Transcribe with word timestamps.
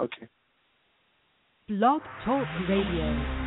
Okay. 0.00 0.28
Blog 1.68 2.02
Talk 2.24 2.46
Radio. 2.68 3.37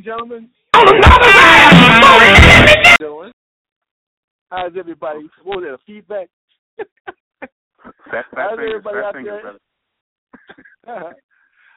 And 0.00 0.04
gentlemen? 0.04 0.48
Oh, 0.74 0.84
doing? 2.98 3.32
How's 4.50 4.72
everybody? 4.78 5.28
What 5.44 5.58
was 5.58 5.66
that, 5.66 5.74
a 5.74 5.78
feedback? 5.86 6.28
Fat, 6.78 7.48
fat 8.10 8.24
How's 8.34 8.58
everybody 8.58 8.98
out 8.98 9.14
there? 9.24 9.52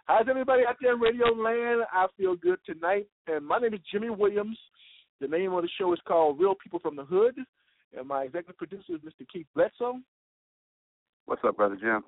How's 0.06 0.28
everybody 0.30 0.64
out 0.68 0.76
there 0.82 0.94
in 0.94 1.00
radio 1.00 1.28
land? 1.28 1.82
I 1.92 2.08
feel 2.18 2.36
good 2.36 2.60
tonight. 2.66 3.08
And 3.28 3.46
my 3.46 3.60
name 3.60 3.74
is 3.74 3.82
Jimmy 3.92 4.10
Williams. 4.10 4.58
The 5.20 5.28
name 5.28 5.54
of 5.54 5.62
the 5.62 5.70
show 5.78 5.94
is 5.94 6.00
called 6.08 6.40
Real 6.40 6.56
People 6.56 6.80
from 6.80 6.96
the 6.96 7.06
Hood. 7.06 7.36
And 7.98 8.08
my 8.08 8.24
executive 8.24 8.58
producer 8.58 8.96
is 8.96 9.02
Mr. 9.02 9.28
Keith 9.32 9.48
Bledsoe. 9.54 10.00
What's 11.26 11.44
up, 11.46 11.58
brother 11.58 11.78
Jim? 11.80 12.04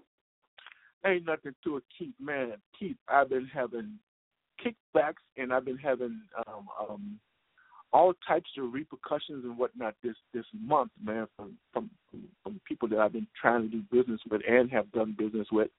Ain't 1.06 1.26
nothing 1.26 1.54
to 1.64 1.78
it, 1.78 1.84
Keith, 1.98 2.16
man. 2.20 2.54
Keith, 2.78 2.98
I've 3.08 3.30
been 3.30 3.48
having 3.54 4.00
kickbacks 4.64 5.24
and 5.38 5.54
I've 5.54 5.66
been 5.66 5.78
having 5.78 6.22
um 6.48 6.68
um 6.80 7.20
all 7.94 8.14
types 8.28 8.50
of 8.58 8.74
repercussions 8.74 9.46
and 9.46 9.58
whatnot 9.58 9.96
this 10.04 10.16
this 10.34 10.46
month, 10.60 10.92
man, 11.02 11.28
from 11.36 11.58
from 11.72 11.90
from 12.44 12.60
people 12.68 12.90
that 12.90 13.00
I've 13.00 13.14
been 13.14 13.28
trying 13.40 13.62
to 13.64 13.68
do 13.70 13.84
business 13.92 14.20
with 14.30 14.42
and 14.48 14.70
have 14.72 14.92
done 14.92 15.16
business 15.18 15.48
with. 15.52 15.70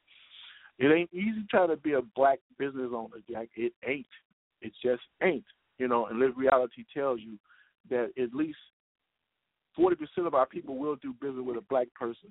It 0.79 0.89
ain't 0.89 1.13
easy 1.13 1.45
trying 1.51 1.69
to 1.69 1.77
be 1.77 1.93
a 1.93 2.03
black 2.15 2.39
business 2.59 2.91
owner, 2.95 3.17
Jack. 3.31 3.49
It 3.57 3.73
ain't. 3.87 4.07
It 4.63 4.73
just 4.83 5.03
ain't. 5.23 5.45
You 5.79 5.89
know, 5.89 6.07
and 6.07 6.19
live 6.19 6.37
reality 6.37 6.85
tells 6.95 7.21
you 7.21 7.39
that 7.91 8.11
at 8.21 8.35
least 8.35 8.59
forty 9.75 9.97
percent 9.97 10.27
of 10.27 10.35
our 10.35 10.47
people 10.47 10.79
will 10.79 10.97
do 10.97 11.15
business 11.21 11.45
with 11.47 11.57
a 11.57 11.65
black 11.69 11.89
person. 11.95 12.31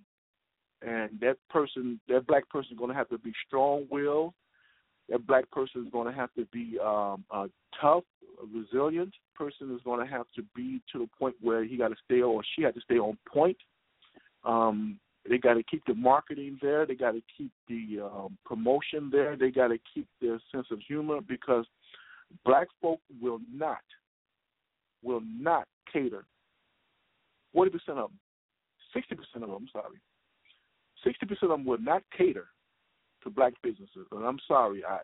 And 0.81 1.11
that 1.21 1.37
person 1.49 1.99
that 2.07 2.27
black 2.27 2.49
person 2.49 2.73
is 2.73 2.79
gonna 2.79 2.93
have 2.93 3.09
to 3.09 3.17
be 3.17 3.33
strong 3.47 3.85
willed. 3.89 4.33
That 5.09 5.27
black 5.27 5.49
person 5.51 5.85
is 5.85 5.91
gonna 5.91 6.13
have 6.13 6.33
to 6.33 6.45
be 6.45 6.77
um 6.79 7.25
tough, 7.79 8.03
resilient 8.53 9.13
person 9.35 9.73
is 9.75 9.81
gonna 9.85 10.07
have 10.07 10.25
to 10.35 10.43
be 10.55 10.81
to 10.91 10.99
the 10.99 11.09
point 11.17 11.35
where 11.41 11.63
he 11.63 11.77
gotta 11.77 11.95
stay 12.05 12.21
or 12.21 12.43
she 12.55 12.63
had 12.63 12.75
to 12.75 12.81
stay 12.81 12.97
on 12.97 13.17
point. 13.31 13.57
Um 14.43 14.99
they 15.27 15.37
got 15.37 15.55
to 15.55 15.63
keep 15.63 15.83
the 15.85 15.95
marketing 15.95 16.59
there. 16.61 16.85
They 16.85 16.93
got 16.93 17.13
to 17.13 17.21
keep 17.35 17.51
the 17.67 18.01
um, 18.03 18.37
promotion 18.45 19.09
there. 19.11 19.35
They 19.35 19.49
got 19.49 19.69
to 19.69 19.79
keep 19.91 20.07
their 20.21 20.39
sense 20.51 20.67
of 20.71 20.79
humor 20.87 21.19
because 21.27 21.65
black 22.45 22.67
folk 22.81 22.99
will 23.19 23.39
not, 23.51 23.81
will 25.03 25.21
not 25.39 25.67
cater. 25.91 26.25
Forty 27.53 27.71
percent 27.71 27.97
of 27.97 28.09
them, 28.09 28.19
sixty 28.93 29.15
percent 29.15 29.43
of 29.43 29.49
them. 29.49 29.61
I'm 29.61 29.69
sorry, 29.71 29.97
sixty 31.03 31.25
percent 31.25 31.51
of 31.51 31.57
them 31.57 31.65
will 31.65 31.79
not 31.79 32.03
cater 32.15 32.47
to 33.25 33.29
black 33.29 33.53
businesses. 33.61 34.07
And 34.11 34.25
I'm 34.25 34.39
sorry, 34.47 34.83
I, 34.85 34.99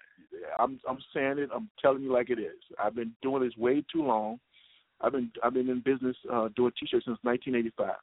I'm 0.60 0.80
I'm 0.88 1.00
saying 1.14 1.40
it. 1.40 1.50
I'm 1.54 1.70
telling 1.82 2.04
you 2.04 2.14
like 2.14 2.30
it 2.30 2.40
is. 2.40 2.60
I've 2.82 2.96
been 2.96 3.12
doing 3.22 3.44
this 3.44 3.58
way 3.58 3.84
too 3.92 4.04
long. 4.04 4.40
I've 5.02 5.12
been 5.12 5.32
I've 5.44 5.54
been 5.54 5.70
in 5.70 5.82
business 5.82 6.16
uh, 6.32 6.48
doing 6.56 6.72
t-shirts 6.80 7.06
since 7.06 7.18
1985 7.24 7.96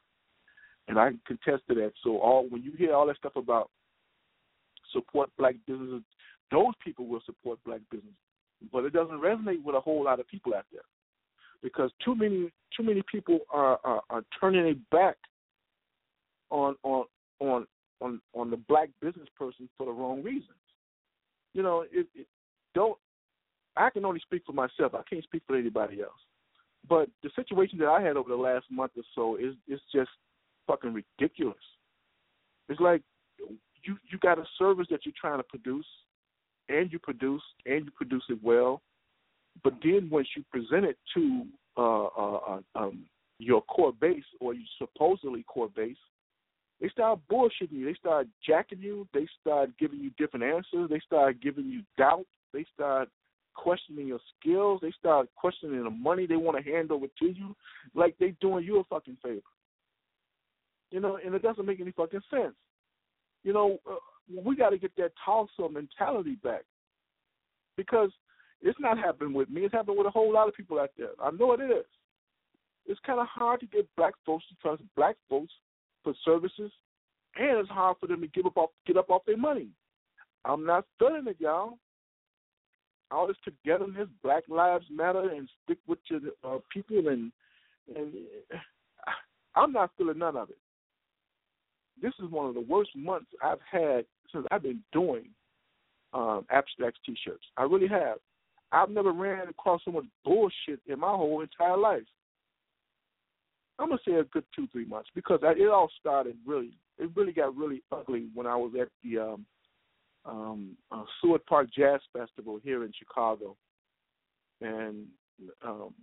and 0.89 0.99
I 0.99 1.11
contest 1.25 1.63
to 1.69 1.75
that. 1.75 1.93
So 2.03 2.17
all 2.17 2.47
when 2.49 2.63
you 2.63 2.73
hear 2.77 2.93
all 2.93 3.07
that 3.07 3.17
stuff 3.17 3.35
about 3.35 3.69
support 4.91 5.29
black 5.37 5.55
businesses, 5.67 6.01
those 6.51 6.73
people 6.83 7.05
will 7.05 7.21
support 7.25 7.59
black 7.65 7.81
businesses, 7.91 8.17
but 8.73 8.83
it 8.83 8.91
doesn't 8.91 9.21
resonate 9.21 9.63
with 9.63 9.75
a 9.75 9.79
whole 9.79 10.03
lot 10.03 10.19
of 10.19 10.27
people 10.27 10.53
out 10.55 10.65
there 10.71 10.81
because 11.61 11.91
too 12.03 12.15
many 12.15 12.51
too 12.75 12.83
many 12.83 13.03
people 13.09 13.39
are 13.51 13.79
are, 13.83 14.01
are 14.09 14.23
turning 14.39 14.63
their 14.63 14.75
back 14.91 15.15
on 16.49 16.75
on 16.83 17.05
on 17.39 17.67
on 18.01 18.19
on 18.33 18.48
the 18.48 18.48
black 18.67 18.89
business 19.01 19.27
person 19.37 19.69
for 19.77 19.85
the 19.85 19.91
wrong 19.91 20.23
reasons. 20.23 20.57
You 21.53 21.63
know, 21.63 21.85
it, 21.91 22.07
it 22.15 22.27
don't. 22.73 22.97
I 23.75 23.89
can 23.89 24.05
only 24.05 24.19
speak 24.19 24.43
for 24.45 24.53
myself. 24.53 24.93
I 24.93 25.01
can't 25.09 25.23
speak 25.23 25.43
for 25.47 25.55
anybody 25.55 26.01
else. 26.01 26.19
But 26.87 27.09
the 27.23 27.29
situation 27.35 27.77
that 27.79 27.87
I 27.87 28.01
had 28.01 28.17
over 28.17 28.29
the 28.29 28.35
last 28.35 28.65
month 28.71 28.91
or 28.97 29.03
so 29.15 29.35
is 29.35 29.55
is 29.67 29.79
just 29.93 30.09
fucking 30.67 30.93
ridiculous. 30.93 31.57
It's 32.67 32.79
like 32.79 33.01
you 33.83 33.97
you 34.09 34.17
got 34.19 34.39
a 34.39 34.45
service 34.57 34.87
that 34.91 35.05
you're 35.05 35.13
trying 35.19 35.39
to 35.39 35.43
produce, 35.43 35.87
and 36.69 36.91
you 36.91 36.99
produce 36.99 37.41
and 37.65 37.85
you 37.85 37.91
produce 37.91 38.23
it 38.29 38.39
well, 38.43 38.81
but 39.63 39.73
then 39.83 40.09
once 40.11 40.27
you 40.35 40.43
present 40.51 40.85
it 40.85 40.97
to 41.15 41.45
uh, 41.77 42.05
uh, 42.05 42.39
uh, 42.47 42.59
um, 42.75 43.05
your 43.39 43.61
core 43.63 43.93
base 43.93 44.23
or 44.39 44.53
you 44.53 44.63
supposedly 44.77 45.43
core 45.43 45.69
base, 45.75 45.97
they 46.81 46.89
start 46.89 47.19
bullshitting 47.31 47.71
you. 47.71 47.85
They 47.85 47.95
start 47.95 48.27
jacking 48.45 48.79
you. 48.79 49.07
They 49.13 49.27
start 49.41 49.71
giving 49.77 49.99
you 49.99 50.11
different 50.17 50.45
answers. 50.45 50.89
They 50.89 50.99
start 50.99 51.41
giving 51.41 51.65
you 51.65 51.81
doubt. 51.97 52.25
They 52.53 52.65
start 52.73 53.09
questioning 53.53 54.07
your 54.07 54.19
skills. 54.39 54.79
They 54.81 54.93
start 54.97 55.27
questioning 55.35 55.83
the 55.83 55.89
money 55.89 56.25
they 56.25 56.37
want 56.37 56.63
to 56.63 56.71
hand 56.71 56.91
over 56.91 57.07
to 57.07 57.25
you, 57.25 57.55
like 57.93 58.15
they 58.17 58.33
doing 58.39 58.63
you 58.63 58.79
a 58.79 58.83
fucking 58.85 59.17
favor. 59.21 59.41
You 60.91 61.01
know, 61.01 61.19
and 61.23 61.35
it 61.35 61.41
doesn't 61.41 61.65
make 61.65 61.81
any 61.81 61.91
fucking 61.91 62.21
sense. 62.31 62.55
You 63.43 63.53
know, 63.53 63.77
uh, 63.89 63.95
we 64.43 64.55
got 64.55 64.69
to 64.69 64.77
get 64.77 64.95
that 64.97 65.11
Tulsa 65.23 65.69
mentality 65.71 66.37
back 66.43 66.63
because 67.75 68.09
it's 68.61 68.79
not 68.79 68.97
happening 68.97 69.33
with 69.33 69.49
me. 69.49 69.61
It's 69.61 69.73
happening 69.73 69.97
with 69.97 70.07
a 70.07 70.11
whole 70.11 70.33
lot 70.33 70.47
of 70.47 70.53
people 70.53 70.79
out 70.79 70.91
there. 70.97 71.09
I 71.21 71.31
know 71.31 71.53
it 71.53 71.61
is. 71.61 71.85
It's 72.85 72.99
kind 73.05 73.19
of 73.19 73.27
hard 73.27 73.59
to 73.59 73.67
get 73.67 73.87
black 73.95 74.13
folks 74.25 74.45
to 74.49 74.55
trust 74.61 74.81
black 74.95 75.15
folks 75.29 75.53
for 76.09 76.15
services, 76.25 76.71
and 77.35 77.59
it's 77.59 77.69
hard 77.69 77.97
for 77.99 78.07
them 78.07 78.21
to 78.21 78.27
give 78.27 78.45
up 78.45 78.57
off, 78.57 78.69
get 78.85 78.97
up 78.97 79.09
off 79.09 79.21
their 79.25 79.37
money. 79.37 79.67
I'm 80.45 80.65
not 80.65 80.85
feeling 80.97 81.25
it, 81.27 81.37
y'all. 81.39 81.77
All 83.11 83.27
this 83.27 83.37
togetherness, 83.43 84.07
Black 84.23 84.43
Lives 84.47 84.85
Matter, 84.89 85.29
and 85.29 85.49
stick 85.63 85.77
with 85.87 85.99
your 86.09 86.19
uh, 86.43 86.59
people, 86.71 87.07
and 87.07 87.31
and 87.95 88.13
I'm 89.55 89.71
not 89.71 89.91
feeling 89.97 90.19
none 90.19 90.37
of 90.37 90.49
it. 90.49 90.57
This 92.01 92.13
is 92.23 92.31
one 92.31 92.47
of 92.47 92.53
the 92.53 92.61
worst 92.61 92.91
months 92.95 93.27
I've 93.43 93.59
had 93.69 94.05
since 94.31 94.45
I've 94.51 94.63
been 94.63 94.81
doing 94.93 95.25
um, 96.13 96.45
abstract 96.49 96.97
T-shirts. 97.05 97.43
I 97.57 97.63
really 97.63 97.87
have. 97.87 98.17
I've 98.71 98.91
never 98.91 99.11
ran 99.11 99.47
across 99.47 99.81
so 99.83 99.91
much 99.91 100.05
bullshit 100.23 100.79
in 100.87 100.99
my 100.99 101.09
whole 101.09 101.41
entire 101.41 101.77
life. 101.77 102.03
I'm 103.79 103.89
gonna 103.89 104.01
say 104.05 104.15
a 104.15 104.23
good 104.25 104.43
two, 104.55 104.67
three 104.71 104.85
months 104.85 105.09
because 105.15 105.39
I, 105.43 105.51
it 105.51 105.69
all 105.69 105.89
started 105.99 106.35
really. 106.45 106.71
It 106.97 107.09
really 107.15 107.31
got 107.31 107.55
really 107.55 107.81
ugly 107.91 108.27
when 108.33 108.45
I 108.45 108.55
was 108.55 108.73
at 108.79 108.89
the 109.03 109.19
um, 109.19 109.45
um, 110.25 110.77
uh, 110.91 111.03
Seward 111.21 111.45
Park 111.45 111.69
Jazz 111.73 112.01
Festival 112.11 112.59
here 112.61 112.83
in 112.83 112.91
Chicago, 112.97 113.55
and 114.61 115.05
um, 115.65 115.93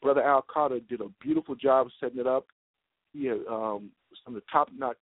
Brother 0.00 0.22
Al 0.22 0.44
Carter 0.52 0.80
did 0.80 1.02
a 1.02 1.08
beautiful 1.20 1.54
job 1.54 1.88
setting 2.00 2.18
it 2.18 2.26
up. 2.26 2.46
He 3.12 3.26
had 3.26 3.40
um, 3.48 3.90
some 4.24 4.34
of 4.34 4.42
the 4.42 4.46
top 4.50 4.68
notch 4.76 4.96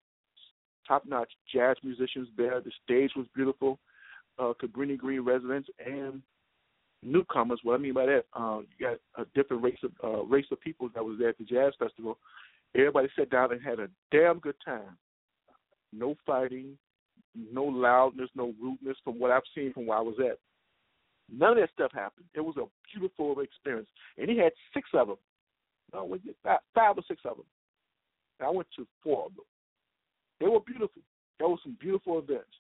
top 0.87 1.05
notch 1.07 1.31
jazz 1.53 1.77
musicians 1.85 2.29
there. 2.37 2.61
The 2.61 2.73
stage 2.85 3.13
was 3.17 3.27
beautiful. 3.35 3.79
Uh, 4.39 4.53
Cabrini 4.61 4.99
Green 4.99 5.21
residents 5.21 5.69
and 5.85 6.23
newcomers. 7.03 7.61
What 7.63 7.75
I 7.75 7.79
mean 7.79 7.95
by 7.95 8.07
that, 8.07 8.25
uh, 8.35 8.61
you 8.61 8.87
got 8.87 8.99
a 9.21 9.27
different 9.35 9.63
race 9.63 9.79
of 9.83 9.93
uh, 10.03 10.23
race 10.25 10.47
of 10.51 10.61
people 10.61 10.89
that 10.95 11.05
was 11.05 11.17
there 11.19 11.31
at 11.31 11.39
the 11.39 11.45
jazz 11.45 11.73
festival. 11.79 12.19
Everybody 12.75 13.09
sat 13.19 13.31
down 13.31 13.53
and 13.53 13.63
had 13.63 13.81
a 13.81 13.89
damn 14.13 14.39
good 14.39 14.55
time. 14.65 14.97
No 15.93 16.15
fighting, 16.25 16.79
no 17.35 17.65
loudness, 17.65 18.31
no 18.35 18.55
rudeness 18.63 18.97
from 19.03 19.19
what 19.19 19.31
I've 19.31 19.43
seen 19.55 19.73
from 19.73 19.87
where 19.87 19.99
I 19.99 20.03
was 20.03 20.17
at. 20.21 20.39
None 21.33 21.53
of 21.53 21.59
that 21.59 21.71
stuff 21.73 21.93
happened. 21.93 22.27
It 22.35 22.41
was 22.41 22.57
a 22.57 22.67
beautiful 22.93 23.41
experience, 23.41 23.89
and 24.19 24.29
he 24.29 24.37
had 24.37 24.53
six 24.75 24.89
of 24.95 25.09
them. 25.09 25.17
No, 25.93 26.19
five, 26.45 26.59
five 26.75 26.99
or 26.99 27.03
six 27.09 27.21
of 27.25 27.37
them. 27.37 27.47
And 28.39 28.49
I 28.49 28.51
went 28.51 28.69
to 28.77 28.87
four 29.03 29.27
of 29.27 29.35
them. 29.35 29.45
They 30.41 30.47
were 30.47 30.61
beautiful. 30.61 31.03
There 31.39 31.49
were 31.49 31.57
some 31.63 31.77
beautiful 31.81 32.19
events. 32.19 32.51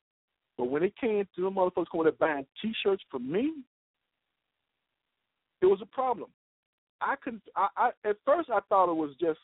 But 0.58 0.68
when 0.68 0.82
it 0.82 0.94
came 1.00 1.26
to 1.36 1.42
the 1.42 1.50
motherfuckers 1.50 1.90
going 1.92 2.06
to 2.06 2.12
buying 2.12 2.46
T-shirts 2.60 3.02
for 3.10 3.18
me, 3.18 3.52
it 5.62 5.66
was 5.66 5.80
a 5.82 5.86
problem. 5.86 6.30
I 7.00 7.16
couldn't. 7.22 7.42
I, 7.56 7.68
I 7.76 7.88
at 8.08 8.16
first 8.26 8.50
I 8.50 8.60
thought 8.68 8.90
it 8.90 8.96
was 8.96 9.14
just 9.20 9.40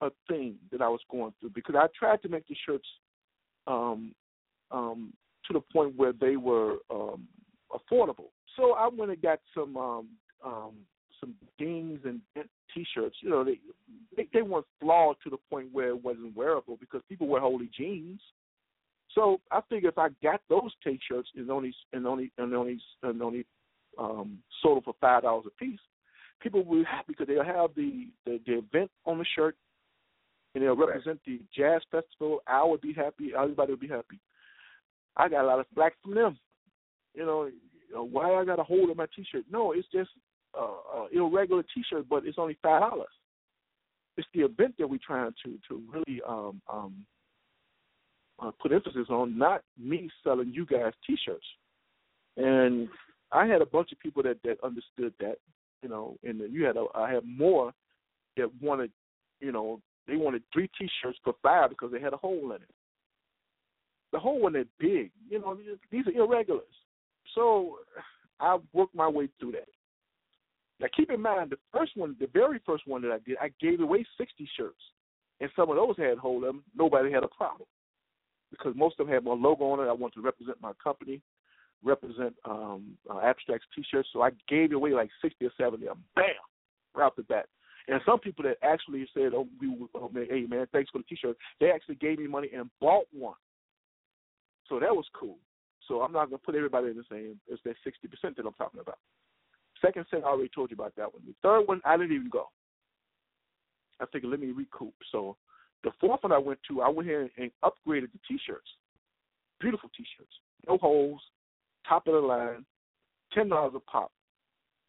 a 0.00 0.10
thing 0.28 0.56
that 0.70 0.82
I 0.82 0.88
was 0.88 1.00
going 1.10 1.32
through 1.40 1.50
because 1.50 1.74
I 1.76 1.86
tried 1.98 2.22
to 2.22 2.28
make 2.28 2.46
the 2.46 2.56
shirts 2.66 2.86
um, 3.66 4.14
um, 4.70 5.12
to 5.46 5.52
the 5.52 5.60
point 5.60 5.96
where 5.96 6.12
they 6.12 6.36
were 6.36 6.76
um, 6.90 7.26
affordable. 7.72 8.30
So 8.56 8.72
I 8.74 8.88
went 8.88 9.10
and 9.10 9.22
got 9.22 9.40
some 9.54 9.76
um, 9.76 10.08
um, 10.44 10.72
some 11.20 11.34
jeans 11.58 12.00
and 12.04 12.20
t-shirts. 12.74 13.16
You 13.22 13.30
know, 13.30 13.44
they, 13.44 13.58
they 14.16 14.28
they 14.32 14.42
weren't 14.42 14.66
flawed 14.80 15.16
to 15.24 15.30
the 15.30 15.38
point 15.50 15.68
where 15.72 15.88
it 15.88 16.04
wasn't 16.04 16.36
wearable 16.36 16.76
because 16.78 17.02
people 17.08 17.26
wear 17.26 17.40
holy 17.40 17.70
jeans. 17.76 18.20
So 19.12 19.40
I 19.50 19.60
figured 19.68 19.94
if 19.94 19.98
I 19.98 20.08
got 20.22 20.40
those 20.48 20.72
t-shirts 20.84 21.28
and 21.36 21.50
only 21.50 21.74
and 21.92 22.06
only 22.06 22.32
and 22.38 22.54
only 22.54 22.78
and 23.02 23.22
only 23.22 23.46
um, 23.98 24.38
sold 24.62 24.78
them 24.78 24.84
for 24.84 24.94
five 25.00 25.22
dollars 25.22 25.46
a 25.46 25.64
piece, 25.64 25.80
people 26.40 26.64
will 26.64 26.78
be 26.78 26.84
happy 26.84 27.06
because 27.08 27.26
they'll 27.26 27.44
have 27.44 27.70
the, 27.74 28.08
the 28.24 28.40
the 28.46 28.58
event 28.58 28.90
on 29.04 29.18
the 29.18 29.24
shirt 29.34 29.56
and 30.54 30.64
they'll 30.64 30.76
represent 30.76 31.20
right. 31.26 31.38
the 31.38 31.40
jazz 31.54 31.82
festival. 31.90 32.40
I 32.46 32.64
would 32.64 32.80
be 32.80 32.92
happy. 32.92 33.32
Everybody 33.38 33.72
would 33.72 33.80
be 33.80 33.88
happy. 33.88 34.18
I 35.16 35.28
got 35.28 35.44
a 35.44 35.46
lot 35.46 35.60
of 35.60 35.66
flack 35.74 35.94
from 36.02 36.14
them. 36.14 36.38
You 37.14 37.26
know, 37.26 37.44
you 37.44 37.94
know 37.94 38.04
why 38.04 38.34
I 38.34 38.44
got 38.44 38.58
a 38.58 38.64
hold 38.64 38.90
of 38.90 38.96
my 38.96 39.06
T-shirt? 39.14 39.44
No, 39.50 39.72
it's 39.72 39.88
just 39.92 40.10
uh, 40.58 40.64
uh, 40.64 41.06
irregular 41.12 41.62
T-shirt, 41.74 42.06
but 42.08 42.26
it's 42.26 42.38
only 42.38 42.56
five 42.62 42.80
dollars. 42.82 43.08
It's 44.16 44.28
the 44.34 44.42
event 44.42 44.74
that 44.78 44.88
we're 44.88 44.98
trying 45.06 45.32
to 45.44 45.58
to 45.68 45.82
really 45.92 46.22
um, 46.26 46.60
um, 46.72 47.06
uh, 48.38 48.50
put 48.60 48.72
emphasis 48.72 49.08
on, 49.10 49.36
not 49.36 49.62
me 49.78 50.10
selling 50.24 50.52
you 50.52 50.66
guys 50.66 50.92
T-shirts. 51.06 51.44
And 52.36 52.88
I 53.32 53.46
had 53.46 53.62
a 53.62 53.66
bunch 53.66 53.92
of 53.92 53.98
people 53.98 54.22
that 54.22 54.38
that 54.44 54.62
understood 54.62 55.12
that, 55.20 55.36
you 55.82 55.88
know, 55.88 56.16
and 56.24 56.40
you 56.50 56.64
had 56.64 56.76
a, 56.76 56.86
I 56.94 57.12
had 57.12 57.24
more 57.26 57.72
that 58.36 58.50
wanted, 58.60 58.90
you 59.40 59.52
know, 59.52 59.80
they 60.06 60.16
wanted 60.16 60.42
three 60.52 60.70
T-shirts 60.78 61.18
for 61.24 61.34
five 61.42 61.70
because 61.70 61.90
they 61.90 62.00
had 62.00 62.12
a 62.12 62.18
hole 62.18 62.52
in 62.52 62.62
it. 62.62 62.70
The 64.12 64.20
hole 64.20 64.40
wasn't 64.40 64.68
big, 64.78 65.10
you 65.28 65.40
know. 65.40 65.58
These 65.90 66.06
are 66.06 66.12
irregulars, 66.12 66.62
so 67.34 67.78
I 68.38 68.58
worked 68.72 68.94
my 68.94 69.08
way 69.08 69.28
through 69.38 69.52
that. 69.52 69.68
Now 70.78 70.86
keep 70.96 71.10
in 71.10 71.20
mind 71.20 71.50
the 71.50 71.58
first 71.72 71.96
one, 71.96 72.14
the 72.20 72.28
very 72.32 72.60
first 72.64 72.86
one 72.86 73.02
that 73.02 73.10
I 73.10 73.18
did, 73.26 73.36
I 73.40 73.50
gave 73.60 73.80
away 73.80 74.06
sixty 74.16 74.48
shirts, 74.56 74.80
and 75.40 75.50
some 75.56 75.70
of 75.70 75.76
those 75.76 75.96
had 75.98 76.18
hold 76.18 76.44
in 76.44 76.48
them. 76.48 76.64
Nobody 76.76 77.10
had 77.10 77.24
a 77.24 77.28
problem 77.28 77.66
because 78.50 78.74
most 78.76 79.00
of 79.00 79.06
them 79.06 79.14
had 79.14 79.24
my 79.24 79.32
logo 79.32 79.64
on 79.64 79.80
it. 79.80 79.88
I 79.88 79.92
wanted 79.92 80.14
to 80.16 80.22
represent 80.22 80.60
my 80.62 80.72
company, 80.82 81.20
represent 81.84 82.34
um 82.44 82.96
uh, 83.10 83.20
Abstracts 83.20 83.66
T-shirts, 83.74 84.08
so 84.12 84.22
I 84.22 84.30
gave 84.48 84.72
away 84.72 84.92
like 84.92 85.10
sixty 85.22 85.46
or 85.46 85.52
seventy. 85.58 85.86
Bam, 85.86 86.24
right 86.94 87.04
off 87.04 87.16
the 87.16 87.22
bat. 87.24 87.46
And 87.88 88.00
some 88.04 88.18
people 88.18 88.42
that 88.44 88.56
actually 88.62 89.06
said, 89.14 89.32
"Oh, 89.34 89.46
we, 89.60 89.76
oh 89.94 90.08
man, 90.12 90.26
hey 90.28 90.46
man, 90.48 90.66
thanks 90.72 90.90
for 90.90 90.98
the 90.98 91.04
T-shirt," 91.04 91.36
they 91.60 91.70
actually 91.70 91.96
gave 91.96 92.18
me 92.18 92.26
money 92.26 92.50
and 92.54 92.70
bought 92.80 93.06
one. 93.12 93.34
So 94.68 94.80
that 94.80 94.94
was 94.94 95.06
cool. 95.18 95.38
So 95.86 96.02
I'm 96.02 96.12
not 96.12 96.26
gonna 96.26 96.38
put 96.38 96.56
everybody 96.56 96.88
in 96.88 96.96
the 96.96 97.04
same. 97.10 97.38
It's 97.46 97.62
that 97.64 97.76
sixty 97.84 98.08
percent 98.08 98.36
that 98.36 98.46
I'm 98.46 98.54
talking 98.54 98.80
about. 98.80 98.98
Second 99.80 100.06
set, 100.10 100.24
I 100.24 100.28
already 100.28 100.50
told 100.54 100.70
you 100.70 100.74
about 100.74 100.96
that 100.96 101.12
one. 101.12 101.22
The 101.26 101.34
third 101.42 101.68
one, 101.68 101.80
I 101.84 101.96
didn't 101.96 102.16
even 102.16 102.30
go. 102.30 102.48
I 104.00 104.06
figured, 104.12 104.30
let 104.30 104.40
me 104.40 104.50
recoup. 104.50 104.94
So 105.12 105.36
the 105.84 105.90
fourth 106.00 106.22
one 106.22 106.32
I 106.32 106.38
went 106.38 106.58
to, 106.68 106.82
I 106.82 106.88
went 106.88 107.08
here 107.08 107.30
and 107.38 107.50
upgraded 107.62 108.10
the 108.12 108.18
T-shirts. 108.26 108.68
Beautiful 109.60 109.90
T-shirts, 109.96 110.32
no 110.66 110.76
holes, 110.76 111.20
top 111.88 112.06
of 112.06 112.14
the 112.14 112.20
line, 112.20 112.64
ten 113.32 113.48
dollars 113.48 113.74
a 113.76 113.80
pop. 113.80 114.10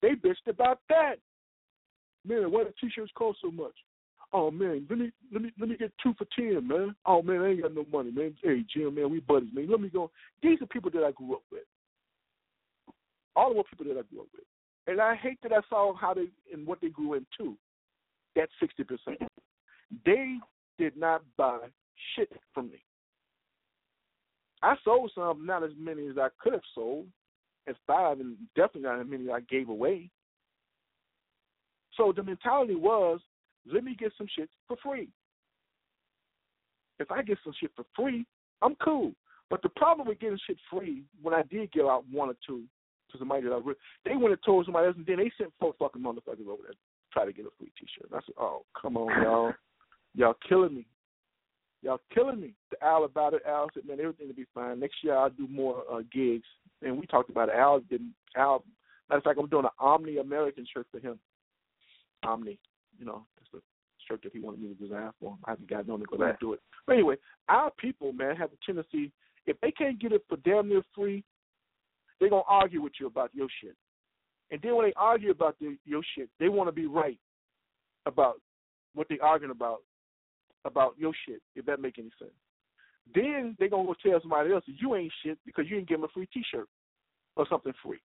They 0.02 0.10
bitched 0.10 0.48
about 0.48 0.80
that. 0.90 1.16
Man, 2.26 2.52
why 2.52 2.66
the 2.66 2.74
T-shirts 2.80 3.12
cost 3.16 3.40
so 3.42 3.52
much? 3.52 3.74
Oh 4.34 4.52
man, 4.52 4.86
let 4.90 5.00
me 5.00 5.12
let 5.32 5.42
me 5.42 5.52
let 5.60 5.70
me 5.70 5.78
get 5.78 5.92
two 6.04 6.14
for 6.18 6.28
ten, 6.36 6.68
man. 6.68 6.94
Oh 7.06 7.22
man, 7.22 7.42
I 7.42 7.50
ain't 7.50 7.62
got 7.62 7.74
no 7.74 7.86
money, 7.92 8.12
man. 8.12 8.36
Hey 8.44 8.66
Jim, 8.74 8.96
man, 8.96 9.10
we 9.10 9.22
buddies, 9.22 9.50
man. 9.54 9.70
Let 9.70 9.80
me 9.80 9.90
go. 9.90 10.12
These 10.44 10.62
are 10.62 10.66
people 10.66 10.92
that 10.92 11.04
I 11.04 11.12
grew 11.12 11.36
up 11.36 11.44
with. 11.52 11.64
All 13.36 13.54
the 13.54 13.64
people 13.70 13.86
that 13.94 14.00
I 14.00 14.04
grew 14.10 14.22
up 14.22 14.28
with. 14.34 14.44
And 14.88 15.00
I 15.00 15.16
hate 15.16 15.40
that 15.44 15.54
I 15.54 15.62
saw 15.70 15.94
how 15.96 16.14
they 16.14 16.28
and 16.54 16.68
what 16.68 16.82
they 16.82 16.90
grew 16.90 17.14
into. 17.14 17.58
That 18.36 18.50
sixty 18.60 18.84
percent. 18.84 19.20
They 20.06 20.38
did 20.78 20.98
not 20.98 21.24
buy 21.38 21.60
shit 22.16 22.32
from 22.54 22.70
me. 22.70 22.84
I 24.62 24.75
sold 24.83 25.12
some, 25.13 25.45
not 25.45 25.63
as 25.63 25.71
many 25.77 26.07
as 26.07 26.18
I 26.18 26.30
could 26.42 26.54
have 26.54 26.62
sold, 26.74 27.07
as 27.68 27.75
five, 27.86 28.19
and 28.19 28.36
definitely 28.56 28.81
not 28.81 29.01
as 29.01 29.07
many 29.07 29.25
as 29.25 29.30
I 29.33 29.42
gave 29.42 29.69
away. 29.69 30.09
So 31.95 32.13
the 32.15 32.24
mentality 32.24 32.75
was, 32.75 33.19
let 33.71 33.83
me 33.83 33.95
get 33.98 34.13
some 34.18 34.27
shit 34.36 34.50
for 34.68 34.77
free. 34.83 35.09
If 37.00 37.12
I 37.12 37.21
get 37.21 37.38
some 37.44 37.54
shit 37.59 37.71
for 37.75 37.86
free, 37.95 38.25
I'm 38.62 38.75
cool. 38.75 39.13
But 39.50 39.62
the 39.62 39.69
problem 39.69 40.07
with 40.07 40.19
getting 40.19 40.39
shit 40.45 40.57
free, 40.69 41.04
when 41.21 41.33
I 41.33 41.44
did 41.44 41.71
give 41.71 41.86
out 41.86 42.06
one 42.12 42.30
or 42.30 42.36
two, 42.45 42.63
to 43.12 43.18
somebody 43.18 43.44
that 43.44 43.54
I 43.54 43.57
really, 43.57 43.80
they 44.06 44.15
went 44.15 44.33
and 44.33 44.44
told 44.45 44.65
somebody 44.65 44.88
else, 44.88 44.98
and 44.98 45.06
then 45.06 45.18
they 45.18 45.31
sent 45.38 45.54
four 45.59 45.74
fucking 45.80 46.01
motherfuckers 46.01 46.48
over 46.48 46.63
there 46.63 46.74
to 46.74 46.77
try 47.13 47.26
to 47.26 47.31
get 47.31 47.45
a 47.45 47.49
free 47.57 47.71
T-shirt. 47.80 48.09
And 48.11 48.19
I 48.19 48.26
said, 48.26 48.35
oh, 48.37 48.64
come 48.80 48.97
on, 48.97 49.23
y'all, 49.23 49.54
y'all 50.16 50.35
killing 50.47 50.76
me, 50.76 50.87
y'all 51.81 52.00
killing 52.14 52.40
me. 52.40 52.54
The 52.72 52.84
Al 52.84 53.04
about 53.06 53.34
it. 53.34 53.42
Al 53.48 53.69
said, 53.74 53.86
man, 53.86 54.00
everything 54.00 54.28
will 54.28 54.36
be 54.36 54.46
fine. 54.54 54.80
Next 54.80 54.96
year 55.04 55.16
I'll 55.16 55.30
do 55.30 55.48
more 55.48 55.84
uh, 55.92 56.02
gigs. 56.12 56.48
And 56.81 56.98
we 56.98 57.06
talked 57.07 57.30
about 57.30 57.50
it. 57.50 57.56
Al 57.56 57.80
didn't. 57.81 58.14
Al, 58.36 58.64
matter 59.10 59.18
of 59.18 59.24
fact, 59.24 59.40
I'm 59.40 59.48
doing 59.48 59.66
an 59.66 59.72
Omni 59.80 60.18
American 60.18 60.66
shirt 60.72 60.88
for 60.92 61.00
him. 61.00 61.19
Omni, 62.24 62.60
you 63.00 63.06
know, 63.06 63.26
that's 63.38 63.52
the 63.52 63.62
shirt 64.07 64.22
that 64.24 64.34
he 64.34 64.40
wanted 64.40 64.62
me 64.62 64.69
to 64.69 64.76
design 64.76 65.12
for 65.19 65.31
him. 65.31 65.38
I 65.46 65.52
haven't 65.52 65.69
gotten 65.69 65.92
on 65.92 66.00
to 66.00 66.06
go 66.06 66.18
right. 66.18 66.40
do 66.40 66.54
it. 66.54 66.60
But 66.86 66.94
anyway, 66.94 67.16
our 67.50 67.72
people, 67.80 68.14
man, 68.14 68.36
have 68.36 68.52
a 68.52 68.66
tendency 68.66 69.12
if 69.48 69.60
they 69.62 69.72
can't 69.72 70.00
get 70.00 70.12
it 70.12 70.24
for 70.28 70.38
damn 70.38 70.68
near 70.68 70.84
free, 70.94 71.24
they're 72.19 72.30
gonna 72.30 72.44
argue 72.48 72.81
with 72.81 72.94
you 73.00 73.07
about 73.07 73.31
your 73.34 73.48
shit. 73.62 73.76
And 74.52 74.62
then 74.62 74.76
when 74.76 74.88
they 74.88 74.94
argue 74.96 75.31
about 75.31 75.57
the, 75.60 75.78
your 75.86 76.02
shit, 76.16 76.30
they 76.40 76.50
want 76.50 76.68
to 76.68 76.72
be 76.72 76.86
right 76.86 77.18
about 78.06 78.40
what 78.94 79.07
they're 79.10 79.24
arguing 79.24 79.52
about 79.52 79.80
about 80.66 80.95
your 80.97 81.14
shit. 81.28 81.42
If 81.56 81.66
that 81.66 81.80
make 81.80 81.99
any 81.99 82.11
sense. 82.19 82.31
Then 83.14 83.56
they're 83.57 83.69
gonna 83.69 83.87
go 83.87 83.95
tell 84.04 84.19
somebody 84.21 84.52
else 84.52 84.64
you 84.66 84.95
ain't 84.95 85.14
shit 85.23 85.37
because 85.45 85.66
you 85.69 85.78
didn't 85.78 85.90
give 85.90 85.99
them 85.99 86.09
a 86.09 86.14
free 86.14 86.28
T-shirt 86.33 86.68
or 87.35 87.47
something 87.49 87.73
free, 87.83 87.99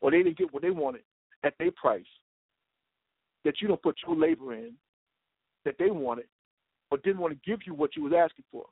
or 0.00 0.10
they 0.10 0.22
didn't 0.22 0.38
get 0.38 0.52
what 0.52 0.62
they 0.62 0.70
wanted 0.70 1.02
at 1.44 1.54
their 1.58 1.70
price. 1.70 2.04
That 3.44 3.60
you 3.60 3.68
don't 3.68 3.82
put 3.82 3.96
your 4.06 4.16
labor 4.16 4.54
in 4.54 4.72
that 5.64 5.76
they 5.78 5.90
wanted, 5.90 6.26
but 6.90 7.02
didn't 7.02 7.20
want 7.20 7.34
to 7.34 7.50
give 7.50 7.60
you 7.66 7.74
what 7.74 7.94
you 7.94 8.02
was 8.04 8.12
asking 8.12 8.44
for. 8.50 8.64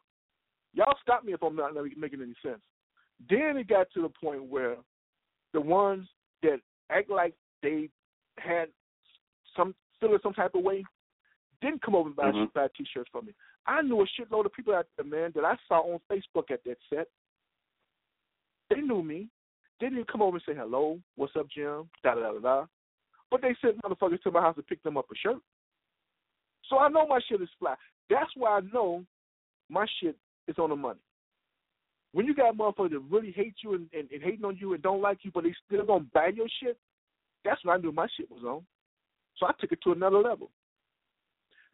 Y'all 0.75 0.97
stop 1.02 1.25
me 1.25 1.33
if 1.33 1.42
I'm 1.42 1.54
not 1.54 1.75
making 1.75 2.23
any 2.23 2.35
sense. 2.42 2.62
Then 3.28 3.57
it 3.59 3.69
got 3.69 3.88
to 3.95 4.02
the 4.02 4.09
point 4.09 4.45
where 4.45 4.76
the 5.52 5.61
ones 5.61 6.09
that 6.42 6.61
act 6.90 7.11
like 7.11 7.35
they 7.62 7.90
had 8.38 8.69
some 9.57 9.75
feel 10.00 10.16
some 10.23 10.33
type 10.33 10.54
of 10.54 10.62
way 10.64 10.85
didn't 11.62 11.83
come 11.83 11.95
over 11.95 12.09
and 12.09 12.16
buy, 12.16 12.31
mm-hmm. 12.31 12.45
buy 12.54 12.66
t-shirts 12.76 13.09
for 13.11 13.23
me. 13.23 13.33
I 13.66 13.81
knew 13.83 14.00
a 14.00 14.04
shitload 14.04 14.45
of 14.45 14.52
people 14.52 14.75
out 14.75 14.87
there, 14.97 15.07
man, 15.07 15.33
that 15.35 15.45
I 15.45 15.54
saw 15.69 15.81
on 15.81 16.00
Facebook 16.11 16.50
at 16.50 16.64
that 16.64 16.76
set. 16.92 17.07
They 18.69 18.81
knew 18.81 19.02
me. 19.02 19.28
They 19.81 19.87
didn't 19.87 19.99
even 19.99 20.07
come 20.11 20.23
over 20.23 20.37
and 20.37 20.45
say 20.47 20.54
hello, 20.54 20.99
what's 21.16 21.37
up, 21.38 21.47
Jim, 21.54 21.88
da 22.04 22.14
da 22.14 22.33
da 22.33 22.38
da. 22.38 22.66
But 23.31 23.42
they 23.42 23.57
sent 23.62 23.81
motherfuckers 23.83 24.21
to 24.23 24.31
my 24.31 24.40
house 24.40 24.57
to 24.57 24.62
pick 24.62 24.83
them 24.83 24.97
up 24.97 25.07
a 25.11 25.16
shirt. 25.16 25.40
So 26.69 26.78
I 26.78 26.88
know 26.88 27.07
my 27.07 27.21
shit 27.28 27.40
is 27.40 27.49
fly. 27.59 27.75
That's 28.11 28.31
why 28.37 28.59
I 28.59 28.61
know 28.73 29.04
my 29.69 29.87
shit 30.00 30.16
is 30.49 30.59
on 30.59 30.71
the 30.71 30.76
money. 30.76 31.00
When 32.12 32.26
you 32.26 32.35
got 32.35 32.57
motherfuckers 32.57 32.90
that 32.90 33.02
really 33.11 33.33
hate 33.33 33.54
you 33.64 33.75
and, 33.75 33.88
and, 33.92 34.11
and 34.11 34.23
hating 34.23 34.45
on 34.45 34.57
you 34.61 34.75
and 34.75 34.83
don't 34.83 35.00
like 35.00 35.19
you, 35.23 35.31
but 35.33 35.45
they 35.45 35.54
still 35.66 35.85
gonna 35.85 36.04
buy 36.12 36.28
your 36.35 36.47
shit, 36.62 36.76
That's 37.45 37.64
when 37.64 37.76
I 37.76 37.81
knew 37.81 37.92
my 37.92 38.07
shit 38.16 38.31
was 38.31 38.45
on. 38.45 38.62
So 39.38 39.47
I 39.47 39.52
took 39.61 39.73
it 39.73 39.81
to 39.85 39.92
another 39.92 40.19
level. 40.19 40.50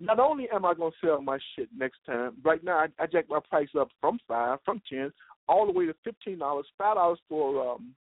Not 0.01 0.21
only 0.21 0.49
am 0.53 0.65
I 0.65 0.75
going 0.75 0.93
to 0.93 1.07
sell 1.07 1.21
my 1.21 1.39
shit 1.57 1.69
next 1.77 1.99
time, 2.07 2.37
right 2.45 2.63
now 2.63 2.79
I, 2.79 2.87
I 3.03 3.07
jacked 3.07 3.31
my 3.31 3.41
price 3.49 3.69
up 3.79 3.89
from 4.01 4.19
five, 4.29 4.59
from 4.65 4.81
ten, 4.89 5.13
all 5.49 5.67
the 5.67 5.73
way 5.73 5.87
to 5.87 5.95
fifteen 6.05 6.39
dollars, 6.39 6.67
five 6.77 6.97
dollars 6.97 7.19
for 7.29 7.73
um, 7.73 7.95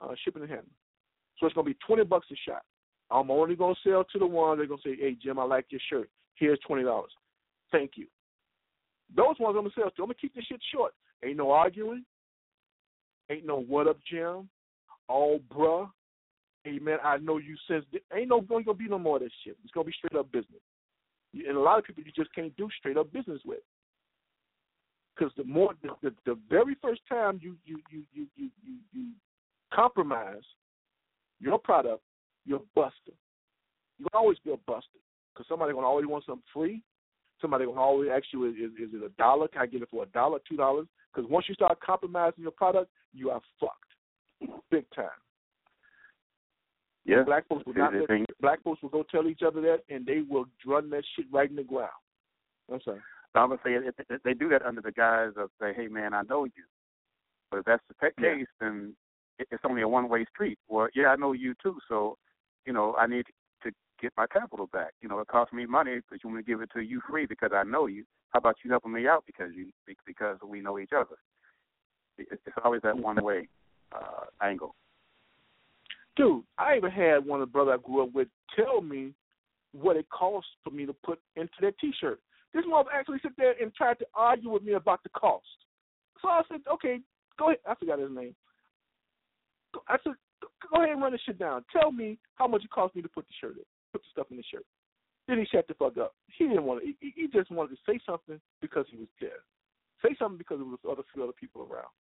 uh, 0.00 0.14
shipping 0.24 0.42
and 0.42 0.50
handling. 0.50 0.70
So 1.38 1.46
it's 1.46 1.54
going 1.54 1.66
to 1.66 1.72
be 1.72 1.78
twenty 1.86 2.04
bucks 2.04 2.28
a 2.30 2.36
shot. 2.48 2.62
I'm 3.10 3.30
only 3.30 3.56
going 3.56 3.74
to 3.74 3.90
sell 3.90 4.04
to 4.04 4.18
the 4.18 4.26
ones 4.26 4.58
they're 4.58 4.66
going 4.66 4.80
to 4.82 4.88
say, 4.88 4.96
"Hey 4.96 5.16
Jim, 5.20 5.38
I 5.38 5.44
like 5.44 5.66
your 5.70 5.80
shirt. 5.90 6.08
Here's 6.36 6.58
twenty 6.60 6.84
dollars. 6.84 7.10
Thank 7.72 7.92
you." 7.96 8.06
Those 9.16 9.36
ones 9.40 9.56
I'm 9.58 9.64
to 9.64 9.70
sell 9.74 9.90
to. 9.90 10.02
I'm 10.02 10.08
to 10.08 10.14
keep 10.14 10.34
this 10.34 10.44
shit 10.44 10.60
short. 10.72 10.92
Ain't 11.24 11.38
no 11.38 11.50
arguing. 11.50 12.04
Ain't 13.30 13.46
no 13.46 13.60
what 13.60 13.88
up, 13.88 13.98
Jim. 14.08 14.48
All 15.08 15.40
bruh. 15.52 15.88
Hey 16.64 16.78
man, 16.78 16.98
I 17.02 17.16
know 17.16 17.38
you 17.38 17.56
since. 17.68 17.84
Ain't 18.14 18.28
no 18.28 18.40
going 18.40 18.64
to 18.66 18.74
be 18.74 18.88
no 18.88 18.98
more 18.98 19.16
of 19.16 19.22
this 19.22 19.32
shit. 19.44 19.56
It's 19.64 19.72
going 19.72 19.86
to 19.86 19.90
be 19.90 19.96
straight 19.96 20.18
up 20.18 20.30
business. 20.30 20.60
And 21.34 21.56
a 21.56 21.60
lot 21.60 21.78
of 21.78 21.84
people 21.84 22.02
you 22.04 22.12
just 22.14 22.34
can't 22.34 22.56
do 22.56 22.68
straight 22.78 22.96
up 22.96 23.12
business 23.12 23.40
with. 23.44 23.60
Because 25.16 25.32
the 25.36 25.44
more 25.44 25.74
the, 25.82 25.90
the 26.02 26.14
the 26.24 26.38
very 26.48 26.76
first 26.80 27.00
time 27.08 27.40
you 27.42 27.56
you 27.64 27.80
you 27.90 28.04
you 28.12 28.26
you 28.36 28.50
you, 28.64 28.76
you 28.92 29.10
compromise 29.72 30.42
your 31.40 31.58
product, 31.58 32.02
you're 32.46 32.62
busted. 32.74 33.14
You're 33.98 34.08
gonna 34.12 34.22
always 34.22 34.38
be 34.44 34.52
a 34.52 34.56
buster 34.56 34.98
because 35.32 35.48
somebody 35.48 35.72
gonna 35.72 35.86
always 35.86 36.06
want 36.06 36.24
something 36.24 36.42
free. 36.52 36.82
Somebody 37.40 37.66
gonna 37.66 37.80
always 37.80 38.10
ask 38.12 38.24
you, 38.32 38.46
is, 38.46 38.54
is 38.54 38.94
it 38.94 39.04
a 39.04 39.10
dollar? 39.10 39.48
Can 39.48 39.62
I 39.62 39.66
get 39.66 39.82
it 39.82 39.88
for 39.90 40.04
a 40.04 40.06
dollar, 40.06 40.38
two 40.48 40.56
dollars? 40.56 40.86
Because 41.12 41.28
once 41.30 41.46
you 41.48 41.54
start 41.54 41.78
compromising 41.80 42.42
your 42.42 42.52
product, 42.52 42.90
you 43.12 43.30
are 43.30 43.40
fucked, 43.60 44.60
big 44.70 44.84
time. 44.94 45.08
Yeah. 47.04 47.22
Black 47.22 47.48
folks 47.48 47.64
will 47.66 47.74
not 47.74 47.94
let, 47.94 48.08
black 48.40 48.62
folks 48.62 48.82
will 48.82 48.88
go 48.88 49.04
tell 49.10 49.26
each 49.26 49.42
other 49.46 49.60
that, 49.60 49.80
and 49.88 50.06
they 50.06 50.20
will 50.28 50.46
run 50.66 50.90
that 50.90 51.04
shit 51.16 51.26
right 51.32 51.50
in 51.50 51.56
the 51.56 51.62
ground. 51.62 51.90
I'm 52.72 52.80
sorry. 52.84 53.00
I'm 53.34 53.50
gonna 53.50 53.60
say 53.64 53.72
it, 53.72 53.94
it, 54.10 54.20
they 54.24 54.34
do 54.34 54.48
that 54.48 54.62
under 54.62 54.80
the 54.80 54.92
guise 54.92 55.32
of 55.36 55.50
say, 55.60 55.72
"Hey 55.74 55.88
man, 55.88 56.14
I 56.14 56.22
know 56.22 56.44
you." 56.44 56.64
But 57.50 57.58
if 57.58 57.64
that's 57.66 57.82
the 57.88 57.94
case, 57.94 58.12
yeah. 58.20 58.44
then 58.60 58.94
it's 59.38 59.62
only 59.64 59.82
a 59.82 59.88
one-way 59.88 60.26
street. 60.32 60.58
Well, 60.68 60.88
yeah, 60.94 61.08
I 61.08 61.16
know 61.16 61.32
you 61.32 61.54
too, 61.62 61.78
so 61.88 62.16
you 62.66 62.72
know 62.72 62.94
I 62.98 63.06
need 63.06 63.26
to 63.62 63.70
get 64.00 64.12
my 64.16 64.26
capital 64.26 64.68
back. 64.72 64.92
You 65.00 65.08
know, 65.08 65.20
it 65.20 65.28
costs 65.28 65.52
me 65.52 65.66
money, 65.66 66.00
but 66.10 66.22
you 66.22 66.30
want 66.30 66.44
to 66.44 66.50
give 66.50 66.60
it 66.60 66.70
to 66.74 66.80
you 66.80 67.00
free 67.08 67.26
because 67.26 67.50
I 67.54 67.64
know 67.64 67.86
you. 67.86 68.04
How 68.30 68.38
about 68.38 68.56
you 68.64 68.70
helping 68.70 68.92
me 68.92 69.06
out 69.06 69.24
because 69.26 69.52
you 69.54 69.70
because 70.06 70.38
we 70.46 70.60
know 70.60 70.78
each 70.78 70.92
other? 70.96 71.16
It's 72.18 72.42
always 72.64 72.82
that 72.82 72.98
one-way 72.98 73.48
uh, 73.92 74.24
angle. 74.42 74.74
Dude, 76.18 76.42
I 76.58 76.76
even 76.76 76.90
had 76.90 77.24
one 77.24 77.40
of 77.40 77.48
the 77.48 77.52
brothers 77.52 77.78
I 77.78 77.86
grew 77.86 78.02
up 78.02 78.12
with 78.12 78.26
tell 78.56 78.80
me 78.80 79.14
what 79.72 79.96
it 79.96 80.06
costs 80.10 80.50
for 80.64 80.70
me 80.70 80.84
to 80.84 80.92
put 80.92 81.20
into 81.36 81.52
that 81.60 81.78
T-shirt. 81.78 82.18
This 82.52 82.64
mother 82.66 82.90
actually 82.92 83.20
sit 83.22 83.32
there 83.38 83.54
and 83.60 83.72
tried 83.72 84.00
to 84.00 84.06
argue 84.14 84.50
with 84.50 84.64
me 84.64 84.72
about 84.72 85.02
the 85.04 85.10
cost. 85.10 85.46
So 86.20 86.28
I 86.28 86.42
said, 86.50 86.60
okay, 86.72 86.98
go 87.38 87.50
ahead. 87.50 87.60
I 87.64 87.74
forgot 87.76 88.00
his 88.00 88.10
name. 88.10 88.34
I 89.86 89.96
said, 90.02 90.14
go 90.42 90.82
ahead 90.82 90.90
and 90.90 91.00
run 91.00 91.12
this 91.12 91.20
shit 91.24 91.38
down. 91.38 91.64
Tell 91.70 91.92
me 91.92 92.18
how 92.34 92.48
much 92.48 92.64
it 92.64 92.70
cost 92.70 92.96
me 92.96 93.02
to 93.02 93.08
put 93.08 93.26
the 93.26 93.34
shirt 93.40 93.56
in, 93.56 93.64
put 93.92 94.02
the 94.02 94.08
stuff 94.10 94.26
in 94.30 94.38
the 94.38 94.42
shirt. 94.50 94.64
Then 95.28 95.38
he 95.38 95.44
shut 95.44 95.68
the 95.68 95.74
fuck 95.74 95.98
up. 95.98 96.14
He 96.36 96.48
didn't 96.48 96.64
want 96.64 96.80
to. 96.80 96.86
He, 97.00 97.12
he 97.14 97.28
just 97.28 97.50
wanted 97.50 97.76
to 97.76 97.82
say 97.86 98.00
something 98.04 98.40
because 98.60 98.86
he 98.90 98.96
was 98.96 99.08
there. 99.20 99.44
Say 100.02 100.16
something 100.18 100.38
because 100.38 100.58
there 100.58 100.66
was 100.66 100.78
other 100.90 101.02
few 101.12 101.22
other 101.22 101.36
people 101.38 101.62
around. 101.70 101.92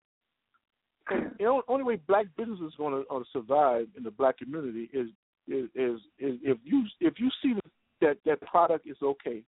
The 1.09 1.61
only 1.67 1.83
way 1.83 1.95
black 2.07 2.25
business 2.37 2.59
is 2.59 2.73
going 2.77 3.03
to, 3.03 3.23
survive 3.31 3.87
in 3.95 4.03
the 4.03 4.11
black 4.11 4.37
community 4.37 4.89
is 4.93 5.07
is 5.47 5.69
is, 5.75 5.99
is 6.19 6.37
if 6.43 6.57
you 6.63 6.83
if 6.99 7.13
you 7.19 7.29
see 7.41 7.53
that 8.01 8.17
that 8.25 8.41
product 8.41 8.85
is 8.85 8.97
okay 9.01 9.43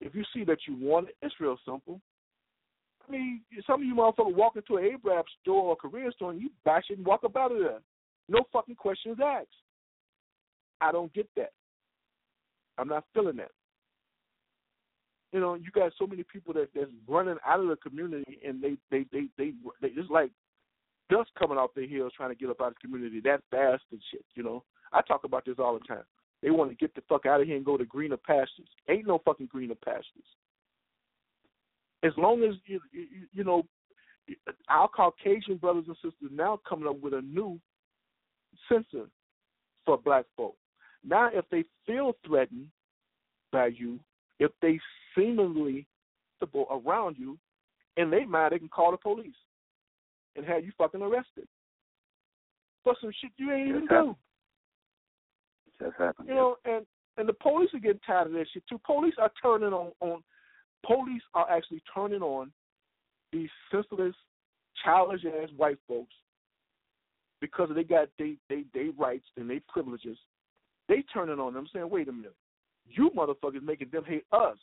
if 0.00 0.14
you 0.14 0.24
see 0.34 0.44
that 0.44 0.58
you 0.68 0.76
want 0.78 1.08
it, 1.08 1.16
it's 1.22 1.34
real 1.40 1.56
simple. 1.64 2.00
I 3.06 3.12
mean, 3.12 3.42
some 3.66 3.80
of 3.80 3.86
you 3.86 3.94
motherfuckers 3.94 4.34
walk 4.34 4.56
into 4.56 4.76
an 4.76 4.98
Arab 5.06 5.26
store 5.42 5.62
or 5.62 5.72
a 5.72 5.76
Korean 5.76 6.12
store 6.12 6.30
and 6.30 6.40
you 6.40 6.50
bash 6.64 6.84
it 6.90 6.98
and 6.98 7.06
walk 7.06 7.24
up 7.24 7.36
out 7.36 7.52
of 7.52 7.58
there. 7.58 7.80
No 8.28 8.44
fucking 8.52 8.76
questions 8.76 9.18
asked. 9.22 9.48
I 10.80 10.92
don't 10.92 11.12
get 11.12 11.28
that. 11.36 11.52
I'm 12.78 12.88
not 12.88 13.04
feeling 13.12 13.36
that. 13.36 13.50
You 15.32 15.40
know, 15.40 15.54
you 15.54 15.70
got 15.70 15.92
so 15.98 16.06
many 16.06 16.22
people 16.22 16.54
that 16.54 16.68
that's 16.74 16.90
running 17.08 17.36
out 17.46 17.60
of 17.60 17.68
the 17.68 17.76
community 17.76 18.38
and 18.46 18.62
they 18.62 18.76
they 18.90 19.04
they 19.12 19.26
they, 19.36 19.52
they 19.82 19.90
just 19.90 20.10
like 20.10 20.30
dust 21.10 21.30
coming 21.38 21.58
off 21.58 21.70
their 21.74 21.86
heels 21.86 22.12
trying 22.16 22.30
to 22.30 22.34
get 22.34 22.50
up 22.50 22.60
out 22.60 22.68
of 22.68 22.74
the 22.74 22.86
community 22.86 23.20
that 23.24 23.42
fast 23.50 23.82
and 23.90 24.00
shit. 24.10 24.24
You 24.34 24.42
know, 24.42 24.62
I 24.92 25.00
talk 25.02 25.24
about 25.24 25.44
this 25.44 25.56
all 25.58 25.78
the 25.78 25.86
time. 25.86 26.04
They 26.42 26.50
want 26.50 26.70
to 26.70 26.76
get 26.76 26.94
the 26.94 27.02
fuck 27.08 27.26
out 27.26 27.40
of 27.40 27.46
here 27.46 27.56
and 27.56 27.64
go 27.64 27.76
to 27.76 27.84
greener 27.84 28.16
pastures. 28.16 28.68
Ain't 28.88 29.06
no 29.06 29.20
fucking 29.24 29.46
greener 29.46 29.74
pastures. 29.74 30.04
As 32.02 32.12
long 32.16 32.42
as 32.42 32.54
you 32.66 32.80
you, 32.92 33.06
you 33.32 33.44
know 33.44 33.64
our 34.68 34.88
Caucasian 34.88 35.56
brothers 35.56 35.84
and 35.86 35.96
sisters 35.96 36.30
now 36.32 36.60
coming 36.68 36.88
up 36.88 37.00
with 37.00 37.14
a 37.14 37.22
new 37.22 37.60
censor 38.68 39.06
for 39.84 39.98
black 39.98 40.24
folk. 40.36 40.56
Now, 41.06 41.28
if 41.32 41.44
they 41.50 41.64
feel 41.86 42.16
threatened 42.26 42.68
by 43.52 43.66
you, 43.66 44.00
if 44.38 44.50
they 44.62 44.78
seemingly 45.14 45.86
around 46.70 47.16
you, 47.18 47.38
and 47.96 48.12
they 48.12 48.24
might 48.24 48.50
they 48.50 48.58
can 48.58 48.68
call 48.68 48.90
the 48.90 48.98
police 48.98 49.34
and 50.36 50.44
have 50.46 50.64
you 50.64 50.72
fucking 50.76 51.02
arrested 51.02 51.46
for 52.84 52.94
some 53.00 53.10
shit 53.20 53.32
you 53.36 53.52
ain't 53.52 53.68
even 53.68 53.86
do. 53.86 54.16
Just 55.80 55.96
happened. 55.98 56.28
You 56.28 56.34
know, 56.34 56.56
and 56.64 56.86
and 57.16 57.28
the 57.28 57.32
police 57.32 57.70
are 57.74 57.80
getting 57.80 58.00
tired 58.06 58.28
of 58.28 58.32
this 58.32 58.48
shit 58.52 58.62
too. 58.68 58.80
Police 58.84 59.14
are 59.18 59.32
turning 59.42 59.72
on 59.72 59.92
on. 60.00 60.22
Police 60.86 61.22
are 61.32 61.50
actually 61.50 61.82
turning 61.94 62.20
on 62.20 62.52
these 63.32 63.48
senseless, 63.72 64.14
childish 64.84 65.22
ass 65.24 65.48
white 65.56 65.78
folks 65.88 66.14
because 67.40 67.70
they 67.74 67.84
got 67.84 68.08
they 68.18 68.36
they 68.48 68.64
they 68.74 68.90
rights 68.96 69.26
and 69.36 69.48
they 69.48 69.60
privileges. 69.68 70.18
They 70.88 71.02
turning 71.12 71.40
on 71.40 71.54
them, 71.54 71.66
saying, 71.72 71.88
"Wait 71.88 72.08
a 72.08 72.12
minute, 72.12 72.36
you 72.86 73.10
motherfuckers 73.16 73.62
making 73.62 73.88
them 73.90 74.04
hate 74.04 74.26
us." 74.32 74.58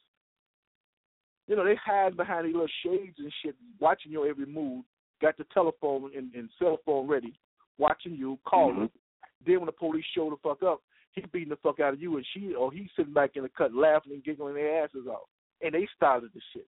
You 1.48 1.56
know, 1.56 1.66
they 1.66 1.76
hide 1.84 2.16
behind 2.16 2.46
these 2.46 2.54
little 2.54 2.68
shades 2.86 3.16
and 3.18 3.34
shit, 3.44 3.56
watching 3.80 4.12
your 4.12 4.28
every 4.28 4.46
move. 4.46 4.86
Got 5.22 5.38
the 5.38 5.46
telephone 5.54 6.12
and, 6.16 6.34
and 6.34 6.50
cell 6.58 6.80
phone 6.86 7.08
ready, 7.08 7.34
watching 7.78 8.16
you, 8.16 8.40
calling. 8.46 8.76
Mm-hmm. 8.76 9.46
Then 9.46 9.58
when 9.58 9.66
the 9.68 9.72
police 9.72 10.06
show 10.16 10.30
the 10.30 10.38
fuck 10.42 10.64
up, 10.64 10.82
he 11.14 11.24
beating 11.32 11.50
the 11.50 11.58
fuck 11.58 11.80
out 11.80 11.94
of 11.94 12.02
you, 12.02 12.18
and 12.18 12.26
she 12.34 12.54
or 12.54 12.72
he 12.72 12.90
sitting 12.96 13.14
back 13.14 13.32
in 13.36 13.44
the 13.44 13.50
cut 13.50 13.74
laughing 13.74 14.14
and 14.14 14.24
giggling 14.24 14.56
their 14.56 14.84
asses 14.84 15.08
off, 15.10 15.28
and 15.62 15.74
they 15.74 15.88
started 15.96 16.30
the 16.34 16.42
shit, 16.54 16.68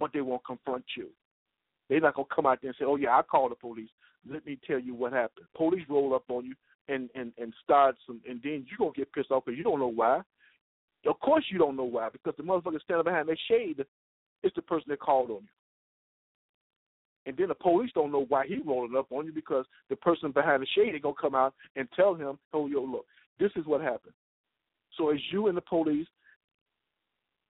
but 0.00 0.12
they 0.12 0.20
won't 0.20 0.44
confront 0.44 0.84
you. 0.96 1.08
They're 1.88 2.00
not 2.00 2.14
gonna 2.14 2.26
come 2.34 2.46
out 2.46 2.60
there 2.60 2.70
and 2.70 2.76
say, 2.78 2.84
"Oh 2.84 2.96
yeah, 2.96 3.16
I 3.16 3.22
called 3.22 3.52
the 3.52 3.56
police. 3.56 3.90
Let 4.28 4.44
me 4.44 4.58
tell 4.66 4.80
you 4.80 4.94
what 4.94 5.12
happened." 5.12 5.46
Police 5.54 5.84
roll 5.88 6.14
up 6.14 6.24
on 6.28 6.44
you 6.44 6.54
and 6.88 7.08
and 7.14 7.32
and 7.38 7.54
start 7.62 7.96
some, 8.06 8.20
and 8.28 8.40
then 8.42 8.66
you 8.68 8.76
gonna 8.78 8.90
get 8.92 9.12
pissed 9.12 9.30
off 9.30 9.44
because 9.44 9.56
you 9.56 9.64
don't 9.64 9.78
know 9.78 9.86
why. 9.86 10.20
Of 11.06 11.20
course 11.20 11.44
you 11.48 11.58
don't 11.58 11.76
know 11.76 11.84
why 11.84 12.08
because 12.10 12.34
the 12.36 12.42
motherfucker 12.42 12.82
standing 12.82 13.04
behind 13.04 13.28
that 13.28 13.38
shade 13.46 13.84
is 14.42 14.52
the 14.56 14.62
person 14.62 14.86
that 14.88 14.98
called 14.98 15.30
on 15.30 15.42
you. 15.42 15.48
And 17.26 17.36
then 17.36 17.48
the 17.48 17.54
police 17.54 17.90
don't 17.94 18.12
know 18.12 18.24
why 18.28 18.46
he 18.46 18.58
rolling 18.64 18.96
up 18.96 19.06
on 19.10 19.26
you 19.26 19.32
because 19.32 19.66
the 19.90 19.96
person 19.96 20.30
behind 20.30 20.62
the 20.62 20.66
shade 20.66 20.94
ain't 20.94 21.02
gonna 21.02 21.14
come 21.20 21.34
out 21.34 21.54
and 21.74 21.88
tell 21.92 22.14
him, 22.14 22.38
"Oh, 22.52 22.66
yo, 22.66 22.82
look, 22.82 23.06
this 23.38 23.50
is 23.56 23.66
what 23.66 23.80
happened. 23.80 24.14
So 24.92 25.10
it's 25.10 25.22
you 25.32 25.48
and 25.48 25.56
the 25.56 25.62
police 25.62 26.08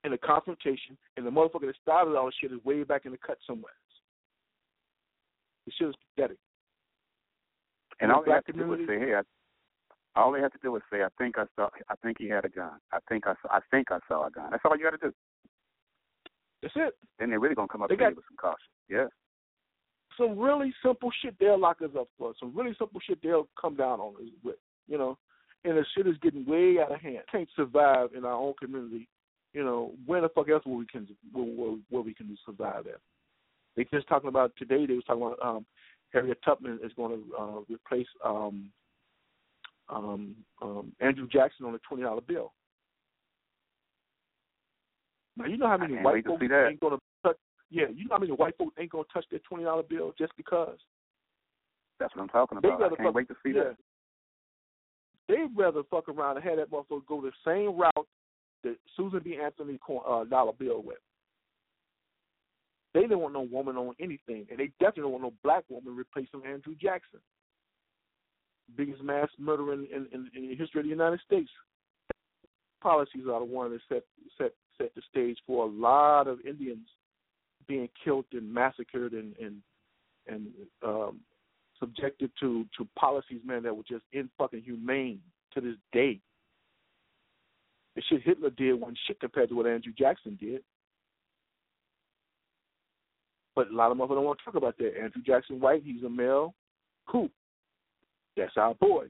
in 0.03 0.13
a 0.13 0.17
confrontation, 0.17 0.97
and 1.17 1.25
the 1.25 1.31
motherfucker 1.31 1.67
that 1.67 1.75
started 1.81 2.15
all 2.15 2.25
this 2.27 2.35
shit 2.35 2.51
is 2.51 2.63
way 2.63 2.83
back 2.83 3.05
in 3.05 3.11
the 3.11 3.17
cut 3.17 3.37
somewhere. 3.45 3.73
The 5.65 5.71
shit 5.71 5.89
is 5.89 5.95
pathetic. 6.15 6.37
And 7.99 8.11
all 8.11 8.23
they 8.23 8.31
have 8.31 8.45
to 8.45 8.53
do 8.53 8.73
is 8.73 8.87
say, 8.87 8.99
"Hey, 8.99 9.15
I, 9.15 9.21
all 10.15 10.31
they 10.31 10.39
have 10.39 10.51
to 10.53 10.59
do 10.61 10.75
is 10.75 10.83
say, 10.91 11.03
I 11.03 11.09
think 11.17 11.37
I 11.37 11.45
saw, 11.55 11.69
I 11.89 11.95
think 12.01 12.17
he 12.19 12.27
had 12.29 12.45
a 12.45 12.49
gun. 12.49 12.79
I 12.91 12.99
think 13.09 13.27
I 13.27 13.33
saw, 13.41 13.49
I 13.51 13.59
think 13.71 13.91
I 13.91 13.99
saw 14.07 14.27
a 14.27 14.31
gun. 14.31 14.49
That's 14.51 14.63
all 14.65 14.77
you 14.77 14.83
got 14.83 14.91
to 14.91 15.09
do. 15.09 15.13
That's 16.61 16.73
it. 16.77 16.93
Then 17.19 17.29
they're 17.29 17.39
really 17.39 17.55
gonna 17.55 17.67
come 17.67 17.81
up 17.81 17.89
they 17.89 17.95
to 17.95 18.03
you 18.03 18.15
with 18.15 18.25
some 18.29 18.37
caution. 18.37 18.69
Yeah. 18.89 19.07
Some 20.17 20.37
really 20.37 20.73
simple 20.83 21.11
shit 21.21 21.35
they'll 21.39 21.59
lock 21.59 21.81
us 21.81 21.91
up 21.97 22.07
for. 22.17 22.33
Some 22.39 22.55
really 22.55 22.75
simple 22.79 23.01
shit 23.05 23.19
they'll 23.21 23.47
come 23.59 23.75
down 23.75 23.99
on 23.99 24.15
us 24.15 24.29
with. 24.43 24.55
You 24.87 24.97
know, 24.97 25.17
and 25.63 25.77
the 25.77 25.85
shit 25.95 26.07
is 26.07 26.15
getting 26.21 26.45
way 26.45 26.77
out 26.79 26.93
of 26.93 27.01
hand. 27.01 27.19
Can't 27.31 27.49
survive 27.55 28.09
in 28.15 28.23
our 28.23 28.33
own 28.33 28.53
community. 28.59 29.07
You 29.53 29.63
know, 29.63 29.93
where 30.05 30.21
the 30.21 30.29
fuck 30.29 30.49
else 30.49 30.65
will 30.65 30.77
we 30.77 30.85
can 30.85 31.07
where, 31.33 31.75
where 31.89 32.01
we 32.01 32.13
can 32.13 32.37
survive 32.45 32.87
at? 32.87 32.99
They 33.75 33.85
just 33.85 34.07
talking 34.07 34.29
about 34.29 34.51
today. 34.57 34.85
They 34.85 34.93
was 34.93 35.03
talking 35.05 35.23
about 35.23 35.39
um, 35.41 35.65
Harriet 36.11 36.37
Tubman 36.45 36.79
is 36.83 36.91
going 36.95 37.17
to 37.17 37.35
uh, 37.37 37.59
replace 37.69 38.07
um, 38.23 38.69
um, 39.89 40.35
um, 40.61 40.91
Andrew 40.99 41.27
Jackson 41.27 41.65
on 41.65 41.75
a 41.75 41.79
twenty 41.79 42.03
dollar 42.03 42.21
bill. 42.21 42.53
Now 45.37 45.45
you 45.45 45.57
know 45.57 45.67
how 45.67 45.77
many 45.77 45.95
white 45.95 46.25
folks 46.25 46.41
ain't 46.41 46.79
going 46.79 46.93
to 46.93 46.99
touch. 46.99 47.01
Yeah, 47.71 47.85
you 47.93 48.07
know 48.07 48.15
how 48.15 48.19
many 48.19 48.31
white 48.31 48.57
folks 48.57 48.75
ain't 48.79 48.91
to 48.91 49.03
touch 49.11 49.25
their 49.31 49.39
twenty 49.39 49.63
dollar 49.63 49.83
bill 49.83 50.13
just 50.17 50.35
because. 50.37 50.77
That's 51.99 52.13
what 52.15 52.23
I'm 52.23 52.29
talking 52.29 52.57
about. 52.57 52.83
I 52.83 52.95
can't 52.95 53.15
wait 53.15 53.29
to 53.29 53.35
see 53.43 53.53
yeah. 53.55 53.63
that 53.63 53.75
they'd 55.27 55.55
rather 55.55 55.83
fuck 55.89 56.09
around 56.09 56.37
and 56.37 56.45
have 56.45 56.57
that 56.57 56.71
motherfucker 56.71 57.05
go 57.07 57.21
the 57.21 57.31
same 57.45 57.77
route 57.77 58.07
that 58.63 58.75
Susan 58.95 59.21
B. 59.23 59.37
Anthony 59.41 59.79
uh, 60.07 60.23
dollar 60.25 60.53
bill 60.57 60.81
went. 60.81 60.99
They 62.93 63.07
don't 63.07 63.19
want 63.19 63.33
no 63.33 63.41
woman 63.41 63.75
on 63.75 63.93
anything, 63.99 64.47
and 64.49 64.59
they 64.59 64.71
definitely 64.79 65.03
don't 65.03 65.11
want 65.11 65.23
no 65.23 65.33
black 65.43 65.63
woman 65.69 65.95
replacing 65.95 66.45
Andrew 66.45 66.75
Jackson, 66.81 67.19
biggest 68.77 69.03
mass 69.03 69.27
murderer 69.37 69.73
in, 69.73 69.85
in, 69.93 70.07
in, 70.13 70.29
in 70.33 70.49
the 70.49 70.55
history 70.55 70.79
of 70.79 70.85
the 70.85 70.89
United 70.89 71.19
States. 71.25 71.49
Policies 72.81 73.23
are 73.29 73.39
the 73.39 73.45
one 73.45 73.71
that 73.71 73.81
set 73.89 74.03
set 74.37 74.51
set 74.77 74.93
the 74.95 75.01
stage 75.09 75.37
for 75.45 75.65
a 75.65 75.69
lot 75.69 76.27
of 76.27 76.39
Indians 76.47 76.87
being 77.67 77.89
killed 78.03 78.25
and 78.31 78.51
massacred 78.51 79.13
and 79.13 79.35
and 79.37 79.61
and 80.27 80.47
um, 80.83 81.19
subjected 81.79 82.31
to 82.39 82.65
to 82.77 82.87
policies, 82.97 83.41
man, 83.45 83.63
that 83.63 83.75
were 83.75 83.83
just 83.83 84.05
in 84.13 84.29
fucking 84.37 84.61
humane 84.61 85.19
to 85.53 85.61
this 85.61 85.75
day. 85.91 86.19
The 87.95 88.01
shit 88.09 88.23
Hitler 88.23 88.49
did 88.49 88.73
wasn't 88.73 88.99
shit 89.07 89.19
compared 89.19 89.49
to 89.49 89.55
what 89.55 89.67
Andrew 89.67 89.93
Jackson 89.97 90.37
did. 90.39 90.61
But 93.55 93.69
a 93.69 93.75
lot 93.75 93.91
of 93.91 93.97
motherfuckers 93.97 94.15
don't 94.15 94.25
want 94.25 94.39
to 94.39 94.45
talk 94.45 94.55
about 94.55 94.77
that. 94.79 94.99
Andrew 95.01 95.21
Jackson 95.25 95.61
White, 95.61 95.83
he's 95.85 96.03
a 96.03 96.09
male. 96.09 96.53
Cool. 97.07 97.29
That's 98.35 98.57
our 98.57 98.73
boy. 98.75 99.05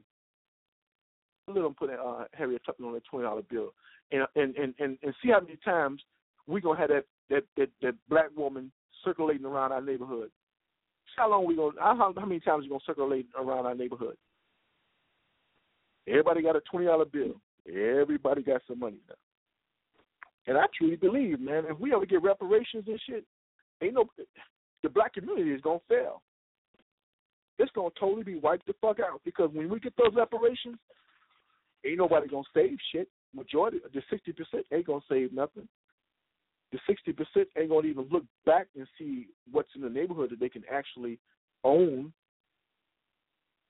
Let 1.48 1.56
him 1.56 1.74
put 1.74 1.90
uh, 1.90 2.24
Harriet 2.32 2.62
Tubman 2.64 2.90
on 2.90 2.96
a 2.96 3.00
twenty 3.00 3.24
dollar 3.24 3.42
bill, 3.42 3.72
and, 4.12 4.26
and 4.34 4.56
and 4.56 4.74
and 4.78 4.98
and 5.02 5.14
see 5.22 5.30
how 5.30 5.40
many 5.40 5.56
times 5.64 6.02
we 6.46 6.60
gonna 6.60 6.78
have 6.78 6.88
that 6.90 7.04
that 7.30 7.44
that, 7.56 7.68
that 7.82 7.94
black 8.08 8.28
woman 8.36 8.70
circulating 9.04 9.46
around 9.46 9.72
our 9.72 9.80
neighborhood. 9.80 10.30
How 11.16 11.30
long 11.30 11.46
we 11.46 11.56
gonna? 11.56 11.72
How, 11.80 12.12
how 12.16 12.26
many 12.26 12.40
times 12.40 12.64
we 12.64 12.68
gonna 12.68 12.80
circulate 12.86 13.26
around 13.38 13.66
our 13.66 13.74
neighborhood? 13.74 14.16
Everybody 16.06 16.42
got 16.42 16.56
a 16.56 16.60
twenty 16.60 16.86
dollar 16.86 17.04
bill. 17.06 17.40
Everybody 17.66 18.42
got 18.42 18.62
some 18.68 18.78
money 18.78 18.98
now. 19.08 19.14
And 20.46 20.56
I 20.56 20.66
truly 20.76 20.96
believe, 20.96 21.40
man, 21.40 21.64
if 21.68 21.78
we 21.80 21.92
ever 21.92 22.06
get 22.06 22.22
reparations 22.22 22.84
and 22.86 23.00
shit, 23.06 23.24
ain't 23.82 23.94
no 23.94 24.04
the 24.82 24.88
black 24.88 25.14
community 25.14 25.50
is 25.50 25.60
gonna 25.62 25.80
fail. 25.88 26.22
It's 27.58 27.72
gonna 27.72 27.88
totally 27.98 28.22
be 28.22 28.36
wiped 28.36 28.66
the 28.66 28.74
fuck 28.80 28.98
out 29.00 29.20
because 29.24 29.50
when 29.52 29.68
we 29.70 29.80
get 29.80 29.94
those 29.96 30.14
reparations, 30.14 30.76
ain't 31.84 31.98
nobody 31.98 32.28
gonna 32.28 32.44
save 32.54 32.76
shit. 32.92 33.08
Majority, 33.34 33.78
the 33.92 34.02
sixty 34.10 34.32
percent 34.32 34.66
ain't 34.72 34.86
gonna 34.86 35.00
save 35.08 35.32
nothing. 35.32 35.66
The 36.76 36.80
sixty 36.86 37.12
percent 37.14 37.48
ain't 37.56 37.70
gonna 37.70 37.86
even 37.86 38.06
look 38.12 38.24
back 38.44 38.66
and 38.76 38.86
see 38.98 39.28
what's 39.50 39.70
in 39.74 39.80
the 39.80 39.88
neighborhood 39.88 40.28
that 40.30 40.40
they 40.40 40.50
can 40.50 40.62
actually 40.70 41.18
own 41.64 42.12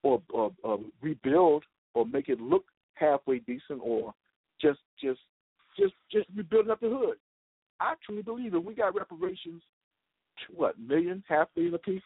or, 0.03 0.21
or, 0.31 0.51
or 0.65 0.81
rebuild 1.01 1.63
or 1.95 2.05
make 2.05 2.29
it 2.29 2.41
look 2.41 2.65
halfway 2.95 3.39
decent 3.39 3.81
or 3.81 4.13
just 4.61 4.81
just 5.01 5.21
just 5.79 5.95
just 6.11 6.27
rebuilding 6.35 6.73
up 6.73 6.81
the 6.81 6.89
hood. 6.89 7.17
I 7.79 7.95
truly 8.05 8.23
believe 8.23 8.51
that 8.51 8.61
we 8.61 8.75
got 8.75 8.97
reparations 8.97 9.63
what, 10.53 10.77
million, 10.81 11.23
half 11.29 11.47
million 11.55 11.75
a 11.75 11.79
piece? 11.79 12.03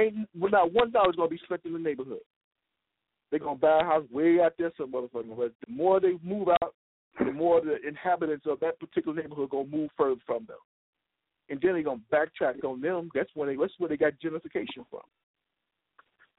Ain't 0.00 0.26
well 0.34 0.50
not 0.50 0.72
one 0.72 0.88
is 0.88 0.94
gonna 0.94 1.28
be 1.28 1.40
spent 1.44 1.60
in 1.66 1.74
the 1.74 1.78
neighborhood. 1.78 2.20
They're 3.30 3.40
gonna 3.40 3.56
buy 3.56 3.80
a 3.80 3.84
house 3.84 4.06
way 4.10 4.40
out 4.40 4.54
there 4.58 4.72
some 4.78 4.92
motherfucking 4.92 5.36
but 5.36 5.52
the 5.66 5.70
more 5.74 6.00
they 6.00 6.14
move 6.22 6.48
out, 6.62 6.74
the 7.18 7.32
more 7.32 7.60
the 7.60 7.76
inhabitants 7.86 8.46
of 8.46 8.60
that 8.60 8.78
particular 8.80 9.20
neighborhood 9.20 9.50
gonna 9.50 9.68
move 9.68 9.90
further 9.96 10.20
from 10.26 10.46
them. 10.46 10.58
And 11.48 11.60
then 11.60 11.72
they're 11.72 11.82
gonna 11.82 12.00
backtrack 12.12 12.64
on 12.64 12.80
them. 12.80 13.10
That's 13.14 13.30
when 13.34 13.48
they 13.48 13.56
that's 13.56 13.74
where 13.78 13.88
they 13.88 13.96
got 13.96 14.14
gentrification 14.22 14.84
from. 14.90 15.02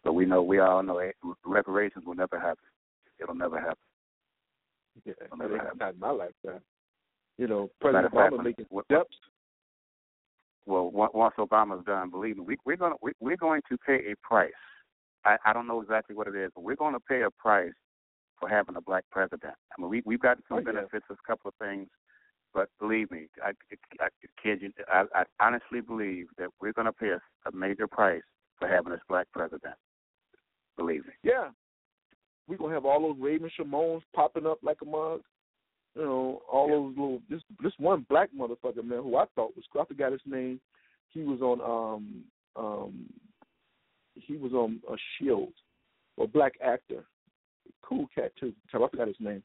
But 0.03 0.13
we 0.13 0.25
know 0.25 0.43
we 0.43 0.59
all 0.59 0.83
know 0.83 1.01
reparations 1.45 2.05
will 2.05 2.15
never 2.15 2.39
happen. 2.39 2.65
It'll 3.19 3.35
never 3.35 3.59
happen. 3.59 3.77
Yeah, 5.05 5.13
It'll 5.25 5.37
never 5.37 5.57
happen. 5.57 5.77
Not 5.79 5.93
in 5.93 5.99
my 5.99 6.11
lifetime. 6.11 6.61
You 7.37 7.47
know, 7.47 7.69
President 7.81 8.13
Obama 8.13 8.43
making 8.43 8.65
steps 8.85 9.15
well, 10.67 10.91
once 10.91 11.33
Obama's 11.39 11.85
done, 11.85 12.09
believe 12.09 12.37
me, 12.37 12.43
we, 12.45 12.57
we're 12.65 12.75
going 12.75 12.91
to 12.91 12.97
we, 13.01 13.13
we're 13.21 13.37
going 13.37 13.61
to 13.69 13.77
pay 13.77 14.11
a 14.11 14.15
price. 14.21 14.51
I, 15.25 15.37
I 15.45 15.53
don't 15.53 15.65
know 15.65 15.81
exactly 15.81 16.15
what 16.15 16.27
it 16.27 16.35
is, 16.35 16.51
but 16.53 16.63
we're 16.63 16.75
going 16.75 16.93
to 16.93 16.99
pay 16.99 17.21
a 17.21 17.31
price 17.31 17.71
for 18.39 18.49
having 18.49 18.75
a 18.75 18.81
black 18.81 19.05
president. 19.11 19.53
I 19.77 19.81
mean, 19.81 19.89
we 19.89 20.03
we've 20.05 20.19
got 20.19 20.37
some 20.47 20.57
oh, 20.57 20.59
yeah. 20.59 20.73
benefits, 20.73 21.05
a 21.09 21.15
couple 21.27 21.49
of 21.49 21.55
things, 21.55 21.87
but 22.53 22.69
believe 22.79 23.11
me, 23.11 23.27
I, 23.43 23.51
I 23.99 24.07
kid 24.41 24.61
you, 24.61 24.71
I, 24.91 25.03
I 25.13 25.23
honestly 25.39 25.81
believe 25.81 26.27
that 26.37 26.49
we're 26.61 26.73
going 26.73 26.85
to 26.85 26.93
pay 26.93 27.09
a, 27.09 27.21
a 27.47 27.51
major 27.51 27.87
price 27.87 28.21
for 28.59 28.67
having 28.67 28.91
this 28.91 29.01
black 29.07 29.27
president. 29.33 29.75
Believe 30.77 31.05
me. 31.05 31.13
Yeah, 31.23 31.49
we're 32.47 32.57
gonna 32.57 32.73
have 32.73 32.85
all 32.85 33.01
those 33.01 33.17
Raven 33.19 33.49
Symones 33.59 34.01
popping 34.15 34.45
up 34.45 34.59
like 34.63 34.77
a 34.81 34.85
mug. 34.85 35.21
You 35.95 36.03
know, 36.03 36.41
all 36.51 36.67
yeah. 36.67 36.75
those 36.75 36.89
little 36.91 37.21
this 37.29 37.41
this 37.61 37.73
one 37.77 38.05
black 38.09 38.29
motherfucker 38.37 38.83
man 38.83 39.03
who 39.03 39.17
I 39.17 39.25
thought 39.35 39.55
was 39.55 39.65
I 39.79 39.85
forgot 39.85 40.11
his 40.11 40.21
name. 40.25 40.59
He 41.09 41.21
was 41.21 41.41
on 41.41 41.61
um 41.61 42.23
um 42.55 43.05
he 44.13 44.37
was 44.37 44.53
on 44.53 44.79
a 44.89 44.95
shield, 45.17 45.53
a 46.19 46.27
black 46.27 46.53
actor. 46.63 47.03
Cool 47.81 48.07
cat 48.13 48.31
too. 48.39 48.53
I 48.73 48.77
forgot 48.77 49.07
his 49.07 49.17
name. 49.19 49.43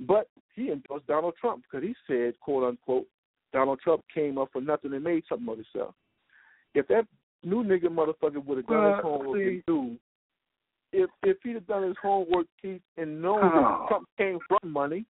But 0.00 0.28
he 0.54 0.70
endorsed 0.70 1.06
Donald 1.06 1.34
Trump 1.40 1.64
because 1.64 1.86
he 1.86 1.94
said, 2.06 2.38
quote 2.40 2.64
unquote, 2.64 3.06
Donald 3.52 3.80
Trump 3.82 4.02
came 4.14 4.38
up 4.38 4.48
for 4.52 4.60
nothing 4.60 4.92
and 4.92 5.02
made 5.02 5.24
something 5.28 5.48
of 5.48 5.56
himself. 5.56 5.94
If 6.74 6.86
that 6.88 7.06
new 7.42 7.64
nigga 7.64 7.86
motherfucker 7.86 8.44
would 8.44 8.58
have 8.58 8.66
done 8.66 8.84
uh, 8.84 8.96
his 8.96 9.02
homework 9.02 9.38
see, 9.38 9.42
and 9.42 9.62
knew 9.66 9.98
if 10.92 11.10
if 11.22 11.36
he'd 11.42 11.54
have 11.54 11.66
done 11.66 11.82
his 11.82 11.96
homework 12.00 12.46
Keith 12.60 12.82
and 12.96 13.20
known 13.20 13.40
oh. 13.42 13.50
that 13.50 13.88
Trump 13.88 14.08
came 14.16 14.38
from 14.48 14.72
money, 14.72 15.04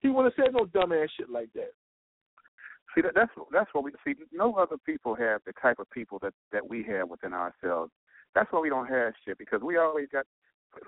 he 0.00 0.08
wouldn't 0.08 0.34
have 0.36 0.46
said 0.46 0.54
no 0.54 0.66
dumbass 0.66 1.08
shit 1.16 1.30
like 1.30 1.52
that. 1.54 1.72
See 2.94 3.02
that 3.02 3.12
that's 3.14 3.30
that's 3.52 3.72
what 3.72 3.84
we 3.84 3.92
see. 4.04 4.14
No 4.32 4.54
other 4.54 4.76
people 4.84 5.14
have 5.14 5.40
the 5.46 5.52
type 5.60 5.78
of 5.78 5.90
people 5.90 6.18
that 6.22 6.32
that 6.52 6.68
we 6.68 6.82
have 6.84 7.08
within 7.08 7.32
ourselves. 7.32 7.92
That's 8.34 8.50
why 8.52 8.60
we 8.60 8.68
don't 8.68 8.88
have 8.88 9.14
shit 9.24 9.38
because 9.38 9.60
we 9.62 9.76
always 9.76 10.08
got 10.12 10.26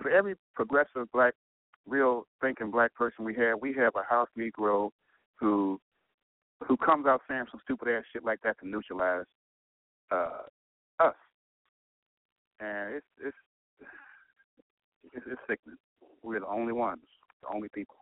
for 0.01 0.09
every 0.09 0.35
progressive 0.55 1.11
black, 1.13 1.33
real 1.87 2.25
thinking 2.41 2.71
black 2.71 2.93
person 2.95 3.25
we 3.25 3.35
have, 3.35 3.59
we 3.61 3.73
have 3.73 3.93
a 3.95 4.03
house 4.07 4.29
Negro 4.37 4.91
who 5.39 5.79
who 6.67 6.77
comes 6.77 7.07
out 7.07 7.21
saying 7.27 7.45
some 7.49 7.59
stupid 7.63 7.87
ass 7.87 8.03
shit 8.13 8.23
like 8.23 8.39
that 8.43 8.59
to 8.59 8.67
neutralize 8.67 9.25
uh, 10.11 10.43
us, 10.99 11.15
and 12.59 12.95
it's 12.95 13.05
it's 13.25 13.37
it's, 15.13 15.25
it's 15.31 15.41
sickening. 15.49 15.77
We're 16.23 16.41
the 16.41 16.47
only 16.47 16.73
ones, 16.73 17.01
the 17.41 17.53
only 17.53 17.69
people. 17.73 17.95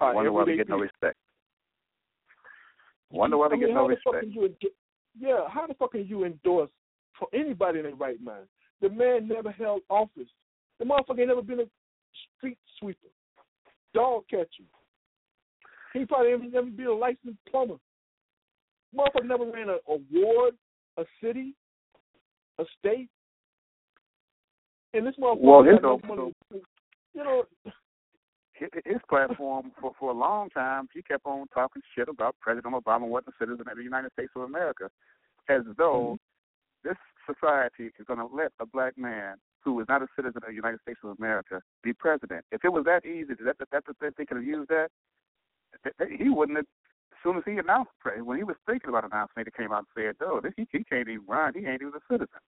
I 0.00 0.10
Uh, 0.10 0.14
wonder 0.14 0.32
why 0.32 0.44
we 0.44 0.56
get 0.56 0.68
no 0.68 0.78
respect. 0.78 1.16
Wonder 3.10 3.36
why 3.36 3.48
we 3.48 3.54
I 3.54 3.56
mean, 3.56 3.66
get 3.68 3.74
no 3.74 3.88
respect. 3.88 4.26
you 4.28 4.54
yeah, 5.18 5.48
how 5.48 5.66
the 5.66 5.74
fuck 5.74 5.92
can 5.92 6.06
you 6.06 6.24
endorse 6.24 6.70
for 7.18 7.28
anybody 7.34 7.80
in 7.80 7.84
their 7.84 7.94
right 7.94 8.20
mind? 8.22 8.46
The 8.82 8.90
man 8.90 9.28
never 9.28 9.52
held 9.52 9.82
office. 9.88 10.28
The 10.78 10.84
motherfucker 10.84 11.20
ain't 11.20 11.28
never 11.28 11.42
been 11.42 11.60
a 11.60 11.64
street 12.36 12.58
sweeper, 12.78 13.08
dog 13.94 14.24
catcher. 14.28 14.64
He 15.94 16.04
probably 16.04 16.32
ain't 16.32 16.52
never 16.52 16.66
been 16.66 16.86
a 16.86 16.92
licensed 16.92 17.38
plumber. 17.48 17.76
Motherfucker 18.94 19.26
never 19.26 19.44
ran 19.50 19.68
a, 19.68 19.76
a 19.90 19.98
ward, 20.12 20.54
a 20.98 21.04
city, 21.22 21.54
a 22.58 22.64
state. 22.78 23.08
And 24.92 25.06
this 25.06 25.14
motherfucker 25.18 25.40
Well, 25.40 25.62
his 25.62 25.78
got 25.80 25.82
no 25.82 26.14
no- 26.14 26.16
money. 26.16 26.62
You 27.14 27.24
know, 27.24 27.44
his, 28.54 28.68
his 28.84 29.00
platform 29.08 29.70
for 29.80 29.92
for 29.98 30.10
a 30.10 30.14
long 30.14 30.48
time, 30.50 30.88
he 30.94 31.02
kept 31.02 31.26
on 31.26 31.46
talking 31.54 31.82
shit 31.94 32.08
about 32.08 32.34
President 32.40 32.74
Obama 32.74 33.06
wasn't 33.06 33.34
a 33.34 33.44
citizen 33.44 33.66
of 33.70 33.76
the 33.76 33.82
United 33.82 34.10
States 34.12 34.32
of 34.34 34.42
America, 34.42 34.88
as 35.48 35.62
though 35.76 36.16
mm-hmm. 36.16 36.88
this 36.88 36.96
society 37.26 37.92
is 37.98 38.06
going 38.06 38.18
to 38.18 38.26
let 38.26 38.52
a 38.60 38.66
black 38.66 38.96
man 38.96 39.36
who 39.64 39.78
is 39.80 39.86
not 39.88 40.02
a 40.02 40.06
citizen 40.16 40.42
of 40.42 40.48
the 40.48 40.54
United 40.54 40.80
States 40.82 40.98
of 41.04 41.16
America 41.18 41.60
be 41.82 41.92
president. 41.92 42.44
If 42.50 42.64
it 42.64 42.72
was 42.72 42.84
that 42.84 43.06
easy, 43.06 43.34
that 43.44 43.58
that, 43.58 43.68
that, 43.70 43.84
that 44.00 44.14
they 44.16 44.26
could 44.26 44.38
have 44.38 44.46
used 44.46 44.68
that, 44.68 44.88
th- 45.84 45.94
th- 45.98 46.20
he 46.20 46.28
wouldn't 46.28 46.58
have. 46.58 46.66
As 47.12 47.18
soon 47.22 47.36
as 47.36 47.44
he 47.46 47.52
announced 47.52 47.92
when 48.24 48.36
he 48.36 48.42
was 48.42 48.56
thinking 48.66 48.88
about 48.88 49.04
announcing, 49.04 49.44
he 49.44 49.62
came 49.62 49.70
out 49.72 49.84
and 49.86 49.86
said, 49.94 50.16
"No, 50.20 50.40
this 50.40 50.52
he, 50.56 50.66
he 50.72 50.82
can't 50.82 51.08
even 51.08 51.22
run. 51.28 51.52
He 51.54 51.64
ain't 51.64 51.80
even 51.80 51.92
a 51.94 52.12
citizen." 52.12 52.40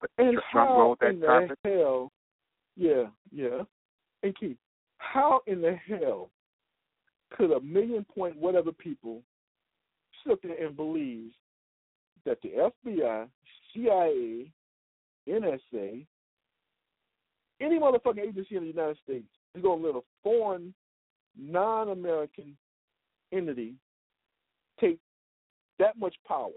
But 0.00 0.10
And 0.18 0.38
Trump 0.52 0.70
how 0.70 0.78
rolled 0.78 0.98
that 1.00 1.10
in 1.10 1.20
the 1.20 1.26
carpet. 1.26 1.58
hell? 1.64 2.12
Yeah, 2.76 3.04
yeah. 3.32 3.62
And 4.22 4.38
Keith, 4.38 4.56
how 4.98 5.40
in 5.48 5.60
the 5.60 5.74
hell 5.74 6.30
could 7.36 7.50
a 7.50 7.60
million 7.60 8.04
point 8.04 8.36
whatever 8.36 8.70
people 8.70 9.22
sit 10.26 10.40
there 10.42 10.64
and 10.64 10.76
believe 10.76 11.32
that 12.24 12.38
the 12.42 12.70
FBI, 12.86 13.28
CIA, 13.72 14.50
NSA, 15.28 16.06
any 17.60 17.78
motherfucking 17.78 18.20
agency 18.20 18.56
in 18.56 18.62
the 18.62 18.68
United 18.68 18.98
States 19.04 19.28
is 19.54 19.62
going 19.62 19.80
to 19.82 19.86
let 19.86 19.96
a 19.96 20.00
foreign, 20.22 20.74
non-American 21.38 22.56
entity 23.32 23.74
take 24.80 24.98
that 25.78 25.98
much 25.98 26.14
power? 26.26 26.50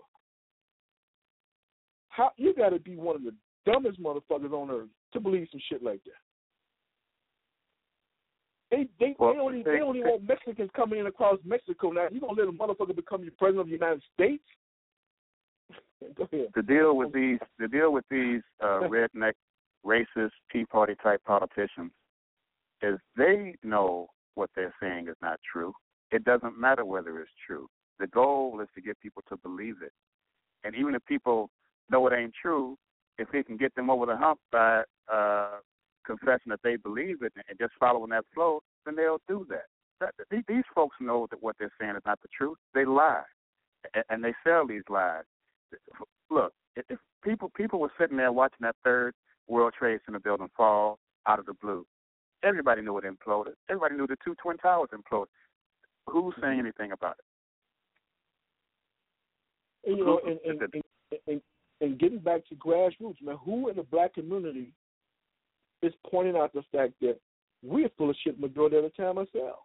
How 2.09 2.31
you 2.37 2.53
got 2.53 2.69
to 2.69 2.79
be 2.79 2.95
one 2.95 3.15
of 3.15 3.23
the 3.23 3.33
dumbest 3.65 4.01
motherfuckers 4.01 4.51
on 4.53 4.69
earth 4.69 4.89
to 5.13 5.19
believe 5.19 5.47
some 5.51 5.61
shit 5.69 5.83
like 5.83 6.03
that. 6.05 6.11
They 8.71 8.87
they 8.99 9.15
Well, 9.19 9.33
they 9.33 9.39
only 9.39 9.61
they- 9.63 9.71
they 9.73 9.81
only 9.81 10.01
want 10.01 10.23
Mexicans 10.23 10.71
coming 10.71 10.99
in 10.99 11.05
across 11.07 11.39
Mexico 11.43 11.91
now. 11.91 12.07
You 12.09 12.19
gonna 12.19 12.33
let 12.33 12.47
a 12.47 12.51
motherfucker 12.51 12.95
become 12.95 13.21
your 13.23 13.33
president 13.33 13.61
of 13.61 13.67
the 13.67 13.73
United 13.73 14.03
States? 14.13 14.43
The 16.55 16.61
deal 16.61 16.95
with 16.95 17.13
these 17.13 17.39
the 17.59 17.67
deal 17.67 17.91
with 17.91 18.05
these 18.09 18.41
uh, 18.61 18.81
redneck 18.89 19.33
racist 19.85 20.31
Tea 20.51 20.65
Party 20.65 20.95
type 21.01 21.21
politicians 21.25 21.91
is 22.81 22.97
they 23.17 23.55
know 23.63 24.07
what 24.35 24.49
they're 24.55 24.73
saying 24.81 25.07
is 25.07 25.15
not 25.21 25.39
true. 25.51 25.73
It 26.11 26.23
doesn't 26.23 26.59
matter 26.59 26.85
whether 26.85 27.19
it's 27.19 27.31
true. 27.45 27.67
The 27.99 28.07
goal 28.07 28.59
is 28.61 28.67
to 28.75 28.81
get 28.81 28.99
people 28.99 29.23
to 29.29 29.37
believe 29.37 29.75
it. 29.83 29.91
And 30.63 30.75
even 30.75 30.95
if 30.95 31.05
people 31.05 31.49
know 31.89 32.07
it 32.07 32.13
ain't 32.13 32.33
true, 32.39 32.77
if 33.17 33.29
they 33.31 33.43
can 33.43 33.57
get 33.57 33.73
them 33.75 33.89
over 33.89 34.05
the 34.05 34.17
hump 34.17 34.39
by 34.51 34.83
uh 35.11 35.59
confessing 36.05 36.49
that 36.49 36.59
they 36.63 36.75
believe 36.75 37.21
it 37.21 37.33
and 37.35 37.59
just 37.59 37.73
following 37.79 38.09
that 38.09 38.25
flow, 38.33 38.59
then 38.85 38.95
they'll 38.95 39.21
do 39.27 39.45
that. 39.49 39.65
that 39.99 40.13
these, 40.47 40.63
folks 40.75 40.97
know 40.99 41.27
that 41.31 41.41
what 41.41 41.55
they're 41.57 41.71
saying 41.79 41.95
is 41.95 42.01
not 42.05 42.21
the 42.21 42.27
truth. 42.37 42.57
They 42.73 42.85
lie, 42.85 43.23
and 44.09 44.23
they 44.23 44.33
sell 44.45 44.67
these 44.67 44.83
lies. 44.89 45.23
Look, 46.29 46.53
if 46.75 46.85
if 46.89 46.99
people 47.23 47.51
people 47.55 47.79
were 47.79 47.91
sitting 47.99 48.17
there 48.17 48.31
watching 48.31 48.59
that 48.61 48.75
third 48.83 49.13
World 49.47 49.73
Trade 49.77 49.99
Center 50.05 50.19
building 50.19 50.49
fall 50.55 50.99
out 51.27 51.39
of 51.39 51.45
the 51.45 51.53
blue, 51.53 51.85
everybody 52.43 52.81
knew 52.81 52.97
it 52.97 53.05
imploded. 53.05 53.53
Everybody 53.69 53.95
knew 53.95 54.07
the 54.07 54.17
two 54.23 54.35
twin 54.41 54.57
towers 54.57 54.89
imploded. 54.93 55.27
Who's 56.07 56.33
saying 56.41 56.57
mm-hmm. 56.57 56.67
anything 56.67 56.91
about 56.91 57.15
it? 57.19 57.25
And, 59.89 59.97
you 59.97 60.05
know, 60.05 60.19
and 60.25 60.39
and, 60.45 60.61
and 60.61 60.83
and 61.27 61.41
and 61.81 61.99
getting 61.99 62.19
back 62.19 62.47
to 62.47 62.55
grassroots, 62.55 63.21
man, 63.21 63.37
who 63.43 63.69
in 63.69 63.75
the 63.75 63.83
black 63.83 64.13
community 64.13 64.73
is 65.81 65.93
pointing 66.09 66.37
out 66.37 66.53
the 66.53 66.63
fact 66.71 66.93
that 67.01 67.17
we're 67.61 67.89
full 67.97 68.09
of 68.09 68.15
shit 68.23 68.39
majority 68.39 68.77
of 68.77 68.83
the 68.83 68.89
time 68.89 69.17
ourselves. 69.17 69.59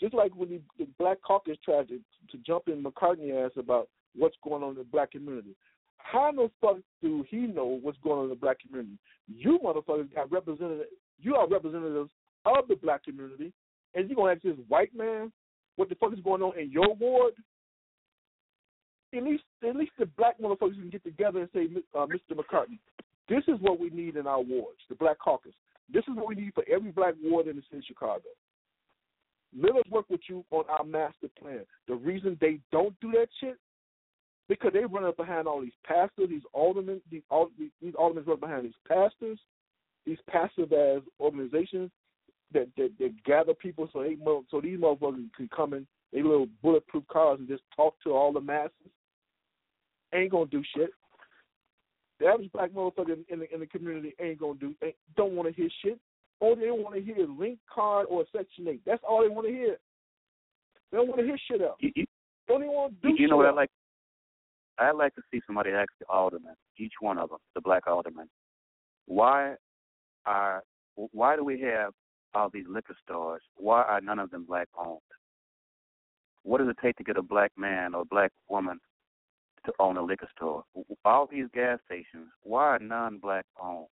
Just 0.00 0.14
like 0.14 0.34
when 0.34 0.48
the, 0.50 0.60
the 0.78 0.86
Black 0.98 1.18
Caucus 1.22 1.56
tried 1.64 1.88
to, 1.88 1.98
to 2.30 2.38
jump 2.44 2.68
in 2.68 2.82
McCarthy 2.82 3.32
ass 3.32 3.52
about 3.56 3.88
what's 4.16 4.36
going 4.42 4.62
on 4.62 4.70
in 4.70 4.76
the 4.76 4.84
black 4.84 5.12
community. 5.12 5.54
How 5.98 6.32
the 6.32 6.50
fuck 6.60 6.76
do 7.02 7.24
he 7.28 7.38
know 7.38 7.78
what's 7.82 7.98
going 8.04 8.18
on 8.18 8.24
in 8.24 8.30
the 8.30 8.36
black 8.36 8.58
community? 8.60 8.98
You 9.26 9.58
motherfuckers 9.64 10.14
got 10.14 10.30
representative 10.30 10.86
you 11.20 11.34
are 11.36 11.48
representatives 11.48 12.10
of 12.44 12.68
the 12.68 12.76
black 12.76 13.04
community 13.04 13.52
and 13.94 14.10
you 14.10 14.16
gonna 14.16 14.32
ask 14.32 14.42
this 14.42 14.56
white 14.68 14.94
man 14.94 15.32
what 15.76 15.88
the 15.88 15.94
fuck 15.96 16.12
is 16.12 16.20
going 16.20 16.42
on 16.42 16.58
in 16.58 16.70
your 16.70 16.94
ward? 16.94 17.34
At 19.16 19.22
least 19.22 19.44
at 19.66 19.76
least 19.76 19.92
the 19.98 20.06
black 20.06 20.38
motherfuckers 20.40 20.74
can 20.74 20.90
get 20.90 21.04
together 21.04 21.40
and 21.40 21.48
say, 21.54 21.68
uh, 21.94 22.06
Mr. 22.06 22.36
McCarthy, 22.36 22.80
this 23.28 23.42
is 23.48 23.60
what 23.60 23.80
we 23.80 23.90
need 23.90 24.16
in 24.16 24.26
our 24.26 24.40
wards, 24.40 24.80
the 24.88 24.94
Black 24.94 25.18
Caucus. 25.18 25.54
This 25.92 26.04
is 26.08 26.16
what 26.16 26.28
we 26.28 26.34
need 26.34 26.54
for 26.54 26.64
every 26.70 26.90
black 26.90 27.14
ward 27.22 27.46
in 27.46 27.56
the 27.56 27.62
city 27.62 27.78
of 27.78 27.84
Chicago. 27.84 28.24
Let 29.56 29.76
us 29.76 29.84
work 29.90 30.06
with 30.10 30.20
you 30.28 30.44
on 30.50 30.64
our 30.68 30.84
master 30.84 31.28
plan. 31.38 31.60
The 31.86 31.94
reason 31.94 32.36
they 32.40 32.58
don't 32.72 32.98
do 33.00 33.12
that 33.12 33.28
shit 33.40 33.56
because 34.48 34.72
they 34.72 34.84
run 34.84 35.04
up 35.04 35.16
behind 35.16 35.46
all 35.46 35.60
these 35.60 35.72
pastors, 35.86 36.28
these 36.28 36.42
aldermen, 36.52 37.00
these, 37.10 37.22
all, 37.30 37.50
these 37.58 37.94
aldermen 37.98 38.24
run 38.26 38.40
behind 38.40 38.64
these 38.64 38.72
pastors, 38.86 39.38
these 40.04 40.18
passive 40.28 40.72
as 40.72 41.02
organizations 41.20 41.90
that, 42.52 42.68
that 42.76 42.90
that 43.00 43.24
gather 43.24 43.54
people 43.54 43.88
so 43.92 44.02
they 44.02 44.16
so 44.50 44.60
these 44.60 44.78
motherfuckers 44.78 45.28
can 45.36 45.48
come 45.54 45.74
in 45.74 45.86
they 46.12 46.22
little 46.22 46.46
bulletproof 46.62 47.04
cars 47.08 47.40
and 47.40 47.48
just 47.48 47.64
talk 47.74 47.96
to 48.04 48.12
all 48.12 48.32
the 48.32 48.40
masses. 48.40 48.70
Ain't 50.14 50.30
gonna 50.30 50.46
do 50.46 50.62
shit. 50.76 50.90
The 52.20 52.26
average 52.26 52.52
black 52.52 52.70
motherfucker 52.70 53.14
in, 53.14 53.24
in 53.28 53.40
the 53.40 53.52
in 53.52 53.60
the 53.60 53.66
community 53.66 54.14
ain't 54.20 54.38
gonna 54.38 54.58
do 54.58 54.74
ain't, 54.82 54.94
don't 55.16 55.32
want 55.32 55.48
to 55.48 55.54
hear 55.54 55.68
shit. 55.84 55.98
All 56.38 56.54
they 56.54 56.70
want 56.70 56.94
to 56.94 57.02
hear 57.02 57.20
is 57.20 57.28
link 57.36 57.58
card 57.72 58.06
or 58.08 58.24
section 58.34 58.68
eight. 58.68 58.82
That's 58.86 59.02
all 59.06 59.22
they 59.22 59.28
want 59.28 59.48
to 59.48 59.52
hear. 59.52 59.76
They 60.92 60.98
don't 60.98 61.08
want 61.08 61.20
to 61.20 61.26
hear 61.26 61.36
shit 61.50 61.60
else. 61.60 61.78
You, 61.80 61.90
you, 61.96 62.06
Don't 62.46 62.62
even 62.62 62.72
want 62.72 62.92
to 62.94 63.08
do 63.08 63.14
you 63.14 63.24
shit 63.24 63.30
know 63.30 63.38
what 63.38 63.46
I 63.46 63.50
like? 63.50 63.70
I'd 64.78 64.96
like 64.96 65.14
to 65.14 65.22
see 65.30 65.40
somebody 65.46 65.70
ask 65.70 65.90
the 66.00 66.06
aldermen, 66.08 66.54
each 66.78 66.94
one 67.00 67.18
of 67.18 67.30
them, 67.30 67.38
the 67.54 67.60
black 67.60 67.86
aldermen, 67.86 68.28
why 69.06 69.54
are 70.26 70.62
why 70.96 71.36
do 71.36 71.44
we 71.44 71.60
have 71.60 71.92
all 72.34 72.50
these 72.52 72.66
liquor 72.68 72.96
stores? 73.02 73.42
Why 73.56 73.82
are 73.82 74.00
none 74.00 74.18
of 74.18 74.30
them 74.30 74.44
black 74.44 74.68
owned? 74.78 75.00
What 76.42 76.58
does 76.58 76.68
it 76.68 76.76
take 76.82 76.96
to 76.96 77.04
get 77.04 77.16
a 77.16 77.22
black 77.22 77.52
man 77.56 77.94
or 77.94 78.02
a 78.02 78.06
black 78.06 78.32
woman 78.48 78.78
to 79.66 79.72
own 79.78 79.96
a 79.96 80.02
liquor 80.02 80.28
store? 80.36 80.64
All 81.04 81.28
these 81.30 81.46
gas 81.54 81.78
stations, 81.86 82.28
why 82.42 82.64
are 82.64 82.78
none 82.78 83.18
black 83.18 83.46
owned? 83.60 83.86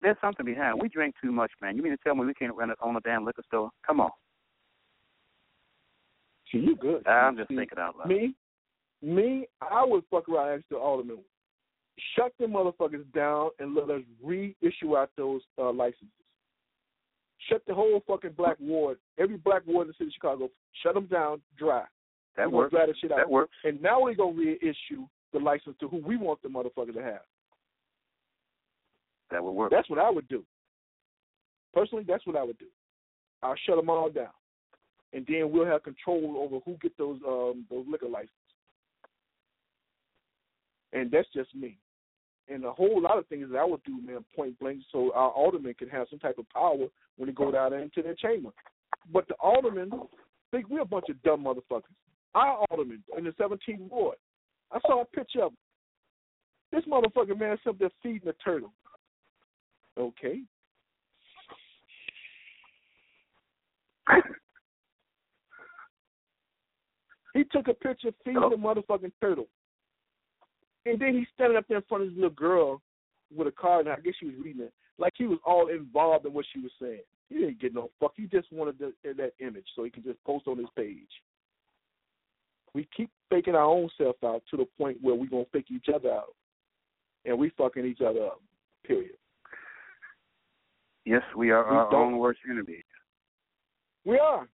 There's 0.00 0.16
something 0.20 0.46
behind. 0.46 0.80
We 0.80 0.88
drink 0.88 1.14
too 1.22 1.32
much, 1.32 1.50
man. 1.60 1.76
You 1.76 1.82
mean 1.82 1.92
to 1.92 1.98
tell 2.04 2.14
me 2.14 2.24
we 2.24 2.34
can't 2.34 2.54
run 2.54 2.70
it 2.70 2.78
on 2.80 2.96
a 2.96 3.00
damn 3.00 3.24
liquor 3.24 3.42
store? 3.46 3.70
Come 3.86 4.00
on. 4.00 4.10
See, 6.52 6.58
you 6.58 6.76
good. 6.76 7.06
I'm 7.06 7.36
just 7.36 7.48
thinking 7.48 7.78
out 7.78 7.96
loud. 7.98 8.08
Me, 8.08 8.34
me, 9.02 9.46
I 9.60 9.84
would 9.84 10.04
fuck 10.10 10.28
around 10.28 10.48
and 10.48 10.58
ask 10.60 10.68
the 10.70 10.76
alderman, 10.76 11.18
shut 12.16 12.32
them 12.38 12.52
motherfuckers 12.52 13.10
down 13.14 13.50
and 13.58 13.74
let 13.74 13.90
us 13.90 14.02
reissue 14.22 14.96
out 14.96 15.10
those 15.16 15.42
uh, 15.58 15.72
licenses. 15.72 16.08
Shut 17.48 17.62
the 17.66 17.74
whole 17.74 18.02
fucking 18.06 18.32
black 18.36 18.56
ward, 18.60 18.98
every 19.18 19.36
black 19.36 19.62
ward 19.66 19.86
in 19.86 19.88
the 19.88 19.94
city 19.94 20.08
of 20.08 20.14
Chicago, 20.14 20.50
shut 20.82 20.94
them 20.94 21.06
down 21.06 21.40
dry. 21.56 21.84
That 22.36 22.50
works. 22.50 22.72
Dry 22.72 22.86
that 22.86 22.94
shit 23.00 23.12
out. 23.12 23.18
That 23.18 23.30
works. 23.30 23.54
And 23.64 23.80
now 23.82 24.02
we're 24.02 24.14
gonna 24.14 24.36
reissue 24.36 25.06
the 25.32 25.38
license 25.38 25.76
to 25.80 25.88
who 25.88 25.98
we 25.98 26.16
want 26.16 26.40
the 26.42 26.48
motherfucker 26.48 26.94
to 26.94 27.02
have. 27.02 27.22
That 29.30 29.42
would 29.42 29.52
work. 29.52 29.70
That's 29.70 29.90
what 29.90 29.98
I 29.98 30.10
would 30.10 30.28
do. 30.28 30.44
Personally, 31.74 32.04
that's 32.06 32.26
what 32.26 32.36
I 32.36 32.42
would 32.42 32.58
do. 32.58 32.66
I'll 33.42 33.56
shut 33.66 33.76
them 33.76 33.90
all 33.90 34.10
down, 34.10 34.32
and 35.12 35.24
then 35.28 35.50
we'll 35.52 35.66
have 35.66 35.82
control 35.82 36.36
over 36.38 36.60
who 36.64 36.76
get 36.80 36.96
those 36.98 37.20
um 37.26 37.66
those 37.70 37.84
liquor 37.88 38.08
licenses. 38.08 38.34
And 40.92 41.10
that's 41.10 41.28
just 41.34 41.54
me. 41.54 41.78
And 42.48 42.64
a 42.64 42.72
whole 42.72 43.02
lot 43.02 43.18
of 43.18 43.26
things 43.26 43.48
that 43.52 43.58
I 43.58 43.64
would 43.64 43.82
do, 43.84 44.00
man, 44.00 44.24
point 44.34 44.58
blank, 44.58 44.80
so 44.90 45.12
our 45.14 45.30
aldermen 45.30 45.74
can 45.74 45.88
have 45.90 46.06
some 46.08 46.18
type 46.18 46.38
of 46.38 46.48
power 46.48 46.86
when 47.16 47.26
they 47.26 47.32
go 47.32 47.50
down 47.50 47.74
into 47.74 48.02
their 48.02 48.14
chamber. 48.14 48.50
But 49.12 49.28
the 49.28 49.34
aldermen 49.34 49.90
think 50.50 50.68
we're 50.70 50.80
a 50.80 50.86
bunch 50.86 51.06
of 51.10 51.22
dumb 51.22 51.44
motherfuckers. 51.44 51.82
Our 52.34 52.64
aldermen 52.70 53.02
in 53.16 53.24
the 53.24 53.30
17th 53.32 53.90
ward. 53.90 54.16
I 54.72 54.78
saw 54.86 55.02
a 55.02 55.04
picture 55.04 55.42
of 55.42 55.52
him. 55.52 55.58
This 56.72 56.84
motherfucker, 56.84 57.38
man, 57.38 57.52
is 57.52 57.60
up 57.66 57.78
there 57.78 57.90
feeding 58.02 58.28
a 58.28 58.32
turtle. 58.44 58.72
Okay. 59.98 60.42
he 67.34 67.44
took 67.50 67.68
a 67.68 67.74
picture 67.74 68.10
feeding 68.24 68.40
the 68.40 68.56
motherfucking 68.56 69.12
turtle. 69.20 69.48
And 70.88 70.98
then 70.98 71.14
he's 71.14 71.26
standing 71.34 71.56
up 71.58 71.66
there 71.68 71.78
in 71.78 71.84
front 71.88 72.04
of 72.04 72.10
this 72.10 72.16
little 72.16 72.30
girl 72.30 72.80
with 73.34 73.46
a 73.48 73.52
card, 73.52 73.86
and 73.86 73.94
I 73.94 74.00
guess 74.00 74.14
she 74.18 74.26
was 74.26 74.34
reading 74.42 74.62
it, 74.62 74.72
like 74.98 75.12
he 75.16 75.26
was 75.26 75.38
all 75.44 75.68
involved 75.68 76.24
in 76.26 76.32
what 76.32 76.46
she 76.52 76.60
was 76.60 76.70
saying. 76.80 77.02
He 77.28 77.36
didn't 77.38 77.60
get 77.60 77.74
no 77.74 77.90
fuck. 78.00 78.12
He 78.16 78.26
just 78.26 78.50
wanted 78.50 78.78
the, 78.78 78.92
that 79.04 79.32
image 79.38 79.66
so 79.76 79.84
he 79.84 79.90
could 79.90 80.04
just 80.04 80.22
post 80.24 80.46
on 80.46 80.56
his 80.56 80.66
page. 80.76 81.10
We 82.74 82.88
keep 82.96 83.10
faking 83.28 83.54
our 83.54 83.64
own 83.64 83.90
self 83.98 84.16
out 84.24 84.42
to 84.50 84.56
the 84.56 84.64
point 84.78 84.98
where 85.02 85.14
we're 85.14 85.28
going 85.28 85.44
to 85.44 85.50
fake 85.50 85.66
each 85.70 85.86
other 85.94 86.10
out. 86.10 86.34
And 87.24 87.38
we 87.38 87.50
fucking 87.58 87.84
each 87.84 88.00
other 88.00 88.24
up, 88.26 88.40
period. 88.86 89.16
Yes, 91.04 91.22
we 91.36 91.50
are 91.50 91.68
We 91.70 91.76
our 91.76 91.90
don't- 91.90 92.12
own 92.14 92.18
worst 92.18 92.40
enemy. 92.48 92.82
We 94.04 94.18
are. 94.18 94.48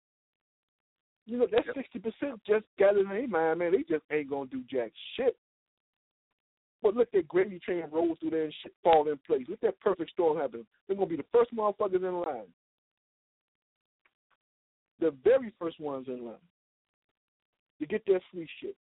You 1.27 1.39
know, 1.39 1.47
that 1.47 1.67
Yep. 1.67 1.75
sixty 1.77 1.99
percent 1.99 2.43
just 2.45 2.65
got 2.79 2.97
in 2.97 3.09
their 3.09 3.27
mind, 3.29 3.59
man. 3.61 3.73
They 3.73 3.83
just 3.85 4.05
ain't 4.11 4.29
gonna 4.31 4.47
do 4.51 4.63
jack 4.69 4.93
shit. 5.17 5.37
But 6.83 6.97
look, 6.97 7.11
that 7.13 7.29
gravy 7.29 7.59
train 7.59 7.85
rolls 7.91 8.19
through 8.21 8.31
there 8.31 8.45
and 8.45 8.55
shit 8.63 8.73
fall 8.83 9.09
in 9.09 9.19
place. 9.27 9.47
Look, 9.49 9.61
that 9.61 9.81
perfect 9.81 10.11
storm 10.11 10.39
happen. 10.39 10.67
They're 10.87 10.97
gonna 10.97 11.09
be 11.09 11.17
the 11.17 11.25
first 11.33 11.55
motherfuckers 11.55 11.97
in 11.97 12.21
line. 12.21 12.49
The 14.99 15.15
very 15.25 15.53
first 15.59 15.81
ones 15.81 16.07
in 16.09 16.25
line 16.25 16.35
to 17.81 17.87
get 17.87 18.03
their 18.07 18.21
free 18.33 18.49
shit. 18.61 18.77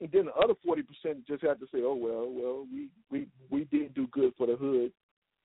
And 0.00 0.10
then 0.12 0.26
the 0.26 0.34
other 0.34 0.54
forty 0.64 0.82
percent 0.82 1.26
just 1.26 1.42
have 1.42 1.58
to 1.60 1.66
say, 1.66 1.82
"Oh 1.82 1.94
well, 1.94 2.28
well, 2.30 2.66
we 2.72 2.88
we 3.10 3.26
we 3.50 3.64
did 3.64 3.94
do 3.94 4.06
good 4.08 4.32
for 4.36 4.46
the 4.46 4.56
hood. 4.56 4.92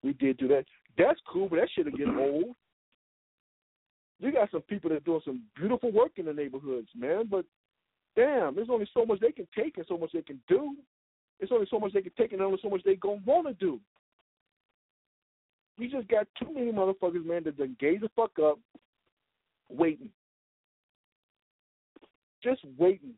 We 0.04 0.14
did 0.14 0.38
do 0.38 0.48
that. 0.50 0.66
That's 0.98 1.20
cool, 1.32 1.50
but 1.50 1.58
that 1.58 1.70
shit'll 1.76 1.98
get 1.98 2.08
old." 2.08 2.56
you 4.20 4.32
got 4.34 4.52
some 4.52 4.62
people 4.62 4.90
that 4.90 5.06
doing 5.06 5.22
some 5.24 5.42
beautiful 5.56 5.92
work 5.92 6.12
in 6.18 6.26
the 6.26 6.34
neighborhoods, 6.34 6.90
man. 6.96 7.28
But 7.30 7.46
damn, 8.16 8.56
there's 8.56 8.70
only 8.70 8.88
so 8.94 9.06
much 9.06 9.20
they 9.22 9.32
can 9.32 9.48
take 9.56 9.78
and 9.78 9.86
so 9.88 9.98
much 9.98 10.12
they 10.14 10.22
can 10.22 10.42
do. 10.48 10.76
There's 11.40 11.52
only 11.52 11.68
so 11.70 11.80
much 11.80 11.94
they 11.94 12.02
can 12.02 12.12
take 12.18 12.34
and 12.34 12.42
only 12.42 12.60
so 12.62 12.70
much 12.70 12.84
they 12.84 12.96
gonna 12.96 13.22
want 13.26 13.48
to 13.48 13.54
do. 13.54 13.80
We 15.78 15.88
just 15.88 16.10
got 16.10 16.28
too 16.38 16.54
many 16.54 16.72
motherfuckers, 16.72 17.26
man, 17.26 17.46
that 17.46 17.58
done 17.58 17.78
gave 17.80 18.02
the 18.02 18.10
fuck 18.16 18.32
up, 18.44 18.60
waiting, 19.70 20.10
just 22.44 22.62
waiting. 22.78 23.14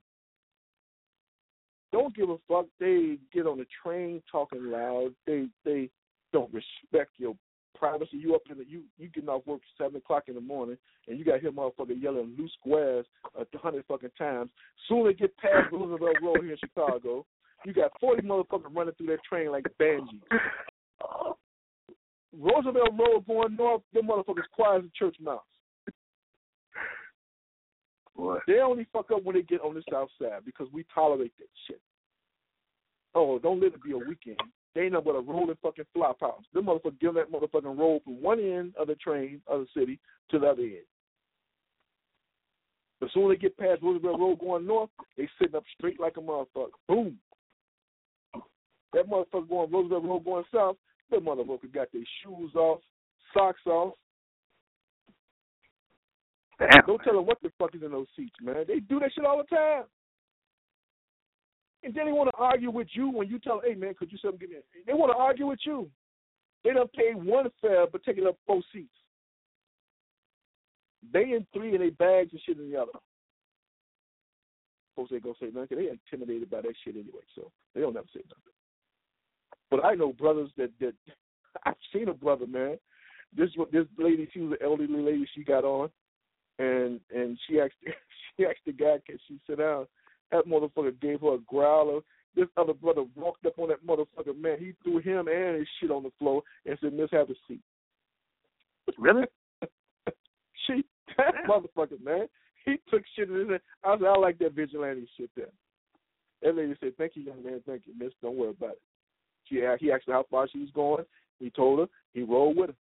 don't 1.91 2.15
give 2.15 2.29
a 2.29 2.37
fuck. 2.47 2.67
They 2.79 3.17
get 3.33 3.47
on 3.47 3.57
the 3.57 3.65
train 3.83 4.21
talking 4.31 4.71
loud. 4.71 5.13
They 5.25 5.47
they 5.65 5.89
don't 6.31 6.51
respect 6.53 7.11
your 7.17 7.35
privacy. 7.75 8.17
You 8.17 8.35
up 8.35 8.43
in 8.49 8.57
the 8.59 8.65
you 8.67 8.83
you 8.97 9.09
getting 9.09 9.29
off 9.29 9.45
work 9.47 9.61
seven 9.77 9.97
o'clock 9.97 10.25
in 10.27 10.35
the 10.35 10.41
morning 10.41 10.77
and 11.07 11.17
you 11.17 11.25
got 11.25 11.41
him 11.41 11.53
motherfucker 11.53 11.99
yelling 12.01 12.35
loose 12.37 12.51
squares 12.59 13.05
a 13.35 13.57
hundred 13.57 13.85
fucking 13.87 14.11
times. 14.17 14.51
Soon 14.87 15.05
they 15.05 15.13
get 15.13 15.35
past 15.37 15.71
Roosevelt 15.71 16.17
Road 16.21 16.41
here 16.41 16.51
in 16.51 16.57
Chicago, 16.57 17.25
you 17.65 17.73
got 17.73 17.91
forty 17.99 18.21
motherfuckers 18.21 18.75
running 18.75 18.93
through 18.95 19.07
that 19.07 19.23
train 19.23 19.51
like 19.51 19.65
banshees. 19.77 20.21
Roosevelt 22.37 22.91
Road 22.97 23.27
going 23.27 23.55
north, 23.55 23.81
them 23.93 24.07
motherfuckers 24.07 24.49
quiet 24.53 24.79
as 24.79 24.85
a 24.85 24.97
church 24.97 25.15
mouse. 25.19 25.41
What? 28.15 28.41
They 28.47 28.59
only 28.59 28.87
fuck 28.93 29.11
up 29.11 29.23
when 29.23 29.35
they 29.35 29.41
get 29.41 29.61
on 29.61 29.73
the 29.73 29.83
south 29.91 30.09
side 30.21 30.45
because 30.45 30.67
we 30.71 30.85
tolerate 30.93 31.33
that 31.39 31.47
shit. 31.67 31.81
Oh, 33.15 33.39
don't 33.39 33.61
let 33.61 33.73
it 33.73 33.83
be 33.83 33.91
a 33.91 33.97
weekend. 33.97 34.39
They 34.73 34.83
ain't 34.83 34.93
nothing 34.93 35.11
but 35.11 35.17
a 35.17 35.21
rolling 35.21 35.57
fucking 35.61 35.85
flop 35.93 36.19
house. 36.21 36.43
Them 36.53 36.65
motherfuckers 36.65 36.99
give 37.01 37.15
that 37.15 37.31
motherfucking 37.31 37.77
roll 37.77 37.99
from 38.03 38.21
one 38.21 38.39
end 38.39 38.73
of 38.79 38.87
the 38.87 38.95
train 38.95 39.41
of 39.47 39.61
the 39.61 39.67
city 39.79 39.99
to 40.29 40.39
the 40.39 40.47
other 40.47 40.61
end. 40.61 40.85
As 43.03 43.09
soon 43.13 43.31
as 43.31 43.37
they 43.37 43.41
get 43.41 43.57
past 43.57 43.81
Roosevelt 43.81 44.19
Road 44.19 44.39
going 44.39 44.67
north, 44.67 44.89
they 45.17 45.27
sitting 45.39 45.55
up 45.55 45.63
straight 45.77 45.99
like 45.99 46.17
a 46.17 46.21
motherfucker. 46.21 46.69
Boom. 46.87 47.17
That 48.93 49.07
motherfucker 49.07 49.49
going 49.49 49.71
Roosevelt 49.71 50.03
Road 50.03 50.25
going 50.25 50.43
south, 50.53 50.77
that 51.09 51.23
motherfucker 51.23 51.73
got 51.73 51.87
their 51.93 52.03
shoes 52.23 52.53
off, 52.55 52.79
socks 53.33 53.65
off. 53.65 53.93
Damn. 56.59 56.85
Don't 56.85 57.01
tell 57.03 57.15
them 57.15 57.25
what 57.25 57.41
the 57.41 57.51
fuck 57.57 57.73
is 57.73 57.81
in 57.83 57.91
those 57.91 58.07
seats, 58.15 58.35
man. 58.41 58.65
They 58.67 58.79
do 58.79 58.99
that 58.99 59.11
shit 59.15 59.25
all 59.25 59.37
the 59.37 59.55
time. 59.55 59.83
And 61.83 61.95
then 61.95 62.05
they 62.05 62.11
want 62.11 62.29
to 62.29 62.37
argue 62.37 62.69
with 62.69 62.87
you 62.93 63.09
when 63.09 63.27
you 63.27 63.39
tell 63.39 63.59
them, 63.59 63.65
hey, 63.67 63.75
man, 63.75 63.95
could 63.97 64.11
you 64.11 64.17
something 64.19 64.39
get 64.39 64.51
in? 64.51 64.61
They 64.85 64.93
want 64.93 65.11
to 65.11 65.17
argue 65.17 65.47
with 65.47 65.59
you. 65.65 65.89
They 66.63 66.71
don't 66.71 66.91
pay 66.93 67.13
one 67.15 67.49
fare 67.59 67.87
but 67.91 68.03
taking 68.03 68.27
up 68.27 68.37
four 68.45 68.61
seats. 68.71 68.93
They 71.11 71.31
in 71.31 71.47
three 71.53 71.73
and 71.73 71.81
they 71.81 71.89
bags 71.89 72.29
and 72.31 72.41
shit 72.45 72.59
in 72.59 72.69
the 72.69 72.79
other. 72.79 72.91
Folks 74.95 75.11
ain't 75.13 75.23
gonna 75.23 75.35
say 75.39 75.49
nothing. 75.51 75.77
They 75.77 75.89
intimidated 75.89 76.51
by 76.51 76.61
that 76.61 76.73
shit 76.83 76.93
anyway, 76.95 77.25
so 77.33 77.51
they 77.73 77.81
don't 77.81 77.97
ever 77.97 78.05
say 78.13 78.21
nothing. 78.29 78.53
But 79.71 79.85
I 79.85 79.95
know 79.95 80.13
brothers 80.13 80.51
that 80.57 80.69
that 80.79 80.93
I've 81.65 81.73
seen 81.91 82.09
a 82.09 82.13
brother, 82.13 82.45
man. 82.45 82.77
This 83.35 83.49
this 83.71 83.85
lady, 83.97 84.29
she 84.33 84.41
was 84.41 84.51
an 84.51 84.65
elderly 84.65 85.01
lady. 85.01 85.27
She 85.33 85.43
got 85.43 85.63
on, 85.63 85.89
and 86.59 86.99
and 87.15 87.39
she 87.47 87.59
asked 87.59 87.73
she 88.37 88.45
asked 88.45 88.65
the 88.65 88.73
guy, 88.73 88.97
can 89.07 89.17
she 89.27 89.39
sit 89.47 89.57
down? 89.57 89.87
That 90.31 90.45
motherfucker 90.45 90.99
gave 91.01 91.21
her 91.21 91.35
a 91.35 91.39
growler. 91.39 92.01
This 92.35 92.47
other 92.55 92.73
brother 92.73 93.03
walked 93.15 93.45
up 93.45 93.59
on 93.59 93.69
that 93.69 93.85
motherfucker, 93.85 94.37
man. 94.37 94.57
He 94.59 94.73
threw 94.83 94.99
him 94.99 95.27
and 95.27 95.57
his 95.57 95.67
shit 95.79 95.91
on 95.91 96.03
the 96.03 96.11
floor 96.19 96.43
and 96.65 96.77
said, 96.81 96.93
"Miss, 96.93 97.09
have 97.11 97.29
a 97.29 97.33
seat." 97.47 97.61
Really? 98.97 99.23
she 100.67 100.83
that 101.17 101.33
motherfucker, 101.47 102.01
man. 102.03 102.27
He 102.65 102.77
took 102.89 103.03
shit 103.15 103.29
in 103.29 103.39
his 103.39 103.49
hand. 103.49 103.61
I 103.83 103.97
said, 103.97 104.07
I 104.07 104.17
like 104.17 104.37
that 104.39 104.53
vigilante 104.53 105.09
shit 105.17 105.31
there. 105.35 105.47
That 106.41 106.55
lady 106.55 106.75
said, 106.79 106.93
Thank 106.97 107.15
you, 107.15 107.23
young 107.23 107.43
man, 107.43 107.61
thank 107.65 107.83
you, 107.85 107.93
miss. 107.97 108.13
Don't 108.21 108.35
worry 108.35 108.51
about 108.51 108.71
it. 108.71 108.81
She 109.51 109.61
he 109.79 109.91
asked 109.91 110.03
her 110.07 110.13
how 110.13 110.25
far 110.31 110.47
she 110.47 110.59
was 110.59 110.69
going. 110.73 111.03
He 111.39 111.49
told 111.49 111.79
her, 111.79 111.87
he 112.13 112.23
rolled 112.23 112.55
with 112.57 112.69
her. 112.69 112.75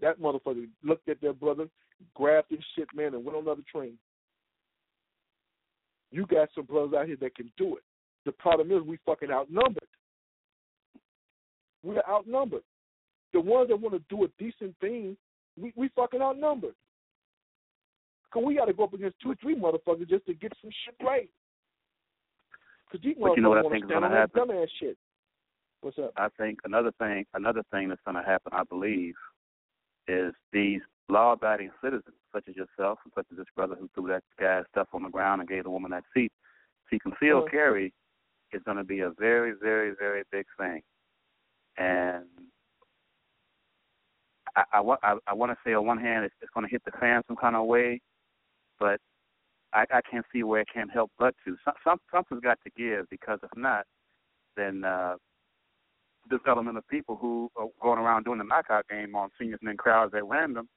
That 0.00 0.20
motherfucker 0.20 0.68
looked 0.82 1.08
at 1.08 1.20
their 1.20 1.32
brother, 1.32 1.66
grabbed 2.14 2.50
his 2.50 2.60
shit, 2.74 2.88
man, 2.94 3.14
and 3.14 3.24
went 3.24 3.36
on 3.36 3.44
another 3.44 3.62
train. 3.70 3.98
You 6.10 6.26
got 6.26 6.48
some 6.54 6.64
brothers 6.64 6.94
out 6.98 7.06
here 7.06 7.16
that 7.20 7.34
can 7.34 7.52
do 7.58 7.76
it. 7.76 7.82
The 8.24 8.32
problem 8.32 8.70
is 8.72 8.82
we 8.82 8.98
fucking 9.04 9.30
outnumbered. 9.30 9.82
We're 11.82 12.02
outnumbered. 12.08 12.62
The 13.32 13.40
ones 13.40 13.68
that 13.68 13.80
want 13.80 13.94
to 13.94 14.02
do 14.14 14.24
a 14.24 14.28
decent 14.38 14.74
thing, 14.80 15.16
we, 15.60 15.72
we 15.76 15.88
fucking 15.94 16.22
outnumbered. 16.22 16.74
Cause 18.32 18.42
we 18.44 18.56
got 18.56 18.66
to 18.66 18.72
go 18.72 18.84
up 18.84 18.94
against 18.94 19.16
two 19.22 19.30
or 19.30 19.36
three 19.36 19.56
motherfuckers 19.56 20.08
just 20.08 20.26
to 20.26 20.34
get 20.34 20.52
some 20.60 20.70
shit 20.84 21.06
right. 21.06 21.30
Cause 22.90 23.00
these 23.02 23.16
But 23.20 23.36
you 23.36 23.42
know 23.42 23.50
what 23.50 23.58
I 23.58 23.62
motherfuckers 23.62 23.70
think 23.72 23.84
is 23.84 23.88
stand 23.90 24.02
gonna 24.02 24.06
on 24.06 24.12
that 24.12 24.30
happen? 24.34 24.48
dumbass 24.48 24.66
shit. 24.80 24.98
What's 25.86 25.98
up? 26.00 26.10
I 26.16 26.26
think 26.36 26.58
another 26.64 26.90
thing, 26.98 27.26
another 27.34 27.62
thing 27.70 27.90
that's 27.90 28.00
going 28.04 28.16
to 28.16 28.28
happen, 28.28 28.50
I 28.52 28.64
believe, 28.64 29.14
is 30.08 30.32
these 30.52 30.80
law-abiding 31.08 31.70
citizens, 31.80 32.16
such 32.34 32.48
as 32.48 32.56
yourself 32.56 32.98
and 33.04 33.12
such 33.14 33.26
as 33.30 33.38
this 33.38 33.46
brother 33.54 33.76
who 33.78 33.88
threw 33.94 34.08
that 34.08 34.24
guy's 34.36 34.64
stuff 34.72 34.88
on 34.92 35.04
the 35.04 35.08
ground 35.08 35.40
and 35.40 35.48
gave 35.48 35.62
the 35.62 35.70
woman 35.70 35.92
that 35.92 36.02
seat. 36.12 36.32
See, 36.90 36.98
concealed 36.98 37.44
Uh-huh. 37.44 37.50
carry 37.52 37.94
is 38.50 38.64
going 38.64 38.78
to 38.78 38.82
be 38.82 38.98
a 38.98 39.10
very, 39.10 39.52
very, 39.52 39.94
very 39.96 40.24
big 40.32 40.46
thing, 40.58 40.82
and 41.78 42.24
I, 44.56 44.64
I, 44.72 44.80
I, 44.80 45.18
I 45.28 45.34
want 45.34 45.52
to 45.52 45.58
say 45.64 45.72
on 45.72 45.86
one 45.86 45.98
hand 45.98 46.24
it's, 46.24 46.34
it's 46.42 46.50
going 46.52 46.66
to 46.66 46.70
hit 46.72 46.82
the 46.84 46.98
fan 46.98 47.22
some 47.28 47.36
kind 47.36 47.54
of 47.54 47.64
way, 47.66 48.00
but 48.80 49.00
I, 49.72 49.84
I 49.94 50.00
can't 50.10 50.26
see 50.32 50.42
where 50.42 50.62
it 50.62 50.68
can't 50.74 50.90
help 50.90 51.12
but 51.16 51.36
to. 51.44 51.56
Some, 51.64 51.74
some 51.84 51.98
something's 52.12 52.40
got 52.40 52.58
to 52.64 52.70
give 52.76 53.08
because 53.08 53.38
if 53.44 53.56
not, 53.56 53.84
then 54.56 54.82
uh, 54.82 55.14
element 56.46 56.78
of 56.78 56.86
people 56.88 57.16
who 57.16 57.50
are 57.56 57.66
going 57.82 57.98
around 57.98 58.24
doing 58.24 58.38
the 58.38 58.44
knockout 58.44 58.88
game 58.88 59.14
on 59.14 59.30
seniors 59.38 59.58
and 59.62 59.70
in 59.70 59.76
crowds 59.76 60.14
at 60.14 60.26
random. 60.26 60.68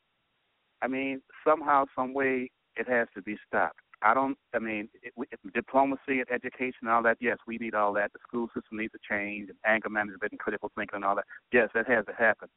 I 0.81 0.87
mean, 0.87 1.21
somehow, 1.45 1.85
some 1.95 2.13
way, 2.13 2.51
it 2.75 2.87
has 2.87 3.07
to 3.15 3.21
be 3.21 3.37
stopped. 3.47 3.79
I 4.01 4.13
don't. 4.13 4.37
I 4.55 4.59
mean, 4.59 4.87
it, 5.03 5.13
it, 5.17 5.39
diplomacy 5.53 6.19
and 6.19 6.31
education 6.31 6.79
and 6.83 6.91
all 6.91 7.03
that. 7.03 7.17
Yes, 7.19 7.37
we 7.45 7.57
need 7.57 7.75
all 7.75 7.91
that. 7.93 8.13
The 8.13 8.19
school 8.25 8.47
system 8.55 8.77
needs 8.77 8.93
to 8.93 8.99
change, 9.09 9.49
and 9.49 9.57
anger 9.65 9.89
management 9.89 10.31
and 10.31 10.39
critical 10.39 10.71
thinking 10.75 10.95
and 10.97 11.05
all 11.05 11.15
that. 11.15 11.25
Yes, 11.51 11.69
that 11.73 11.87
has 11.87 12.05
to 12.05 12.13
happen. 12.13 12.47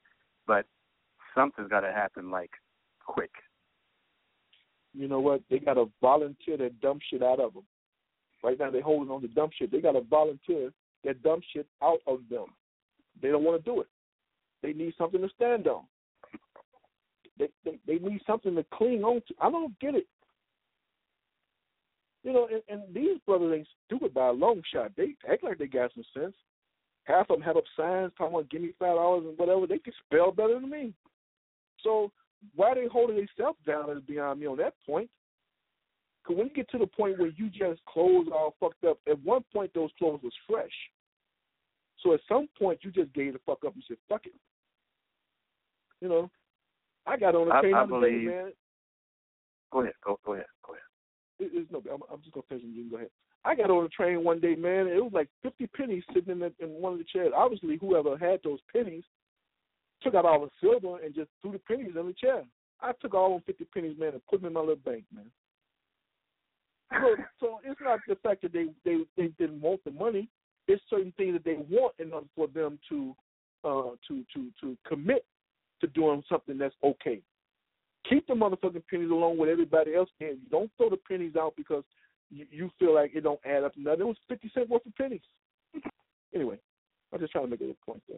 But 0.46 0.66
something's 1.35 1.68
got 1.68 1.81
to 1.81 1.92
happen, 1.92 2.31
like 2.31 2.50
quick. 3.05 3.33
You 4.94 5.09
know 5.09 5.20
what? 5.20 5.42
They 5.50 5.59
got 5.59 5.74
to 5.74 5.90
volunteer 6.00 6.57
that 6.59 6.81
dumb 6.81 7.00
shit 7.11 7.22
out 7.22 7.40
of 7.40 7.55
them. 7.55 7.64
Right 8.44 8.59
now, 8.59 8.70
they're 8.70 8.83
holding 8.83 9.11
on 9.11 9.22
to 9.22 9.28
dumb 9.28 9.50
shit. 9.57 9.72
They 9.72 9.81
got 9.81 9.92
to 9.92 10.02
volunteer 10.02 10.72
that 11.05 11.22
dumb 11.22 11.40
shit 11.52 11.66
out 11.83 12.00
of 12.07 12.20
them. 12.31 12.46
They 13.20 13.29
don't 13.29 13.44
want 13.44 13.62
to 13.62 13.70
do 13.70 13.81
it. 13.81 13.88
They 14.62 14.72
need 14.72 14.94
something 14.96 15.20
to 15.20 15.29
stand 15.35 15.66
on. 15.66 15.83
They, 17.38 17.48
they 17.64 17.79
they 17.87 17.98
need 17.98 18.20
something 18.27 18.55
to 18.55 18.64
cling 18.72 19.03
on 19.05 19.22
to. 19.29 19.35
I 19.40 19.51
don't 19.51 19.79
get 19.81 19.94
it. 19.94 20.07
You 22.22 22.33
know, 22.33 22.48
and, 22.53 22.62
and 22.68 22.94
these 22.94 23.18
brothers 23.27 23.53
ain't 23.57 23.68
stupid 23.87 24.14
by 24.14 24.29
a 24.29 24.33
long 24.33 24.62
shot. 24.72 24.92
They 24.96 25.16
act 25.31 25.42
like 25.42 25.59
they 25.59 25.66
got 25.66 25.92
some 25.94 26.05
sense. 26.14 26.35
Half 27.05 27.31
of 27.31 27.37
them 27.37 27.42
have 27.42 27.57
up 27.57 27.64
signs 27.77 28.12
talking 28.16 28.35
about 28.35 28.51
give 28.51 28.62
me 28.62 28.72
five 28.79 28.96
dollars 28.96 29.25
and 29.27 29.37
whatever. 29.38 29.66
They 29.66 29.79
can 29.79 29.92
spell 30.07 30.31
better 30.31 30.61
than 30.61 30.70
me. 30.70 30.92
So 31.83 32.12
why 32.55 32.75
they 32.75 32.87
holding 32.87 33.16
themselves 33.16 33.59
down 33.66 33.90
is 33.90 34.03
beyond 34.07 34.40
me 34.40 34.46
on 34.46 34.59
that 34.59 34.75
point. 34.87 35.11
Because 36.22 36.38
when 36.38 36.46
you 36.46 36.55
get 36.55 36.70
to 36.70 36.79
the 36.79 36.87
point 36.87 37.18
where 37.18 37.33
you 37.37 37.48
just 37.48 37.85
clothes 37.87 38.29
all 38.33 38.55
fucked 38.61 38.85
up, 38.85 38.98
at 39.09 39.20
one 39.25 39.42
point 39.53 39.72
those 39.75 39.90
clothes 39.98 40.20
was 40.22 40.33
fresh. 40.48 40.70
So 42.02 42.14
at 42.14 42.20
some 42.28 42.48
point 42.58 42.80
you 42.82 42.90
just 42.90 43.12
gave 43.12 43.34
the 43.34 43.40
fuck 43.46 43.64
up 43.66 43.74
and 43.74 43.84
said 43.86 43.96
fuck 44.08 44.26
it. 44.26 44.32
You 46.00 46.08
know, 46.08 46.30
I 47.06 47.16
got 47.16 47.34
on 47.34 47.50
I- 47.52 47.60
train 47.60 47.74
I 47.74 47.86
the 47.86 47.94
other 47.94 48.10
day, 48.10 48.16
man. 48.16 48.52
Go 49.72 49.80
ahead. 49.82 49.94
Go. 50.04 50.18
Go 50.24 50.34
ahead. 50.34 50.46
Go 50.66 50.72
ahead. 50.74 50.82
It, 51.38 51.50
it's 51.54 51.72
no, 51.72 51.82
I'm, 51.92 52.02
I'm 52.12 52.20
just 52.20 52.32
gonna 52.32 52.44
finish 52.48 52.64
and 52.64 52.74
you 52.74 52.82
can 52.82 52.90
go 52.90 52.96
ahead. 52.96 53.10
I 53.44 53.54
got 53.54 53.70
on 53.70 53.84
the 53.84 53.88
train 53.88 54.22
one 54.22 54.40
day, 54.40 54.54
man. 54.54 54.86
And 54.86 54.96
it 54.96 55.02
was 55.02 55.12
like 55.12 55.28
50 55.42 55.66
pennies 55.68 56.04
sitting 56.14 56.30
in, 56.30 56.38
the, 56.40 56.52
in 56.60 56.68
one 56.68 56.92
of 56.92 56.98
the 56.98 57.04
chairs. 57.04 57.32
Obviously, 57.34 57.76
whoever 57.80 58.16
had 58.16 58.40
those 58.44 58.60
pennies 58.72 59.02
took 60.02 60.14
out 60.14 60.24
all 60.24 60.40
the 60.40 60.50
silver 60.60 61.02
and 61.02 61.14
just 61.14 61.28
threw 61.40 61.52
the 61.52 61.58
pennies 61.58 61.96
in 61.98 62.06
the 62.06 62.12
chair. 62.12 62.42
I 62.80 62.92
took 63.00 63.14
all 63.14 63.30
them 63.30 63.42
50 63.46 63.64
pennies, 63.72 63.96
man, 63.98 64.12
and 64.12 64.26
put 64.26 64.40
them 64.40 64.48
in 64.48 64.52
my 64.52 64.60
little 64.60 64.76
bank, 64.76 65.04
man. 65.14 65.26
So, 66.90 67.16
so 67.40 67.60
it's 67.64 67.80
not 67.80 68.00
the 68.06 68.16
fact 68.16 68.42
that 68.42 68.52
they, 68.52 68.66
they 68.84 68.98
they 69.16 69.28
didn't 69.38 69.60
want 69.60 69.82
the 69.84 69.90
money. 69.90 70.28
It's 70.68 70.83
certain 70.88 71.12
things 71.16 71.35
that 71.35 71.44
they 71.44 71.57
want 71.68 71.94
in 71.98 72.12
order 72.12 72.27
for 72.35 72.46
them 72.46 72.79
to 72.88 73.14
uh 73.64 73.90
to 74.09 74.25
to 74.35 74.51
to 74.61 74.77
commit 74.87 75.25
to 75.81 75.87
doing 75.88 76.22
something 76.29 76.59
that's 76.59 76.75
okay. 76.83 77.20
Keep 78.09 78.27
the 78.27 78.35
motherfucking 78.35 78.83
pennies 78.90 79.11
along 79.11 79.38
with 79.38 79.48
everybody 79.48 79.94
else. 79.94 80.11
And 80.20 80.38
don't 80.51 80.70
throw 80.77 80.90
the 80.90 80.96
pennies 80.96 81.35
out 81.38 81.55
because 81.57 81.85
you, 82.31 82.46
you 82.51 82.70
feel 82.79 82.94
like 82.94 83.12
it 83.14 83.22
don't 83.22 83.40
add 83.44 83.64
up 83.64 83.75
to 83.75 83.83
nothing. 83.83 84.01
It 84.01 84.07
was 84.07 84.16
fifty 84.29 84.51
cent 84.55 84.68
worth 84.68 84.87
of 84.87 84.94
pennies. 84.96 85.20
Anyway, 86.35 86.57
I'm 87.12 87.20
just 87.20 87.31
trying 87.31 87.44
to 87.44 87.51
make 87.51 87.61
a 87.61 87.75
point 87.85 88.03
there. 88.09 88.16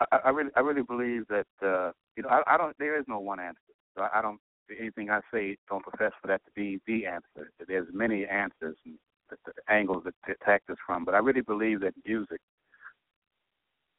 I, 0.00 0.16
I 0.24 0.30
really, 0.30 0.50
I 0.56 0.60
really 0.60 0.82
believe 0.82 1.24
that 1.28 1.46
uh, 1.62 1.92
you 2.16 2.22
know, 2.22 2.28
I, 2.28 2.54
I 2.54 2.56
don't. 2.56 2.76
There 2.78 2.98
is 2.98 3.04
no 3.06 3.20
one 3.20 3.38
answer. 3.38 3.60
So 3.96 4.02
I, 4.02 4.18
I 4.18 4.22
don't. 4.22 4.40
Anything 4.76 5.10
I 5.10 5.20
say, 5.32 5.56
don't 5.68 5.84
profess 5.84 6.12
for 6.20 6.28
that 6.28 6.44
to 6.44 6.50
be 6.54 6.80
the 6.86 7.06
answer. 7.06 7.52
There's 7.66 7.88
many 7.92 8.24
answers 8.26 8.76
and 8.84 8.98
the, 9.30 9.36
the 9.46 9.72
angles 9.72 10.02
that 10.04 10.14
to 10.26 10.32
attack 10.40 10.62
this 10.68 10.76
from. 10.86 11.04
But 11.04 11.14
I 11.14 11.18
really 11.18 11.40
believe 11.42 11.80
that 11.80 11.94
music. 12.06 12.40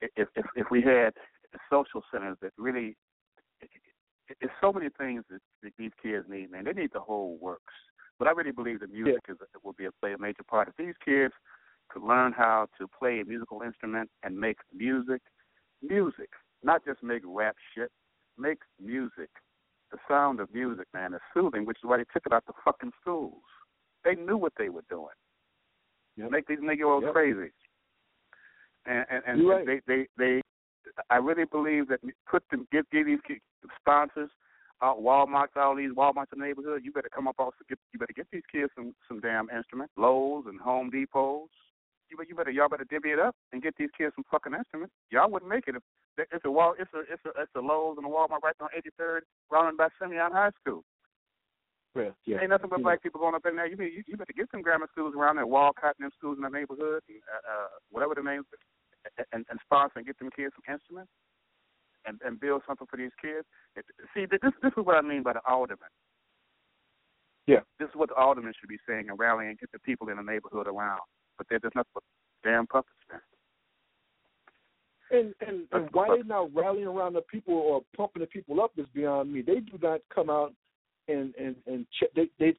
If 0.01 0.27
if 0.35 0.45
if 0.55 0.67
we 0.71 0.81
had 0.81 1.13
social 1.69 2.03
centers 2.11 2.37
that 2.41 2.51
really, 2.57 2.95
it, 3.61 3.69
it, 4.29 4.37
it's 4.41 4.53
so 4.59 4.71
many 4.71 4.89
things 4.97 5.23
that, 5.29 5.41
that 5.63 5.73
these 5.77 5.91
kids 6.01 6.25
need. 6.29 6.51
Man, 6.51 6.63
they 6.65 6.73
need 6.73 6.91
the 6.93 6.99
whole 6.99 7.37
works. 7.41 7.73
But 8.17 8.27
I 8.27 8.31
really 8.31 8.51
believe 8.51 8.79
that 8.81 8.91
music 8.91 9.21
Yeah. 9.27 9.33
is 9.33 9.39
will 9.63 9.73
be 9.73 9.85
a 9.85 9.91
play 9.91 10.13
a 10.13 10.17
major 10.17 10.43
part. 10.43 10.67
If 10.67 10.75
these 10.77 10.95
kids 11.03 11.33
could 11.89 12.03
learn 12.03 12.31
how 12.31 12.67
to 12.77 12.87
play 12.87 13.19
a 13.19 13.25
musical 13.25 13.61
instrument 13.61 14.09
and 14.23 14.39
make 14.39 14.57
music, 14.73 15.21
music, 15.81 16.29
not 16.63 16.85
just 16.85 17.03
make 17.03 17.21
rap 17.25 17.55
shit, 17.73 17.91
make 18.37 18.59
music. 18.79 19.29
The 19.91 19.97
sound 20.07 20.39
of 20.39 20.53
music, 20.53 20.87
man, 20.93 21.13
is 21.13 21.19
soothing, 21.33 21.65
which 21.65 21.77
is 21.77 21.83
why 21.83 21.97
they 21.97 22.05
took 22.13 22.25
it 22.25 22.31
out 22.31 22.45
the 22.45 22.53
fucking 22.63 22.93
schools. 23.01 23.43
They 24.05 24.15
knew 24.15 24.37
what 24.37 24.53
they 24.57 24.69
were 24.69 24.85
doing. 24.89 25.17
Yep. 26.17 26.31
Make 26.31 26.47
these 26.47 26.59
niggas 26.59 27.01
Yep. 27.03 27.13
crazy. 27.13 27.51
And 28.85 29.05
and, 29.09 29.23
and 29.27 29.47
right. 29.47 29.65
they, 29.65 29.81
they 29.87 30.07
they 30.17 30.41
I 31.09 31.17
really 31.17 31.45
believe 31.45 31.87
that 31.89 31.99
put 32.29 32.43
them 32.49 32.67
give 32.71 32.89
give 32.91 33.05
these 33.05 33.19
sponsors 33.79 34.29
uh, 34.81 34.93
Walmart's, 34.95 35.53
all 35.55 35.75
these 35.75 35.91
Walmarts 35.91 36.33
in 36.33 36.39
the 36.39 36.45
neighborhood. 36.45 36.81
You 36.83 36.91
better 36.91 37.09
come 37.13 37.27
up 37.27 37.35
also 37.37 37.57
get 37.69 37.77
you 37.93 37.99
better 37.99 38.13
get 38.13 38.27
these 38.31 38.43
kids 38.51 38.71
some 38.75 38.93
some 39.07 39.19
damn 39.19 39.49
instruments, 39.49 39.93
Lowe's 39.97 40.45
and 40.47 40.59
Home 40.59 40.89
Depots. 40.89 41.53
You 42.09 42.17
better 42.17 42.29
you 42.29 42.35
better 42.35 42.51
y'all 42.51 42.69
better 42.69 42.85
divvy 42.89 43.11
it 43.11 43.19
up 43.19 43.35
and 43.53 43.61
get 43.61 43.75
these 43.77 43.89
kids 43.97 44.13
some 44.15 44.25
fucking 44.29 44.53
instruments. 44.53 44.93
Y'all 45.11 45.29
wouldn't 45.29 45.49
make 45.49 45.67
it 45.67 45.75
if 45.75 45.83
it's 46.31 46.45
a 46.45 46.51
wall 46.51 46.73
it's 46.77 46.91
a 46.93 47.01
it's 47.01 47.23
a 47.25 47.41
it's 47.41 47.55
a 47.55 47.61
Lowe's 47.61 47.97
and 47.97 48.05
a 48.05 48.09
Walmart 48.09 48.41
right 48.43 48.55
on 48.59 48.69
83rd, 48.75 49.21
running 49.51 49.77
by 49.77 49.87
Simeon 50.01 50.31
High 50.31 50.51
School. 50.59 50.83
Yeah, 51.95 52.11
yeah. 52.25 52.39
Ain't 52.39 52.49
nothing 52.49 52.69
but 52.69 52.79
Yeah. 52.79 52.83
black 52.83 53.03
people 53.03 53.19
going 53.19 53.35
up 53.35 53.45
in 53.45 53.55
there. 53.55 53.67
You 53.67 53.75
mean 53.75 53.91
you, 53.91 54.03
you 54.07 54.15
better 54.15 54.33
get 54.33 54.49
some 54.51 54.61
grammar 54.61 54.87
schools 54.91 55.13
around 55.15 55.35
there, 55.35 55.45
Walcott 55.47 55.95
and 55.99 56.05
them 56.05 56.11
schools 56.17 56.37
in 56.37 56.43
the 56.43 56.49
neighborhood, 56.49 57.03
and, 57.09 57.21
uh, 57.27 57.51
uh, 57.51 57.67
whatever 57.89 58.15
the 58.15 58.23
names, 58.23 58.45
and, 59.33 59.45
and 59.49 59.59
sponsor 59.65 59.99
and 59.99 60.05
get 60.05 60.17
them 60.19 60.29
kids 60.35 60.53
some 60.55 60.73
instruments, 60.73 61.11
and 62.05 62.19
and 62.23 62.39
build 62.39 62.61
something 62.65 62.87
for 62.87 62.97
these 62.97 63.11
kids. 63.21 63.45
It, 63.75 63.85
see, 64.13 64.25
this 64.25 64.39
this 64.61 64.71
is 64.77 64.85
what 64.85 64.95
I 64.95 65.01
mean 65.01 65.23
by 65.23 65.33
the 65.33 65.41
alderman. 65.45 65.89
Yeah. 67.47 67.61
This 67.79 67.89
is 67.89 67.95
what 67.95 68.09
the 68.09 68.15
alderman 68.15 68.53
should 68.59 68.69
be 68.69 68.79
saying 68.87 69.09
and 69.09 69.19
rallying 69.19 69.49
and 69.49 69.59
get 69.59 69.71
the 69.71 69.79
people 69.79 70.09
in 70.09 70.17
the 70.17 70.23
neighborhood 70.23 70.67
around. 70.67 71.01
But 71.37 71.47
they're 71.49 71.59
just 71.59 71.75
nothing 71.75 71.91
but 71.93 72.03
damn 72.43 72.67
puppets, 72.67 72.95
man. 73.11 73.19
And 75.11 75.33
and, 75.45 75.67
and 75.73 75.89
why 75.91 76.15
they 76.15 76.23
not 76.23 76.53
rallying 76.55 76.87
around 76.87 77.13
the 77.13 77.21
people 77.21 77.55
or 77.55 77.81
pumping 77.97 78.21
the 78.21 78.27
people 78.27 78.61
up 78.61 78.71
is 78.77 78.85
beyond 78.93 79.33
me. 79.33 79.41
They 79.41 79.59
do 79.59 79.77
not 79.81 79.99
come 80.13 80.29
out 80.29 80.53
and 81.11 81.35
and 81.35 81.55
and 81.67 81.85
check. 81.99 82.09
They 82.15 82.29
they 82.39 82.55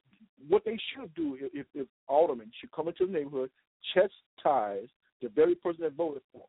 what 0.47 0.63
they 0.65 0.77
should 0.93 1.13
do 1.15 1.37
if 1.39 1.65
if, 1.73 1.87
aldermen 2.07 2.51
should 2.59 2.71
come 2.71 2.87
into 2.87 3.05
the 3.05 3.11
neighborhood, 3.11 3.49
chastise 3.93 4.87
the 5.21 5.29
very 5.29 5.55
person 5.55 5.83
that 5.83 5.93
voted 5.93 6.21
for 6.31 6.39
them. 6.39 6.47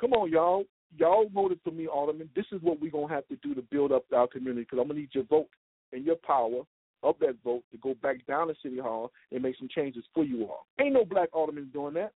Come 0.00 0.12
on, 0.12 0.30
y'all. 0.30 0.64
Y'all 0.96 1.28
voted 1.32 1.58
for 1.64 1.72
me, 1.72 1.86
alderman. 1.86 2.30
This 2.36 2.46
is 2.52 2.62
what 2.62 2.80
we're 2.80 2.90
gonna 2.90 3.12
have 3.12 3.26
to 3.28 3.36
do 3.36 3.54
to 3.54 3.62
build 3.62 3.92
up 3.92 4.04
our 4.14 4.28
community. 4.28 4.62
Because 4.62 4.78
I'm 4.80 4.88
gonna 4.88 5.00
need 5.00 5.10
your 5.12 5.24
vote 5.24 5.48
and 5.92 6.04
your 6.04 6.16
power 6.16 6.62
of 7.02 7.16
that 7.20 7.36
vote 7.44 7.62
to 7.72 7.78
go 7.78 7.94
back 8.02 8.24
down 8.26 8.48
to 8.48 8.54
City 8.62 8.78
Hall 8.78 9.10
and 9.32 9.42
make 9.42 9.56
some 9.58 9.68
changes 9.68 10.04
for 10.14 10.24
you 10.24 10.44
all. 10.44 10.66
Ain't 10.80 10.94
no 10.94 11.04
black 11.04 11.28
aldermen 11.32 11.70
doing 11.72 11.94
that. 11.94 12.12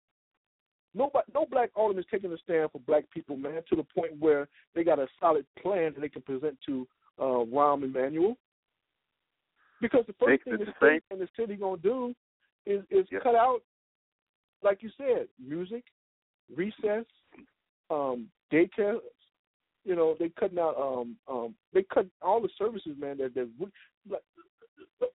Nobody, 0.95 1.31
no 1.33 1.45
black 1.45 1.69
alderman 1.75 2.03
is 2.03 2.09
taking 2.11 2.31
a 2.31 2.37
stand 2.37 2.71
for 2.71 2.79
black 2.79 3.05
people, 3.11 3.37
man, 3.37 3.61
to 3.69 3.75
the 3.75 3.83
point 3.83 4.13
where 4.19 4.47
they 4.75 4.83
got 4.83 4.99
a 4.99 5.07
solid 5.19 5.45
plan 5.61 5.93
that 5.93 6.01
they 6.01 6.09
can 6.09 6.21
present 6.21 6.57
to 6.65 6.87
uh, 7.19 7.45
Rahm 7.45 7.83
Emanuel. 7.83 8.37
Because 9.81 10.05
the 10.07 10.13
first 10.13 10.43
They- 10.45 10.51
thing 10.51 10.59
the 10.59 10.65
the 10.65 10.73
state 10.77 11.03
and 11.11 11.21
the 11.21 11.29
city 11.35 11.55
gonna 11.55 11.77
do 11.77 12.15
is 12.65 12.83
is 12.89 13.09
Yeah. 13.11 13.19
cut 13.19 13.35
out, 13.35 13.63
like 14.61 14.83
you 14.83 14.89
said, 14.97 15.29
music, 15.39 15.85
recess, 16.53 17.05
um, 17.89 18.29
daycare. 18.51 19.01
You 19.85 19.95
know, 19.95 20.15
they 20.15 20.29
cutting 20.29 20.59
out 20.59 20.75
um 20.77 21.17
um 21.27 21.55
they 21.71 21.83
cut 21.83 22.07
all 22.21 22.41
the 22.41 22.49
services, 22.57 22.97
man. 22.97 23.17
That 23.17 23.33
that 23.35 23.49
like 24.09 24.23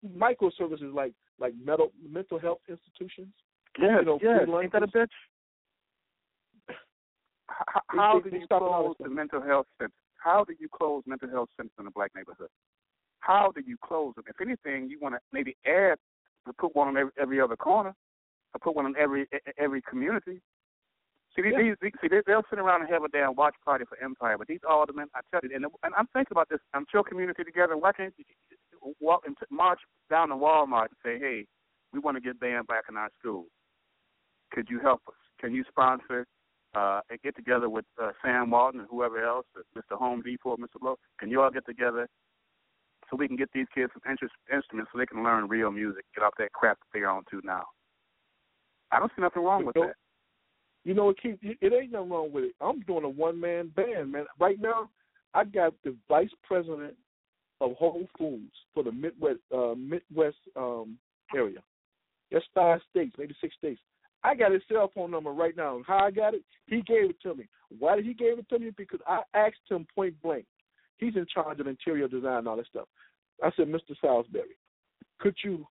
micro 0.02 0.50
services 0.50 0.92
like 0.94 1.12
like 1.38 1.54
mental 1.56 1.92
mental 2.02 2.38
health 2.38 2.60
institutions. 2.68 3.34
Yeah, 3.78 3.98
You 4.00 4.04
know, 4.06 4.18
free 4.18 4.28
Ain't 4.62 4.72
that 4.72 4.82
a 4.82 4.86
bitch? 4.86 5.10
How, 7.48 7.82
how 7.88 8.20
do 8.20 8.30
you 8.30 8.44
stop 8.46 8.62
a 8.62 8.64
lot 8.64 8.80
of 8.86 8.96
close 8.96 9.08
the 9.08 9.08
mental 9.14 9.42
health 9.42 9.66
center? 9.78 9.92
How 10.18 10.44
do 10.44 10.54
you 10.58 10.68
close 10.68 11.02
mental 11.06 11.28
health 11.28 11.50
centers 11.56 11.72
in 11.78 11.86
a 11.86 11.90
black 11.90 12.10
neighborhood? 12.16 12.48
How 13.24 13.52
do 13.54 13.62
you 13.66 13.76
close 13.82 14.14
them? 14.16 14.24
If 14.28 14.40
anything, 14.40 14.90
you 14.90 14.98
want 15.00 15.14
to 15.14 15.20
maybe 15.32 15.56
add, 15.66 15.96
to 16.46 16.52
put 16.52 16.76
one 16.76 16.88
on 16.88 16.96
every, 16.96 17.12
every 17.18 17.40
other 17.40 17.56
corner, 17.56 17.94
or 18.52 18.58
put 18.62 18.76
one 18.76 18.84
in 18.86 18.94
every 18.96 19.26
every 19.58 19.80
community. 19.80 20.42
See, 21.34 21.42
these, 21.42 21.52
Yeah. 21.56 21.74
these, 21.80 21.92
see, 22.00 22.08
they, 22.08 22.20
they'll 22.26 22.44
sit 22.50 22.58
around 22.58 22.82
and 22.82 22.90
have 22.90 23.02
a 23.02 23.08
damn 23.08 23.34
watch 23.34 23.54
party 23.64 23.84
for 23.88 23.96
Empire, 24.02 24.36
but 24.38 24.46
these 24.46 24.60
aldermen, 24.68 25.08
I 25.14 25.20
tell 25.30 25.40
you, 25.42 25.56
and, 25.56 25.64
and 25.82 25.94
I'm 25.96 26.06
thinking 26.12 26.32
about 26.32 26.48
this. 26.50 26.60
I'm 26.74 26.84
sure 26.92 27.02
community 27.02 27.42
together. 27.44 27.76
Why 27.76 27.92
can't 27.92 28.14
you 28.18 28.24
walk 29.00 29.22
and 29.26 29.36
t- 29.38 29.46
march 29.50 29.80
down 30.10 30.28
to 30.28 30.34
Walmart 30.36 30.88
and 30.92 31.00
say, 31.02 31.18
hey, 31.18 31.46
we 31.92 31.98
want 32.00 32.16
to 32.16 32.20
get 32.20 32.38
band 32.38 32.66
back 32.66 32.84
in 32.90 32.96
our 32.96 33.08
schools. 33.18 33.48
Could 34.52 34.68
you 34.68 34.80
help 34.80 35.00
us? 35.08 35.14
Can 35.40 35.54
you 35.54 35.64
sponsor 35.68 36.26
uh, 36.74 37.00
and 37.10 37.20
get 37.22 37.34
together 37.36 37.68
with 37.68 37.86
uh, 38.00 38.10
Sam 38.22 38.50
Walton 38.50 38.80
and 38.80 38.88
whoever 38.90 39.24
else, 39.24 39.46
uh, 39.56 39.62
Mr. 39.76 39.96
Home 39.98 40.20
Depot, 40.22 40.56
Mr. 40.56 40.78
Blow? 40.80 40.96
Can 41.18 41.30
you 41.30 41.40
all 41.40 41.50
get 41.50 41.64
together 41.66 42.06
so 43.14 43.18
we 43.18 43.28
can 43.28 43.36
get 43.36 43.50
these 43.54 43.66
kids 43.74 43.92
some 43.92 44.10
interest, 44.10 44.34
instruments 44.52 44.90
so 44.92 44.98
they 44.98 45.06
can 45.06 45.22
learn 45.22 45.48
real 45.48 45.70
music, 45.70 46.04
get 46.14 46.24
off 46.24 46.34
that 46.38 46.52
crap 46.52 46.78
that 46.78 46.86
they're 46.92 47.08
on 47.08 47.22
to 47.30 47.40
now? 47.44 47.64
I 48.90 48.98
don't 48.98 49.10
see 49.16 49.22
nothing 49.22 49.42
wrong 49.42 49.64
with 49.64 49.74
But 49.74 49.86
that. 49.86 49.94
You 50.84 50.94
know, 50.94 51.10
it 51.10 51.16
keep 51.22 51.38
it 51.42 51.72
ain't 51.72 51.92
nothing 51.92 52.10
wrong 52.10 52.30
with 52.30 52.44
it. 52.44 52.54
I'm 52.60 52.80
doing 52.80 53.04
a 53.04 53.08
one 53.08 53.40
man 53.40 53.68
band, 53.74 54.12
man. 54.12 54.26
Right 54.38 54.60
now, 54.60 54.90
I 55.32 55.44
got 55.44 55.72
the 55.82 55.96
vice 56.08 56.28
president 56.42 56.94
of 57.60 57.72
Whole 57.72 58.06
Foods 58.18 58.52
for 58.74 58.82
the 58.82 58.92
Midwest 58.92 59.38
uh, 59.54 59.74
Midwest 59.76 60.36
um, 60.56 60.98
area. 61.34 61.60
That's 62.30 62.44
five 62.54 62.80
states, 62.90 63.14
maybe 63.18 63.34
six 63.40 63.54
states. 63.56 63.80
I 64.22 64.34
got 64.34 64.52
his 64.52 64.62
cell 64.70 64.90
phone 64.94 65.10
number 65.10 65.30
right 65.30 65.56
now. 65.56 65.80
How 65.86 66.04
I 66.04 66.10
got 66.10 66.34
it? 66.34 66.42
He 66.66 66.82
gave 66.82 67.10
it 67.10 67.20
to 67.22 67.34
me. 67.34 67.48
Why 67.78 67.96
did 67.96 68.04
he 68.04 68.14
give 68.14 68.38
it 68.38 68.48
to 68.50 68.58
me? 68.58 68.70
Because 68.76 69.00
I 69.06 69.22
asked 69.34 69.56
him 69.70 69.86
point 69.94 70.20
blank. 70.22 70.44
He's 70.98 71.16
in 71.16 71.26
charge 71.32 71.60
of 71.60 71.66
interior 71.66 72.08
design 72.08 72.38
and 72.38 72.48
all 72.48 72.56
that 72.56 72.66
stuff. 72.66 72.88
I 73.42 73.50
said, 73.56 73.68
Mr. 73.68 73.94
Salisbury, 74.00 74.56
could 75.18 75.36
you 75.44 75.66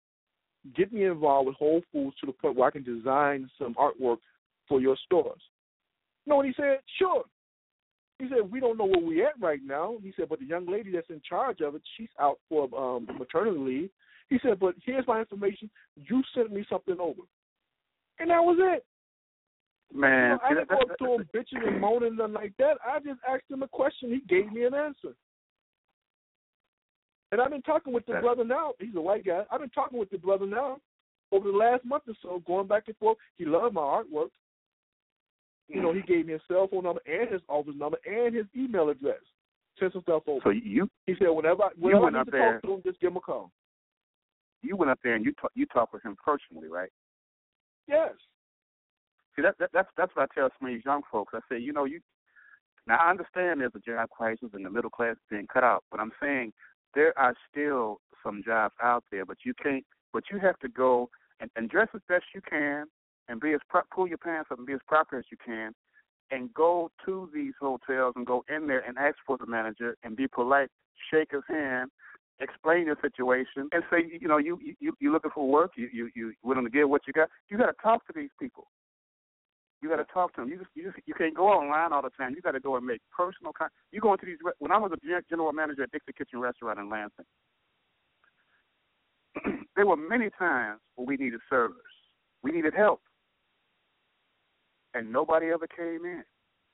get 0.75 0.91
me 0.93 1.05
involved 1.05 1.47
with 1.47 1.55
Whole 1.55 1.81
Foods 1.91 2.15
to 2.19 2.25
the 2.25 2.33
point 2.33 2.55
where 2.55 2.67
I 2.67 2.71
can 2.71 2.83
design 2.83 3.49
some 3.59 3.75
artwork 3.75 4.17
for 4.67 4.81
your 4.81 4.97
stores? 5.05 5.41
You 6.25 6.31
know 6.31 6.37
what 6.37 6.45
he 6.45 6.53
said? 6.55 6.79
Sure. 6.97 7.23
He 8.19 8.27
said, 8.29 8.51
We 8.51 8.59
don't 8.59 8.77
know 8.77 8.85
where 8.85 9.01
we're 9.01 9.27
at 9.27 9.41
right 9.41 9.61
now. 9.65 9.97
He 10.03 10.13
said, 10.15 10.29
But 10.29 10.39
the 10.39 10.45
young 10.45 10.67
lady 10.67 10.91
that's 10.91 11.09
in 11.09 11.21
charge 11.27 11.61
of 11.61 11.75
it, 11.75 11.81
she's 11.97 12.09
out 12.19 12.37
for 12.47 12.69
um, 12.77 13.07
maternity 13.17 13.57
leave. 13.57 13.89
He 14.29 14.37
said, 14.43 14.59
But 14.59 14.75
here's 14.85 15.07
my 15.07 15.19
information. 15.19 15.69
You 15.95 16.21
sent 16.35 16.51
me 16.51 16.65
something 16.69 16.97
over. 16.99 17.23
And 18.19 18.29
that 18.29 18.43
was 18.43 18.57
it. 18.59 18.85
You 19.93 20.01
Man, 20.01 20.29
know, 20.31 20.39
I 20.43 20.53
didn't 20.53 20.69
go 20.69 20.77
up 20.77 20.97
to 20.99 21.05
him 21.15 21.29
bitching 21.35 21.67
and 21.67 21.81
moaning 21.81 22.15
nothing 22.15 22.33
like 22.33 22.53
that. 22.59 22.77
I 22.85 22.99
just 22.99 23.19
asked 23.27 23.49
him 23.49 23.63
a 23.63 23.67
question. 23.67 24.11
He 24.11 24.21
gave 24.33 24.51
me 24.51 24.63
an 24.63 24.73
answer. 24.73 25.15
And 27.31 27.39
I've 27.39 27.49
been 27.51 27.61
talking 27.61 27.93
with 27.93 28.05
the 28.05 28.13
brother 28.13 28.43
now. 28.43 28.73
He's 28.79 28.95
a 28.95 29.01
white 29.01 29.25
guy. 29.25 29.43
I've 29.51 29.61
been 29.61 29.69
talking 29.69 29.97
with 29.97 30.09
the 30.09 30.17
brother 30.17 30.45
now 30.45 30.77
over 31.31 31.49
the 31.49 31.57
last 31.57 31.85
month 31.85 32.03
or 32.07 32.13
so, 32.21 32.43
going 32.45 32.67
back 32.67 32.83
and 32.87 32.97
forth. 32.97 33.17
He 33.37 33.45
loved 33.45 33.73
my 33.73 33.81
artwork. 33.81 34.29
You 35.69 35.81
know, 35.81 35.93
he 35.93 36.01
gave 36.01 36.25
me 36.25 36.33
his 36.33 36.41
cell 36.49 36.67
phone 36.69 36.83
number 36.83 36.99
and 37.05 37.29
his 37.31 37.41
office 37.47 37.75
number 37.77 37.97
and 38.05 38.35
his 38.35 38.45
email 38.55 38.89
address. 38.89 39.19
Sent 39.79 39.93
some 39.93 40.01
stuff 40.01 40.23
over. 40.27 40.41
so 40.43 40.49
you 40.49 40.89
he 41.07 41.15
said, 41.17 41.29
whenever 41.29 41.63
I, 41.63 41.69
whenever 41.79 42.01
I 42.01 42.03
went 42.03 42.15
need 42.15 42.19
up 42.19 42.25
to 42.25 42.31
there- 42.31 42.53
talk 42.53 42.61
to 42.63 42.73
him, 42.73 42.81
just 42.85 42.99
give 42.99 43.11
him 43.11 43.17
a 43.17 43.21
call. 43.21 43.51
you 44.61 44.75
went 44.75 44.91
up 44.91 44.99
there 45.01 45.15
and 45.15 45.23
you 45.23 45.31
talk, 45.39 45.51
you 45.55 45.65
talked 45.67 45.93
with 45.93 46.03
him 46.03 46.17
personally, 46.23 46.67
right? 46.67 46.89
Yes. 47.87 48.11
See, 49.35 49.41
that, 49.43 49.55
that 49.59 49.69
that's 49.73 49.87
that's 49.95 50.13
what 50.13 50.29
I 50.29 50.33
tell 50.37 50.49
some 50.59 50.67
of 50.67 50.75
these 50.75 50.83
young 50.85 51.01
folks. 51.09 51.33
I 51.33 51.39
say, 51.49 51.57
you 51.57 51.71
know, 51.71 51.85
you 51.85 52.01
now 52.85 52.97
I 53.01 53.09
understand 53.09 53.61
there's 53.61 53.71
a 53.75 53.79
job 53.79 54.09
crisis 54.09 54.49
and 54.53 54.65
the 54.65 54.69
middle 54.69 54.89
class 54.89 55.13
is 55.13 55.21
being 55.29 55.47
cut 55.47 55.63
out, 55.63 55.85
but 55.89 56.01
I'm 56.01 56.11
saying 56.21 56.51
there 56.95 57.17
are 57.17 57.35
still 57.49 57.99
some 58.23 58.41
jobs 58.43 58.75
out 58.81 59.03
there, 59.11 59.25
but 59.25 59.37
you 59.45 59.53
can't. 59.61 59.85
But 60.13 60.25
you 60.31 60.39
have 60.39 60.59
to 60.59 60.67
go 60.67 61.09
and, 61.39 61.49
and 61.55 61.69
dress 61.69 61.87
as 61.95 62.01
best 62.07 62.25
you 62.35 62.41
can, 62.41 62.85
and 63.27 63.39
be 63.39 63.53
as 63.53 63.61
pro- 63.69 63.81
pull 63.93 64.07
your 64.07 64.17
pants 64.17 64.49
up 64.51 64.57
and 64.57 64.67
be 64.67 64.73
as 64.73 64.79
proper 64.87 65.17
as 65.17 65.25
you 65.31 65.37
can, 65.43 65.73
and 66.31 66.53
go 66.53 66.91
to 67.05 67.29
these 67.33 67.53
hotels 67.59 68.13
and 68.15 68.25
go 68.25 68.43
in 68.53 68.67
there 68.67 68.83
and 68.87 68.97
ask 68.97 69.15
for 69.25 69.37
the 69.37 69.45
manager 69.45 69.95
and 70.03 70.15
be 70.15 70.27
polite, 70.27 70.69
shake 71.11 71.31
his 71.31 71.43
hand, 71.47 71.89
explain 72.39 72.85
your 72.85 72.97
situation, 73.01 73.69
and 73.71 73.83
say, 73.89 73.99
you 74.19 74.27
know, 74.27 74.37
you 74.37 74.59
you 74.79 74.93
you 74.99 75.11
looking 75.11 75.31
for 75.33 75.47
work, 75.47 75.71
you 75.75 75.89
you 75.93 76.09
you 76.15 76.33
willing 76.43 76.65
to 76.65 76.69
give 76.69 76.89
what 76.89 77.01
you 77.07 77.13
got. 77.13 77.29
You 77.49 77.57
got 77.57 77.67
to 77.67 77.75
talk 77.81 78.05
to 78.07 78.13
these 78.15 78.29
people. 78.39 78.67
You 79.81 79.89
got 79.89 79.97
to 79.97 80.05
talk 80.05 80.33
to 80.35 80.41
them. 80.41 80.49
You 80.49 80.57
just 80.57 80.69
you 80.75 80.83
just 80.83 80.97
you 81.07 81.13
can't 81.13 81.35
go 81.35 81.47
online 81.47 81.91
all 81.91 82.01
the 82.03 82.11
time. 82.11 82.33
You 82.35 82.41
got 82.41 82.51
to 82.51 82.59
go 82.59 82.75
and 82.75 82.85
make 82.85 83.01
personal. 83.15 83.51
Con- 83.51 83.69
you 83.91 83.99
go 83.99 84.13
into 84.13 84.25
these. 84.25 84.37
Re- 84.43 84.53
when 84.59 84.71
I 84.71 84.77
was 84.77 84.91
a 84.91 84.97
gen- 85.05 85.55
manager 85.55 85.83
at 85.83 85.91
Dixie 85.91 86.13
Kitchen 86.15 86.39
Restaurant 86.39 86.79
in 86.79 86.89
Lansing, 86.89 87.25
there 89.75 89.87
were 89.87 89.97
many 89.97 90.29
times 90.37 90.79
where 90.95 91.07
we 91.07 91.17
needed 91.17 91.39
servers. 91.49 91.81
We 92.43 92.51
needed 92.51 92.73
help, 92.75 93.01
and 94.93 95.11
nobody 95.11 95.47
ever 95.47 95.67
came 95.67 96.05
in. 96.05 96.23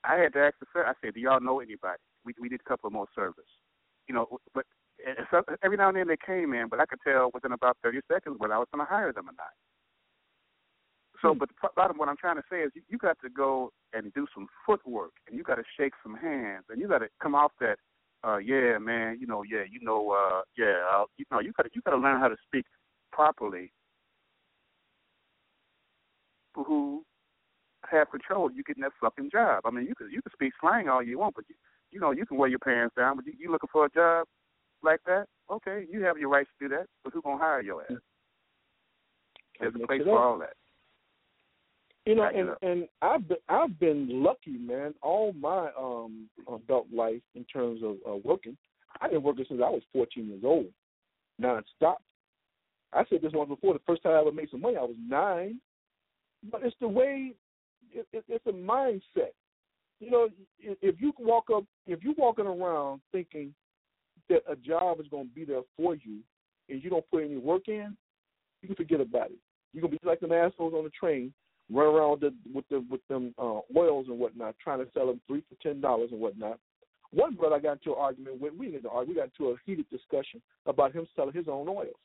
I 0.04 0.16
had 0.16 0.34
to 0.34 0.40
ask 0.40 0.54
the 0.60 0.66
server. 0.72 0.88
I 0.88 0.92
said, 1.02 1.14
"Do 1.14 1.20
y'all 1.20 1.40
know 1.40 1.60
anybody? 1.60 2.00
We 2.24 2.34
we 2.40 2.48
need 2.48 2.60
a 2.60 2.68
couple 2.68 2.90
more 2.90 3.06
servers." 3.14 3.48
You 4.06 4.14
know, 4.14 4.38
but 4.54 4.64
so 5.30 5.42
every 5.62 5.76
now 5.76 5.88
and 5.88 5.96
then 5.96 6.08
they 6.08 6.16
came 6.24 6.52
in, 6.52 6.68
but 6.68 6.80
I 6.80 6.86
could 6.86 7.00
tell 7.06 7.30
within 7.32 7.52
about 7.52 7.76
30 7.82 8.00
seconds 8.10 8.36
whether 8.38 8.54
I 8.54 8.58
was 8.58 8.68
going 8.74 8.84
to 8.84 8.90
hire 8.90 9.12
them 9.12 9.28
or 9.28 9.36
not. 9.36 9.54
So, 11.22 11.32
Hmm. 11.32 11.38
but 11.38 11.48
the 11.48 11.68
bottom, 11.74 11.98
what 11.98 12.08
I'm 12.08 12.16
trying 12.16 12.36
to 12.36 12.44
say 12.50 12.62
is, 12.62 12.70
you, 12.74 12.82
you 12.88 12.98
got 12.98 13.18
to 13.22 13.28
go 13.28 13.72
and 13.92 14.12
do 14.14 14.26
some 14.34 14.48
footwork, 14.64 15.12
and 15.26 15.36
you 15.36 15.42
got 15.42 15.56
to 15.56 15.64
shake 15.76 15.94
some 16.02 16.14
hands, 16.14 16.64
and 16.68 16.80
you 16.80 16.88
got 16.88 16.98
to 16.98 17.08
come 17.20 17.34
off 17.34 17.52
that, 17.60 17.78
uh, 18.24 18.38
yeah, 18.38 18.78
man, 18.78 19.18
you 19.20 19.26
know, 19.26 19.42
yeah, 19.42 19.62
you 19.68 19.80
know, 19.80 20.10
uh, 20.10 20.42
yeah, 20.56 20.84
uh, 20.92 21.04
you 21.16 21.24
know, 21.30 21.40
you 21.40 21.52
got 21.52 21.64
to 21.64 21.70
you 21.74 21.82
got 21.82 21.92
to 21.92 21.96
learn 21.96 22.20
how 22.20 22.28
to 22.28 22.36
speak 22.46 22.64
properly. 23.12 23.72
Who 26.54 27.04
have 27.88 28.10
control, 28.10 28.50
you 28.50 28.64
getting 28.64 28.82
that 28.82 28.92
fucking 29.00 29.30
job. 29.30 29.62
I 29.64 29.70
mean, 29.70 29.86
you 29.86 29.94
can 29.94 30.10
you 30.10 30.20
can 30.22 30.32
speak 30.32 30.52
slang 30.60 30.88
all 30.88 31.02
you 31.02 31.18
want, 31.18 31.36
but 31.36 31.44
you 31.48 31.54
you 31.90 32.00
know 32.00 32.10
you 32.10 32.26
can 32.26 32.36
wear 32.36 32.48
your 32.48 32.58
pants 32.58 32.94
down, 32.96 33.16
but 33.16 33.26
you, 33.26 33.32
you 33.38 33.50
looking 33.50 33.68
for 33.72 33.86
a 33.86 33.90
job 33.90 34.26
like 34.82 35.00
that? 35.06 35.26
Okay, 35.50 35.86
you 35.90 36.02
have 36.02 36.18
your 36.18 36.28
rights 36.28 36.50
to 36.58 36.68
do 36.68 36.74
that, 36.74 36.86
but 37.04 37.12
who's 37.12 37.22
gonna 37.22 37.38
hire 37.38 37.62
your 37.62 37.82
ass? 37.82 37.98
There's 39.60 39.74
a 39.74 39.86
place 39.86 40.02
for 40.04 40.18
all 40.18 40.38
that. 40.38 40.54
You 42.08 42.14
know, 42.14 42.30
and 42.34 42.48
and 42.62 42.88
I've 43.02 43.28
been 43.28 43.36
I've 43.50 43.78
been 43.78 44.22
lucky, 44.22 44.52
man. 44.52 44.94
All 45.02 45.34
my 45.34 45.68
um 45.78 46.30
adult 46.50 46.86
life 46.90 47.20
in 47.34 47.44
terms 47.44 47.82
of 47.84 47.96
uh, 48.10 48.16
working, 48.24 48.56
I've 49.02 49.10
been 49.10 49.22
working 49.22 49.44
since 49.46 49.60
I 49.62 49.68
was 49.68 49.82
14 49.92 50.26
years 50.26 50.40
old, 50.42 50.68
nonstop. 51.38 51.96
I 52.94 53.04
said 53.10 53.20
this 53.20 53.32
once 53.34 53.50
before. 53.50 53.74
The 53.74 53.80
first 53.86 54.02
time 54.02 54.12
I 54.12 54.20
ever 54.20 54.32
made 54.32 54.48
some 54.50 54.62
money, 54.62 54.78
I 54.78 54.84
was 54.84 54.96
nine. 55.06 55.60
But 56.50 56.62
it's 56.62 56.74
the 56.80 56.88
way. 56.88 57.34
It, 57.92 58.06
it, 58.14 58.24
it's 58.26 58.46
a 58.46 58.52
mindset. 58.52 59.34
You 60.00 60.10
know, 60.10 60.28
if 60.58 60.98
you 60.98 61.12
walk 61.18 61.50
up, 61.54 61.64
if 61.86 62.02
you're 62.02 62.14
walking 62.16 62.46
around 62.46 63.02
thinking 63.12 63.52
that 64.30 64.44
a 64.50 64.56
job 64.56 64.98
is 65.00 65.08
going 65.08 65.28
to 65.28 65.34
be 65.34 65.44
there 65.44 65.60
for 65.76 65.94
you, 65.94 66.20
and 66.70 66.82
you 66.82 66.88
don't 66.88 67.04
put 67.10 67.24
any 67.24 67.36
work 67.36 67.68
in, 67.68 67.94
you 68.62 68.68
can 68.68 68.76
forget 68.76 69.02
about 69.02 69.26
it. 69.26 69.38
You're 69.74 69.82
gonna 69.82 69.90
be 69.90 70.08
like 70.08 70.20
them 70.20 70.32
assholes 70.32 70.72
on 70.72 70.84
the 70.84 70.90
train, 70.98 71.34
run 71.70 71.86
around 71.86 72.10
with 72.10 72.20
the, 72.20 72.34
with 72.54 72.68
the 72.68 72.84
with 72.90 73.06
them 73.08 73.34
uh, 73.38 73.60
oils 73.76 74.06
and 74.08 74.18
whatnot, 74.18 74.56
trying 74.62 74.78
to 74.78 74.90
sell 74.92 75.06
them 75.06 75.20
three 75.26 75.42
for 75.48 75.56
ten 75.62 75.80
dollars 75.80 76.10
and 76.12 76.20
whatnot. 76.20 76.58
One 77.10 77.34
brother 77.34 77.56
I 77.56 77.60
got 77.60 77.72
into 77.72 77.90
an 77.92 77.96
argument 77.98 78.40
with. 78.40 78.54
We 78.54 78.70
didn't 78.70 78.86
argue. 78.86 79.14
We 79.14 79.20
got 79.20 79.30
into 79.38 79.50
a 79.50 79.56
heated 79.64 79.88
discussion 79.90 80.42
about 80.66 80.92
him 80.92 81.06
selling 81.16 81.34
his 81.34 81.48
own 81.48 81.68
oils. 81.68 81.96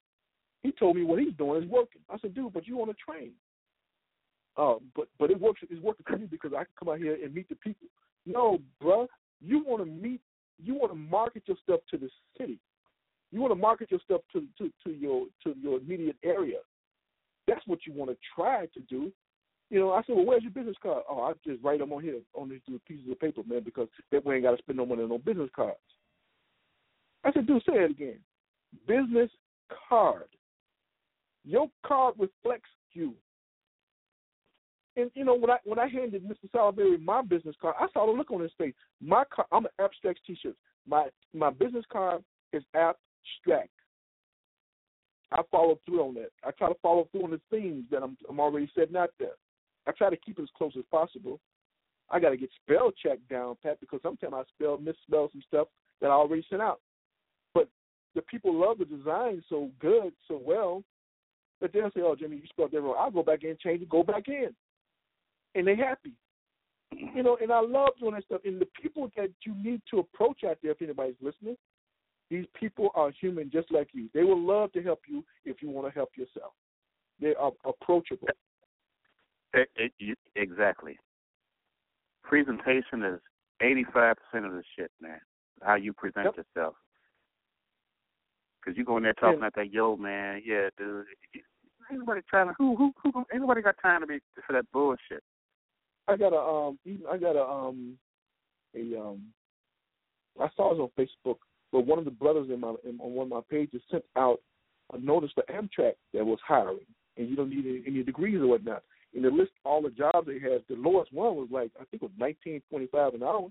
He 0.61 0.71
told 0.71 0.95
me 0.95 1.03
what 1.03 1.19
he's 1.19 1.33
doing 1.37 1.61
is 1.61 1.69
working. 1.69 2.01
I 2.09 2.17
said, 2.19 2.33
dude, 2.33 2.53
but 2.53 2.67
you 2.67 2.81
on 2.81 2.89
a 2.89 2.93
train. 2.93 3.31
Uh, 4.55 4.75
but 4.95 5.07
but 5.19 5.29
it 5.31 5.39
works. 5.39 5.61
It's 5.69 5.83
working 5.83 6.05
for 6.07 6.17
you 6.17 6.27
because 6.27 6.51
I 6.53 6.63
can 6.63 6.73
come 6.79 6.89
out 6.89 6.99
here 6.99 7.17
and 7.21 7.33
meet 7.33 7.49
the 7.49 7.55
people. 7.55 7.87
No, 8.25 8.59
bruh, 8.81 9.07
you 9.41 9.63
want 9.65 9.81
to 9.81 9.85
meet. 9.85 10.21
You 10.63 10.75
want 10.75 10.91
to 10.91 10.97
market 10.97 11.43
your 11.47 11.57
stuff 11.63 11.81
to 11.91 11.97
the 11.97 12.09
city. 12.37 12.59
You 13.31 13.41
want 13.41 13.51
to 13.51 13.59
market 13.59 13.91
your 13.91 13.99
stuff 14.05 14.21
to 14.31 14.45
to 14.59 14.71
to 14.85 14.91
your 14.91 15.25
to 15.43 15.55
your 15.61 15.79
immediate 15.79 16.17
area. 16.23 16.59
That's 17.47 17.65
what 17.67 17.79
you 17.85 17.93
want 17.93 18.11
to 18.11 18.17
try 18.35 18.67
to 18.67 18.79
do. 18.81 19.11
You 19.73 19.79
know, 19.79 19.91
I 19.91 20.03
said, 20.03 20.15
well, 20.15 20.25
where's 20.25 20.43
your 20.43 20.51
business 20.51 20.75
card? 20.83 21.01
Oh, 21.09 21.23
I 21.23 21.33
just 21.43 21.63
write 21.63 21.79
them 21.79 21.91
on 21.93 22.03
here 22.03 22.19
on 22.35 22.47
these 22.47 22.59
two 22.63 22.79
pieces 22.87 23.09
of 23.09 23.19
paper, 23.19 23.41
man, 23.47 23.63
because 23.65 23.87
that 24.11 24.23
way 24.23 24.35
I 24.35 24.37
ain't 24.37 24.45
got 24.45 24.51
to 24.51 24.59
spend 24.59 24.77
no 24.77 24.85
money 24.85 25.01
on 25.01 25.09
no 25.09 25.17
business 25.17 25.49
cards. 25.55 25.79
I 27.23 27.31
said, 27.31 27.47
dude, 27.47 27.63
say 27.67 27.77
it 27.77 27.89
again. 27.89 28.19
Business 28.87 29.31
card. 29.89 30.27
Your 31.43 31.71
card 31.83 32.13
reflects 32.19 32.69
you. 32.91 33.15
And 34.95 35.09
you 35.15 35.25
know 35.25 35.33
when 35.33 35.49
I 35.49 35.57
when 35.63 35.79
I 35.79 35.87
handed 35.87 36.23
Mr. 36.23 36.51
Salisbury 36.51 36.99
my 36.99 37.23
business 37.23 37.55
card, 37.59 37.73
I 37.79 37.87
saw 37.93 38.05
the 38.05 38.11
look 38.11 38.29
on 38.29 38.41
his 38.41 38.51
face. 38.59 38.75
My 39.01 39.23
I'm 39.51 39.65
an 39.65 39.71
abstract 39.79 40.19
T-shirt. 40.27 40.55
My 40.87 41.07
my 41.33 41.49
business 41.49 41.85
card 41.91 42.23
is 42.51 42.61
abstract. 42.75 43.71
I 45.31 45.41
follow 45.49 45.79
through 45.83 46.03
on 46.03 46.13
that. 46.13 46.29
I 46.43 46.51
try 46.51 46.69
to 46.69 46.77
follow 46.79 47.07
through 47.11 47.23
on 47.23 47.31
the 47.31 47.41
themes 47.49 47.85
that 47.89 48.03
I'm 48.03 48.15
I'm 48.29 48.39
already 48.39 48.69
setting 48.75 48.95
out 48.95 49.09
there. 49.17 49.33
I 49.87 49.91
try 49.91 50.09
to 50.09 50.17
keep 50.17 50.39
it 50.39 50.43
as 50.43 50.49
close 50.57 50.73
as 50.77 50.85
possible. 50.89 51.39
I 52.09 52.19
got 52.19 52.29
to 52.29 52.37
get 52.37 52.49
spell 52.61 52.91
check 52.91 53.19
down, 53.29 53.57
Pat, 53.63 53.79
because 53.79 53.99
sometimes 54.03 54.33
I 54.33 54.43
spell 54.55 54.77
misspell 54.77 55.29
some 55.31 55.43
stuff 55.47 55.67
that 56.01 56.07
I 56.07 56.13
already 56.13 56.45
sent 56.49 56.61
out. 56.61 56.79
But 57.53 57.69
the 58.15 58.21
people 58.23 58.53
love 58.53 58.77
the 58.77 58.85
design 58.85 59.43
so 59.49 59.69
good, 59.79 60.13
so 60.27 60.41
well, 60.43 60.83
that 61.61 61.73
they'll 61.73 61.91
say, 61.91 62.01
"Oh, 62.01 62.15
Jimmy, 62.15 62.37
you 62.37 62.47
spelled 62.49 62.71
that 62.71 62.81
wrong." 62.81 62.95
I'll 62.99 63.11
go 63.11 63.23
back 63.23 63.43
in, 63.43 63.57
change 63.57 63.81
it, 63.81 63.89
go 63.89 64.03
back 64.03 64.27
in, 64.27 64.49
and 65.55 65.65
they're 65.65 65.75
happy. 65.75 66.13
You 66.91 67.23
know, 67.23 67.37
and 67.41 67.51
I 67.51 67.59
love 67.59 67.89
doing 67.99 68.13
that 68.13 68.25
stuff. 68.25 68.41
And 68.45 68.61
the 68.61 68.67
people 68.79 69.09
that 69.17 69.31
you 69.45 69.55
need 69.55 69.81
to 69.89 69.99
approach 69.99 70.43
out 70.43 70.57
there, 70.61 70.71
if 70.71 70.81
anybody's 70.81 71.15
listening, 71.21 71.57
these 72.29 72.45
people 72.53 72.91
are 72.95 73.11
human 73.11 73.49
just 73.51 73.71
like 73.71 73.89
you. 73.93 74.09
They 74.13 74.23
will 74.23 74.39
love 74.39 74.71
to 74.73 74.83
help 74.83 75.01
you 75.07 75.23
if 75.45 75.61
you 75.61 75.69
want 75.69 75.87
to 75.87 75.93
help 75.93 76.09
yourself. 76.15 76.53
They 77.19 77.33
are 77.35 77.51
approachable. 77.65 78.27
It, 79.53 79.69
it, 79.99 80.17
exactly. 80.35 80.97
Presentation 82.23 83.03
is 83.03 83.19
eighty-five 83.61 84.15
percent 84.17 84.45
of 84.45 84.53
the 84.53 84.63
shit, 84.77 84.91
man. 85.01 85.19
How 85.61 85.75
you 85.75 85.93
present 85.93 86.25
Yep. 86.25 86.37
yourself. 86.55 86.75
Because 88.59 88.77
you 88.77 88.85
go 88.85 88.97
in 88.97 89.03
there 89.03 89.13
talking 89.13 89.33
And- 89.33 89.41
like 89.41 89.53
that, 89.55 89.71
yo, 89.71 89.95
man, 89.97 90.41
yeah, 90.45 90.69
dude. 90.77 91.05
Ain't 91.91 91.99
nobody 91.99 92.21
trying 92.29 92.47
to 92.47 92.53
who 92.57 92.75
who 92.77 92.93
who 93.03 93.25
nobody 93.33 93.61
got 93.61 93.75
time 93.81 94.01
to 94.01 94.07
be 94.07 94.19
for 94.47 94.53
that 94.53 94.71
bullshit. 94.71 95.21
I 96.07 96.15
got 96.15 96.33
a 96.33 96.39
um, 96.39 96.79
I 97.09 97.17
got 97.17 97.35
a 97.35 97.43
um, 97.45 97.97
a 98.75 98.99
um, 98.99 99.21
I 100.39 100.47
saw 100.55 100.73
it 100.73 100.79
on 100.79 100.89
Facebook, 100.97 101.37
but 101.71 101.85
one 101.85 101.99
of 101.99 102.05
the 102.05 102.11
brothers 102.11 102.49
in 102.49 102.61
my 102.61 102.73
in, 102.87 102.99
on 103.01 103.13
one 103.13 103.25
of 103.25 103.29
my 103.29 103.41
pages 103.49 103.81
sent 103.91 104.03
out 104.15 104.39
a 104.93 104.97
notice 104.97 105.31
for 105.35 105.43
Amtrak 105.43 105.93
that 106.13 106.25
was 106.25 106.39
hiring, 106.47 106.85
and 107.17 107.29
you 107.29 107.35
don't 107.35 107.49
need 107.49 107.65
any, 107.65 107.83
any 107.85 108.03
degrees 108.03 108.41
or 108.41 108.47
whatnot. 108.47 108.83
And 109.15 109.23
they 109.23 109.29
list 109.29 109.51
all 109.63 109.81
the 109.81 109.89
jobs 109.89 110.27
they 110.27 110.39
had. 110.39 110.63
The 110.67 110.75
lowest 110.75 111.13
one 111.13 111.35
was 111.35 111.47
like 111.51 111.71
I 111.79 111.85
think 111.85 112.01
it 112.01 112.03
was 112.03 112.11
nineteen 112.17 112.61
twenty 112.69 112.87
five 112.87 113.13
an 113.13 113.23
hour. 113.23 113.49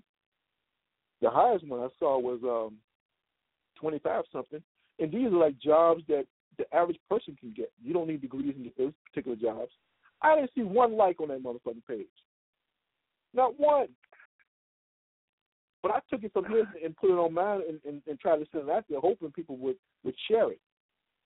The 1.21 1.29
highest 1.29 1.67
one 1.67 1.79
I 1.79 1.87
saw 1.99 2.19
was 2.19 2.39
um 2.43 2.77
twenty 3.79 3.99
five 3.99 4.25
something. 4.31 4.61
And 4.99 5.11
these 5.11 5.27
are 5.27 5.37
like 5.37 5.57
jobs 5.59 6.03
that 6.07 6.25
the 6.57 6.65
average 6.75 6.99
person 7.09 7.35
can 7.39 7.53
get. 7.55 7.71
You 7.83 7.93
don't 7.93 8.07
need 8.07 8.21
degrees 8.21 8.53
get 8.61 8.77
those 8.77 8.93
particular 9.07 9.37
jobs. 9.37 9.71
I 10.21 10.35
didn't 10.35 10.51
see 10.55 10.63
one 10.63 10.95
like 10.95 11.19
on 11.19 11.29
that 11.29 11.43
motherfucking 11.43 11.87
page. 11.87 12.05
Not 13.33 13.59
one. 13.59 13.87
But 15.81 15.91
I 15.91 15.99
took 16.09 16.23
it 16.23 16.31
from 16.31 16.45
his 16.45 16.65
and 16.83 16.95
put 16.95 17.09
it 17.09 17.13
on 17.13 17.33
mine 17.33 17.61
and, 17.67 17.79
and, 17.85 18.01
and 18.07 18.19
tried 18.19 18.37
to 18.37 18.45
send 18.51 18.69
it 18.69 18.71
out 18.71 18.85
there, 18.89 19.01
hoping 19.01 19.31
people 19.31 19.57
would, 19.57 19.75
would 20.05 20.15
share 20.29 20.49
it. 20.51 20.59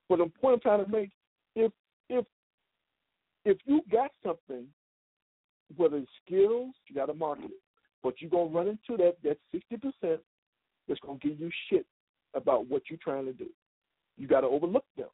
But 0.09 0.17
the 0.17 0.31
point 0.41 0.55
I'm 0.55 0.59
trying 0.61 0.83
to 0.83 0.91
make, 0.91 1.11
if 1.55 1.71
if 2.09 2.25
if 3.47 3.57
you 3.65 3.81
got 3.91 4.11
something, 4.23 4.65
whether 5.75 5.97
it's 5.97 6.11
skills, 6.25 6.73
you 6.87 6.95
got 6.95 7.05
to 7.05 7.13
market 7.13 7.45
it. 7.45 7.61
But 8.03 8.15
you're 8.19 8.29
gonna 8.29 8.49
run 8.49 8.67
into 8.67 9.01
that 9.03 9.15
that 9.23 9.37
sixty 9.51 9.77
percent 9.77 10.21
that's 10.87 10.99
gonna 10.99 11.17
give 11.19 11.39
you 11.39 11.49
shit 11.69 11.85
about 12.33 12.67
what 12.67 12.83
you're 12.89 12.99
trying 13.01 13.25
to 13.25 13.33
do. 13.33 13.47
You 14.17 14.27
got 14.27 14.41
to 14.41 14.47
overlook 14.47 14.85
them. 14.95 15.09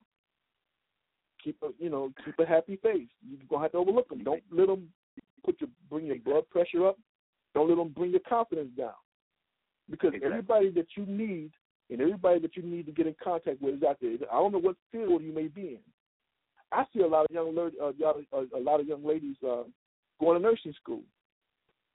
Keep 1.43 1.57
a 1.63 1.69
you 1.79 1.89
know 1.89 2.11
keep 2.25 2.37
a 2.39 2.45
happy 2.45 2.77
face. 2.77 3.07
You're 3.27 3.39
gonna 3.49 3.63
have 3.63 3.71
to 3.71 3.77
overlook 3.77 4.09
them. 4.09 4.23
Don't 4.23 4.43
let 4.51 4.67
them 4.67 4.89
put 5.45 5.59
your 5.61 5.69
bring 5.89 6.07
your 6.07 6.17
blood 6.17 6.49
pressure 6.49 6.87
up. 6.87 6.97
Don't 7.53 7.69
let 7.69 7.77
them 7.77 7.89
bring 7.89 8.11
your 8.11 8.21
confidence 8.27 8.69
down. 8.77 8.93
Because 9.89 10.13
Exactly. 10.13 10.29
everybody 10.29 10.69
that 10.71 10.87
you 10.95 11.05
need 11.05 11.51
and 11.89 12.01
everybody 12.01 12.39
that 12.39 12.55
you 12.55 12.63
need 12.63 12.85
to 12.85 12.91
get 12.91 13.07
in 13.07 13.15
contact 13.23 13.61
with 13.61 13.75
is 13.75 13.83
out 13.83 13.97
there. 14.01 14.15
I 14.31 14.35
don't 14.35 14.51
know 14.51 14.59
what 14.59 14.75
field 14.91 15.21
you 15.21 15.33
may 15.33 15.47
be 15.47 15.61
in. 15.61 15.79
I 16.73 16.85
see 16.93 17.01
a 17.01 17.07
lot 17.07 17.25
of 17.25 17.31
young 17.31 17.55
uh, 17.57 17.85
uh, 17.85 18.41
a 18.55 18.59
lot 18.59 18.79
of 18.79 18.87
young 18.87 19.05
ladies 19.05 19.35
uh, 19.45 19.63
going 20.19 20.41
to 20.41 20.43
nursing 20.47 20.73
school. 20.81 21.01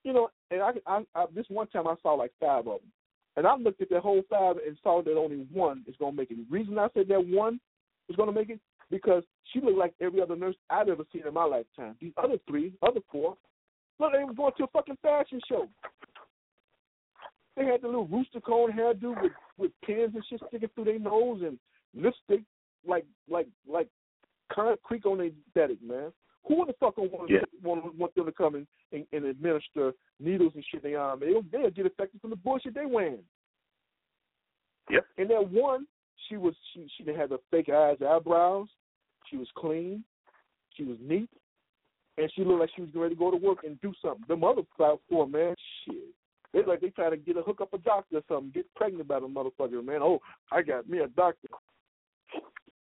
You 0.05 0.13
know, 0.13 0.29
and 0.51 0.63
I, 0.63 0.71
I, 0.87 1.03
I 1.15 1.27
this 1.35 1.47
one 1.49 1.67
time 1.69 1.87
I 1.87 1.95
saw 2.03 2.15
like 2.15 2.33
five 2.41 2.61
of 2.61 2.81
them, 2.81 2.93
and 3.37 3.47
I 3.47 3.57
looked 3.57 3.83
at 3.83 3.91
that 3.91 4.03
whole 4.03 4.23
five 4.31 4.57
and 4.65 4.77
saw 4.83 5.03
that 5.03 5.17
only 5.17 5.47
one 5.53 5.85
is 5.87 5.97
going 5.99 6.13
to 6.13 6.17
make 6.17 6.31
it. 6.31 6.37
The 6.37 6.57
reason 6.57 6.79
I 6.79 6.89
said 6.95 7.09
that 7.09 7.27
one 7.27 7.61
was 8.09 8.17
going 8.17 8.29
to 8.29 8.35
make 8.35 8.51
it 8.51 8.61
because 8.91 9.23
she 9.53 9.61
looked 9.61 9.79
like 9.79 9.95
every 10.01 10.21
other 10.21 10.37
nurse 10.37 10.57
I've 10.71 10.89
ever 10.89 11.05
seen 11.13 11.27
in 11.27 11.35
my 11.35 11.45
lifetime. 11.45 11.97
These 12.01 12.13
other 12.17 12.37
three, 12.49 12.73
other 12.83 13.01
four, 13.11 13.37
look, 13.99 14.13
they 14.13 14.25
was 14.25 14.35
going 14.37 14.53
to 14.57 14.65
a 14.65 14.69
fucking 14.69 14.99
fashion 15.03 15.41
show. 15.49 15.69
They 17.57 17.67
had 17.67 17.83
the 17.83 17.89
little 17.89 18.07
rooster 18.07 18.41
cone 18.41 18.73
hairdo 18.73 19.21
with 19.21 19.33
with 19.59 19.73
pins 19.85 20.13
and 20.15 20.25
shit 20.31 20.41
sticking 20.49 20.69
through 20.75 20.85
their 20.85 20.99
nose 21.01 21.43
and 21.45 21.59
lipstick 21.95 22.43
like 22.87 23.05
like 23.29 23.49
like 23.69 23.89
concrete 24.59 25.07
on 25.07 25.19
their 25.19 25.29
aesthetic, 25.29 25.83
man. 25.83 26.13
Who 26.47 26.65
the 26.67 26.73
fuck 26.81 26.97
would 26.97 27.13
want, 27.13 27.31
Yeah. 27.31 27.41
want, 27.63 27.95
want 27.97 28.15
them 28.15 28.27
to 28.27 28.33
come 28.33 28.55
in 28.55 28.67
and, 28.93 29.07
and 29.13 29.27
administer 29.27 29.93
needles 30.19 30.53
and 30.55 30.65
shit 30.71 30.85
in 30.85 30.93
their 30.93 31.01
arm? 31.01 31.23
Um, 31.23 31.43
they'll, 31.53 31.61
they'll 31.63 31.71
get 31.71 31.87
affected 31.87 32.21
from 32.21 32.31
the 32.31 32.37
bullshit 32.37 32.75
they 32.75 32.87
wearing. 32.87 33.25
Yep. 34.91 35.05
And 35.19 35.31
that 35.31 35.51
one, 35.51 35.87
she 36.29 36.37
was 36.37 36.55
she 36.73 36.89
she 36.97 37.05
didn't 37.05 37.21
have 37.21 37.31
the 37.31 37.39
fake 37.51 37.69
eyes, 37.69 37.99
eyebrows. 38.07 38.69
She 39.31 39.37
was 39.37 39.49
clean. 39.57 40.03
She 40.75 40.85
was 40.85 40.97
neat, 41.01 41.29
and 42.17 42.31
she 42.35 42.45
looked 42.45 42.61
like 42.61 42.71
she 42.75 42.83
was 42.83 42.91
ready 42.95 43.15
to 43.15 43.19
go 43.19 43.31
to 43.31 43.37
work 43.37 43.59
and 43.65 43.81
do 43.81 43.93
something. 44.01 44.25
Them 44.29 44.45
other 44.45 44.63
four 45.09 45.27
man, 45.27 45.55
shit, 45.85 45.97
they 46.53 46.65
like 46.65 46.81
they 46.81 46.91
trying 46.91 47.11
to 47.11 47.17
get 47.17 47.37
a 47.37 47.43
hook 47.43 47.61
up 47.61 47.75
a 47.75 47.79
doctor 47.79 48.19
or 48.19 48.23
something, 48.29 48.53
get 48.55 48.73
pregnant 48.75 49.09
by 49.09 49.21
the 49.21 49.27
motherfucker, 49.27 49.85
man. 49.85 50.01
Oh, 50.03 50.21
I 50.51 50.63
got 50.63 50.89
me 50.89 50.99
a 50.99 51.09
doctor. 51.09 51.49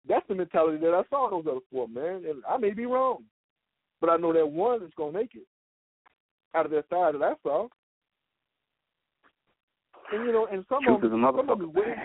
That's 0.09 0.27
the 0.27 0.35
mentality 0.35 0.77
that 0.77 0.93
I 0.93 1.03
saw 1.09 1.29
those 1.29 1.45
other 1.49 1.59
four, 1.71 1.87
man. 1.87 2.23
And 2.27 2.43
I 2.49 2.57
may 2.57 2.71
be 2.71 2.87
wrong. 2.87 3.23
But 4.01 4.09
I 4.09 4.17
know 4.17 4.33
that 4.33 4.49
one 4.49 4.81
is 4.81 4.91
gonna 4.97 5.11
make 5.11 5.35
it 5.35 5.45
out 6.55 6.65
of 6.65 6.71
their 6.71 6.83
side 6.89 7.13
that 7.13 7.23
I 7.23 7.33
saw. 7.43 7.67
And 10.11 10.25
you 10.25 10.31
know, 10.31 10.47
and 10.51 10.65
some 10.67 10.83
Truth 10.83 11.03
of 11.03 11.11
them, 11.11 11.23
is 11.23 11.29
some 11.37 11.49
of 11.49 11.59
them, 11.59 11.71
wait, 11.73 11.95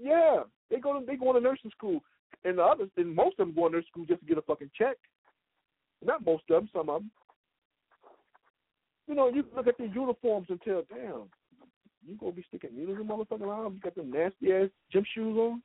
yeah, 0.00 0.42
they 0.70 0.78
go 0.78 0.98
to 0.98 1.06
they 1.06 1.14
go 1.14 1.32
to 1.32 1.40
nursing 1.40 1.70
school, 1.70 2.00
and 2.44 2.58
the 2.58 2.62
others, 2.62 2.90
and 2.96 3.14
most 3.14 3.38
of 3.38 3.46
them 3.46 3.54
go 3.54 3.68
to 3.68 3.76
nursing 3.76 3.88
school 3.92 4.06
just 4.06 4.20
to 4.20 4.26
get 4.26 4.38
a 4.38 4.42
fucking 4.42 4.70
check. 4.76 4.96
Not 6.04 6.24
most 6.24 6.42
of 6.50 6.56
them, 6.56 6.70
some 6.72 6.88
of 6.88 7.02
them. 7.02 7.10
You 9.06 9.14
know, 9.14 9.28
you 9.28 9.44
look 9.54 9.68
at 9.68 9.78
the 9.78 9.86
uniforms 9.86 10.48
and 10.50 10.60
tell, 10.62 10.82
damn, 10.88 11.30
you 12.04 12.16
gonna 12.18 12.32
be 12.32 12.44
sticking 12.48 12.76
needles 12.76 12.98
in 13.00 13.06
motherfucking 13.06 13.46
arms? 13.46 13.76
You 13.76 13.80
got 13.80 13.94
them 13.94 14.10
nasty 14.10 14.52
ass 14.52 14.70
gym 14.90 15.04
shoes 15.14 15.36
on. 15.36 15.62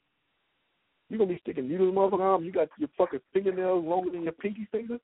You 1.14 1.20
gonna 1.20 1.32
be 1.32 1.40
sticking 1.42 1.70
needles 1.70 1.90
in 1.90 1.96
motherfucking 1.96 2.22
arms? 2.22 2.44
You 2.44 2.52
got 2.52 2.70
your 2.80 2.90
fucking 2.98 3.20
fingernails 3.34 3.86
longer 3.86 4.10
than 4.10 4.24
your 4.24 4.32
pinky 4.32 4.68
finger. 4.72 4.98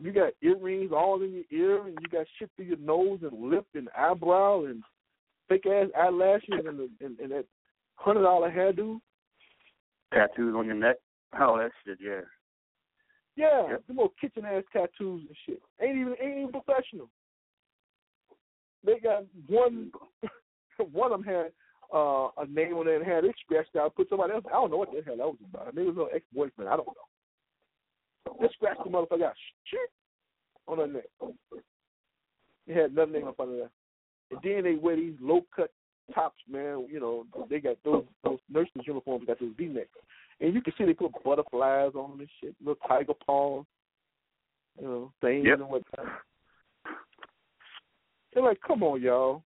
You 0.00 0.12
got 0.12 0.34
earrings 0.42 0.92
all 0.94 1.20
in 1.22 1.32
your 1.32 1.42
ear, 1.50 1.86
and 1.88 1.98
you 2.00 2.06
got 2.08 2.24
shit 2.38 2.48
through 2.54 2.66
your 2.66 2.76
nose 2.76 3.18
and 3.22 3.50
lip 3.50 3.66
and 3.74 3.88
eyebrow 3.98 4.66
and 4.66 4.84
fake 5.48 5.66
ass 5.66 5.88
eyelashes 6.00 6.50
and, 6.64 6.78
the, 6.78 6.88
and, 7.04 7.18
and 7.18 7.32
that 7.32 7.46
hundred 7.96 8.22
dollar 8.22 8.48
hairdo. 8.48 9.00
Tattoos 10.12 10.54
on 10.56 10.66
your 10.66 10.76
neck, 10.76 10.98
all 11.40 11.56
that 11.58 11.72
shit. 11.84 11.98
Yeah. 12.00 12.20
Yeah, 13.34 13.70
Yep. 13.70 13.82
the 13.88 13.94
more 13.94 14.10
kitchen 14.20 14.44
ass 14.44 14.62
tattoos 14.72 15.22
and 15.26 15.36
shit. 15.46 15.60
Ain't 15.82 15.96
even 15.96 16.14
ain't 16.22 16.38
even 16.38 16.52
professional. 16.52 17.10
They 18.84 19.00
got 19.00 19.24
one 19.48 19.90
one 20.92 21.10
of 21.12 21.24
them 21.24 21.34
had 21.34 21.50
uh, 21.92 22.28
a 22.38 22.46
name 22.48 22.74
on 22.74 22.88
it 22.88 22.96
and 22.96 23.04
had 23.06 23.24
it 23.24 23.34
scratched 23.44 23.76
out, 23.76 23.94
put 23.94 24.08
somebody 24.08 24.32
else. 24.32 24.44
I 24.48 24.52
don't 24.52 24.70
know 24.70 24.76
what 24.78 24.90
the 24.92 25.02
hell 25.04 25.16
that 25.16 25.26
was 25.26 25.36
about. 25.52 25.74
Maybe 25.74 25.88
it 25.88 25.94
was 25.94 26.08
an 26.10 26.16
ex 26.16 26.24
boyfriend. 26.34 26.70
I 26.70 26.76
don't 26.76 26.86
know. 26.86 28.36
They 28.40 28.48
scratched 28.54 28.82
the 28.84 28.90
motherfucker 28.90 29.24
out 29.24 29.34
shit 29.64 29.90
on 30.66 30.78
her 30.78 30.86
neck. 30.86 31.04
They 32.66 32.74
had 32.74 32.94
nothing 32.94 33.12
name 33.12 33.28
up 33.28 33.38
under 33.40 33.56
there. 33.56 33.70
And 34.30 34.40
then 34.42 34.64
they 34.64 34.76
wear 34.78 34.96
these 34.96 35.14
low 35.20 35.44
cut 35.54 35.70
tops, 36.14 36.40
man. 36.50 36.86
You 36.90 37.00
know, 37.00 37.26
they 37.48 37.60
got 37.60 37.76
those 37.84 38.04
those 38.22 38.38
nurses 38.50 38.72
uniforms 38.86 39.26
got 39.26 39.38
those 39.40 39.52
V 39.56 39.66
necks. 39.66 39.88
And 40.40 40.54
you 40.54 40.62
can 40.62 40.72
see 40.76 40.84
they 40.84 40.94
put 40.94 41.12
butterflies 41.24 41.92
on 41.94 42.10
them 42.12 42.20
and 42.20 42.28
shit, 42.40 42.54
little 42.60 42.76
tiger 42.88 43.12
paws, 43.26 43.64
you 44.80 44.86
know, 44.86 45.12
things 45.20 45.46
Yep. 45.46 45.60
and 45.60 45.68
whatnot. 45.68 46.06
They're 48.32 48.42
like, 48.42 48.60
come 48.66 48.82
on, 48.82 49.00
y'all. 49.00 49.44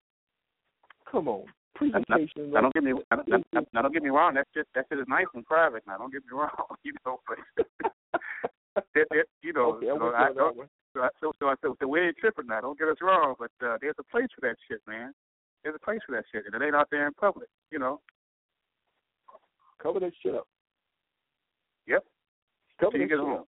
Come 1.11 1.28
on. 1.28 1.45
Presentation. 1.79 2.51
Now 2.53 2.61
don't 2.62 2.74
get 2.74 2.83
me 2.85 2.93
now, 3.11 3.22
now, 3.26 3.39
now, 3.53 3.61
now 3.72 3.83
don't 3.83 3.93
get 3.93 4.03
me 4.03 4.11
wrong. 4.11 4.35
That's 4.35 4.51
just 4.55 4.68
that 4.74 4.87
shit 4.89 4.99
is 4.99 5.07
nice 5.09 5.26
and 5.35 5.45
private. 5.47 5.83
Now 5.87 5.99
don't 5.99 6.12
get 6.12 6.22
me 6.24 6.33
wrong. 6.39 6.51
You 6.83 6.93
know, 7.07 7.20
but 7.29 7.39
you 9.43 9.53
know, 9.53 9.74
okay, 9.74 9.87
so 9.87 9.95
I 9.95 9.99
go 9.99 10.11
that 10.12 10.35
don't, 10.37 10.57
way. 10.57 10.66
so, 10.95 11.01
I- 11.03 11.09
so, 11.20 11.33
so 11.39 11.47
I 11.49 11.55
said, 11.61 11.70
so 11.81 11.87
we 11.89 12.01
ain't 12.01 12.16
tripping 12.16 12.47
now. 12.47 12.61
Don't 12.61 12.79
get 12.79 12.89
us 12.89 12.97
wrong, 13.01 13.35
but 13.39 13.51
uh, 13.64 13.79
there's 13.81 13.95
a 13.99 14.03
place 14.05 14.29
for 14.35 14.41
that 14.49 14.57
shit, 14.68 14.81
man. 14.89 15.12
There's 15.62 15.76
a 15.76 15.85
place 15.85 16.01
for 16.07 16.14
that 16.16 16.24
shit, 16.33 16.45
and 16.47 16.55
it 16.61 16.64
ain't 16.64 16.74
out 16.76 16.89
there 16.91 17.07
in 17.07 17.14
public. 17.14 17.49
You 17.70 17.79
know. 17.79 18.01
Cover 19.83 20.01
that 20.01 20.12
shit 20.22 20.35
up. 20.35 20.47
Yep. 21.87 22.05
Cover 22.81 22.97
you 22.97 23.05
that 23.05 23.09
get 23.09 23.14
shit 23.18 23.24
home. 23.24 23.39
up. 23.39 23.47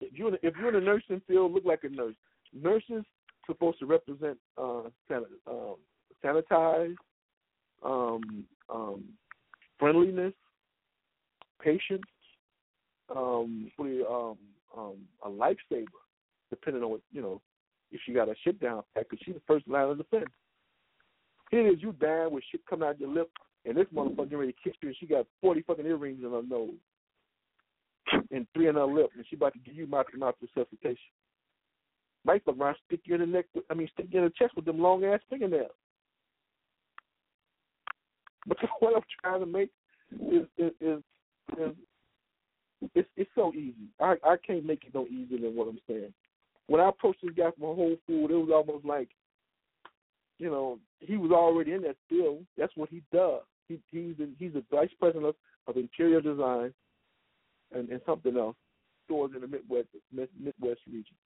If 0.00 0.12
you're 0.12 0.28
in 0.28 0.34
the, 0.40 0.46
if 0.46 0.54
you're 0.58 0.68
in 0.68 0.74
the 0.74 0.80
nursing 0.80 1.22
field, 1.28 1.52
look 1.52 1.64
like 1.64 1.84
a 1.84 1.88
nurse. 1.88 2.14
Nurses 2.52 3.04
supposed 3.46 3.78
to 3.78 3.86
represent 3.86 4.36
uh, 4.58 4.82
san- 5.08 5.24
um, 5.46 5.76
sanitize, 6.26 6.96
um, 7.84 8.44
um, 8.72 9.04
friendliness, 9.78 10.34
patience, 11.62 12.02
um, 13.14 13.70
um, 13.78 14.36
um, 14.76 14.96
a 15.24 15.28
lifesaver, 15.28 15.86
depending 16.50 16.82
on 16.82 16.90
what 16.90 17.00
you 17.12 17.22
know. 17.22 17.40
If 17.92 18.00
she 18.04 18.12
got 18.12 18.28
a 18.28 18.34
shit 18.42 18.60
down 18.60 18.82
because 18.96 19.18
she's 19.24 19.36
the 19.36 19.40
first 19.46 19.68
line 19.68 19.88
of 19.88 19.96
defense. 19.96 20.30
Here 21.52 21.64
it 21.64 21.74
is, 21.74 21.82
you 21.82 21.92
dying 21.92 22.32
with 22.32 22.42
shit 22.50 22.66
coming 22.66 22.88
out 22.88 22.98
your 22.98 23.08
lip, 23.08 23.30
and 23.64 23.76
this 23.76 23.86
motherfucker 23.94 24.32
ready 24.32 24.52
to 24.52 24.58
kiss 24.64 24.74
you, 24.82 24.88
and 24.88 24.96
she 24.98 25.06
got 25.06 25.26
forty 25.40 25.62
fucking 25.62 25.86
earrings 25.86 26.24
in 26.24 26.32
her 26.32 26.42
nose 26.42 26.74
and 28.32 28.46
three 28.52 28.68
in 28.68 28.74
her 28.74 28.84
lip, 28.84 29.10
and 29.16 29.24
she 29.28 29.36
about 29.36 29.52
to 29.52 29.58
give 29.60 29.74
you 29.74 29.86
mouth 29.86 30.06
to 30.12 30.18
mouth 30.18 30.34
resuscitation. 30.40 30.98
Might 32.24 32.44
fuck 32.44 32.58
around, 32.58 32.76
stick 32.86 33.00
you 33.04 33.14
in 33.14 33.20
the 33.20 33.26
neck. 33.26 33.44
I 33.70 33.74
mean, 33.74 33.88
stick 33.92 34.06
you 34.10 34.18
in 34.18 34.24
the 34.24 34.32
chest 34.36 34.56
with 34.56 34.64
them 34.64 34.80
long 34.80 35.04
ass 35.04 35.20
fingernails. 35.30 35.70
But 38.46 38.58
the 38.60 38.68
point 38.78 38.96
I'm 38.96 39.02
trying 39.22 39.40
to 39.40 39.46
make 39.46 39.70
is 40.30 40.46
is 40.56 40.72
is, 40.80 41.02
is 41.58 41.72
it's 42.94 43.08
it's 43.16 43.30
so 43.34 43.52
easy. 43.52 43.88
I 44.00 44.16
I 44.24 44.36
can't 44.46 44.64
make 44.64 44.84
it 44.84 44.94
no 44.94 45.06
easier 45.06 45.38
than 45.38 45.56
what 45.56 45.68
I'm 45.68 45.80
saying. 45.88 46.12
When 46.68 46.80
I 46.80 46.88
approached 46.88 47.20
this 47.22 47.34
guy 47.36 47.50
from 47.50 47.74
Whole 47.76 47.96
Food, 48.06 48.30
it 48.30 48.34
was 48.34 48.50
almost 48.52 48.84
like, 48.84 49.08
you 50.38 50.50
know, 50.50 50.78
he 51.00 51.16
was 51.16 51.30
already 51.30 51.72
in 51.72 51.82
that 51.82 51.96
field. 52.08 52.44
That's 52.58 52.76
what 52.76 52.90
he 52.90 53.02
does. 53.12 53.42
He 53.68 53.80
he's 53.90 54.14
in, 54.18 54.34
he's 54.38 54.52
the 54.52 54.64
vice 54.70 54.90
president 54.98 55.26
of, 55.26 55.34
of 55.68 55.76
interior 55.76 56.20
design 56.20 56.72
and, 57.72 57.88
and 57.88 58.00
something 58.06 58.36
else 58.36 58.56
stores 59.04 59.30
in 59.34 59.40
the 59.40 59.48
Midwest 59.48 59.88
Midwest 60.12 60.80
region. 60.86 61.16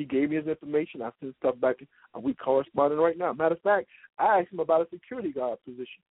He 0.00 0.06
gave 0.06 0.30
me 0.30 0.36
his 0.36 0.46
information. 0.46 1.02
I 1.02 1.10
sent 1.20 1.36
stuff 1.36 1.60
back, 1.60 1.76
and 2.14 2.24
we 2.24 2.32
corresponding 2.32 2.98
right 2.98 3.18
now. 3.18 3.34
Matter 3.34 3.56
of 3.56 3.60
fact, 3.60 3.86
I 4.18 4.40
asked 4.40 4.50
him 4.50 4.60
about 4.60 4.80
a 4.80 4.88
security 4.88 5.30
guard 5.30 5.58
position, 5.62 6.02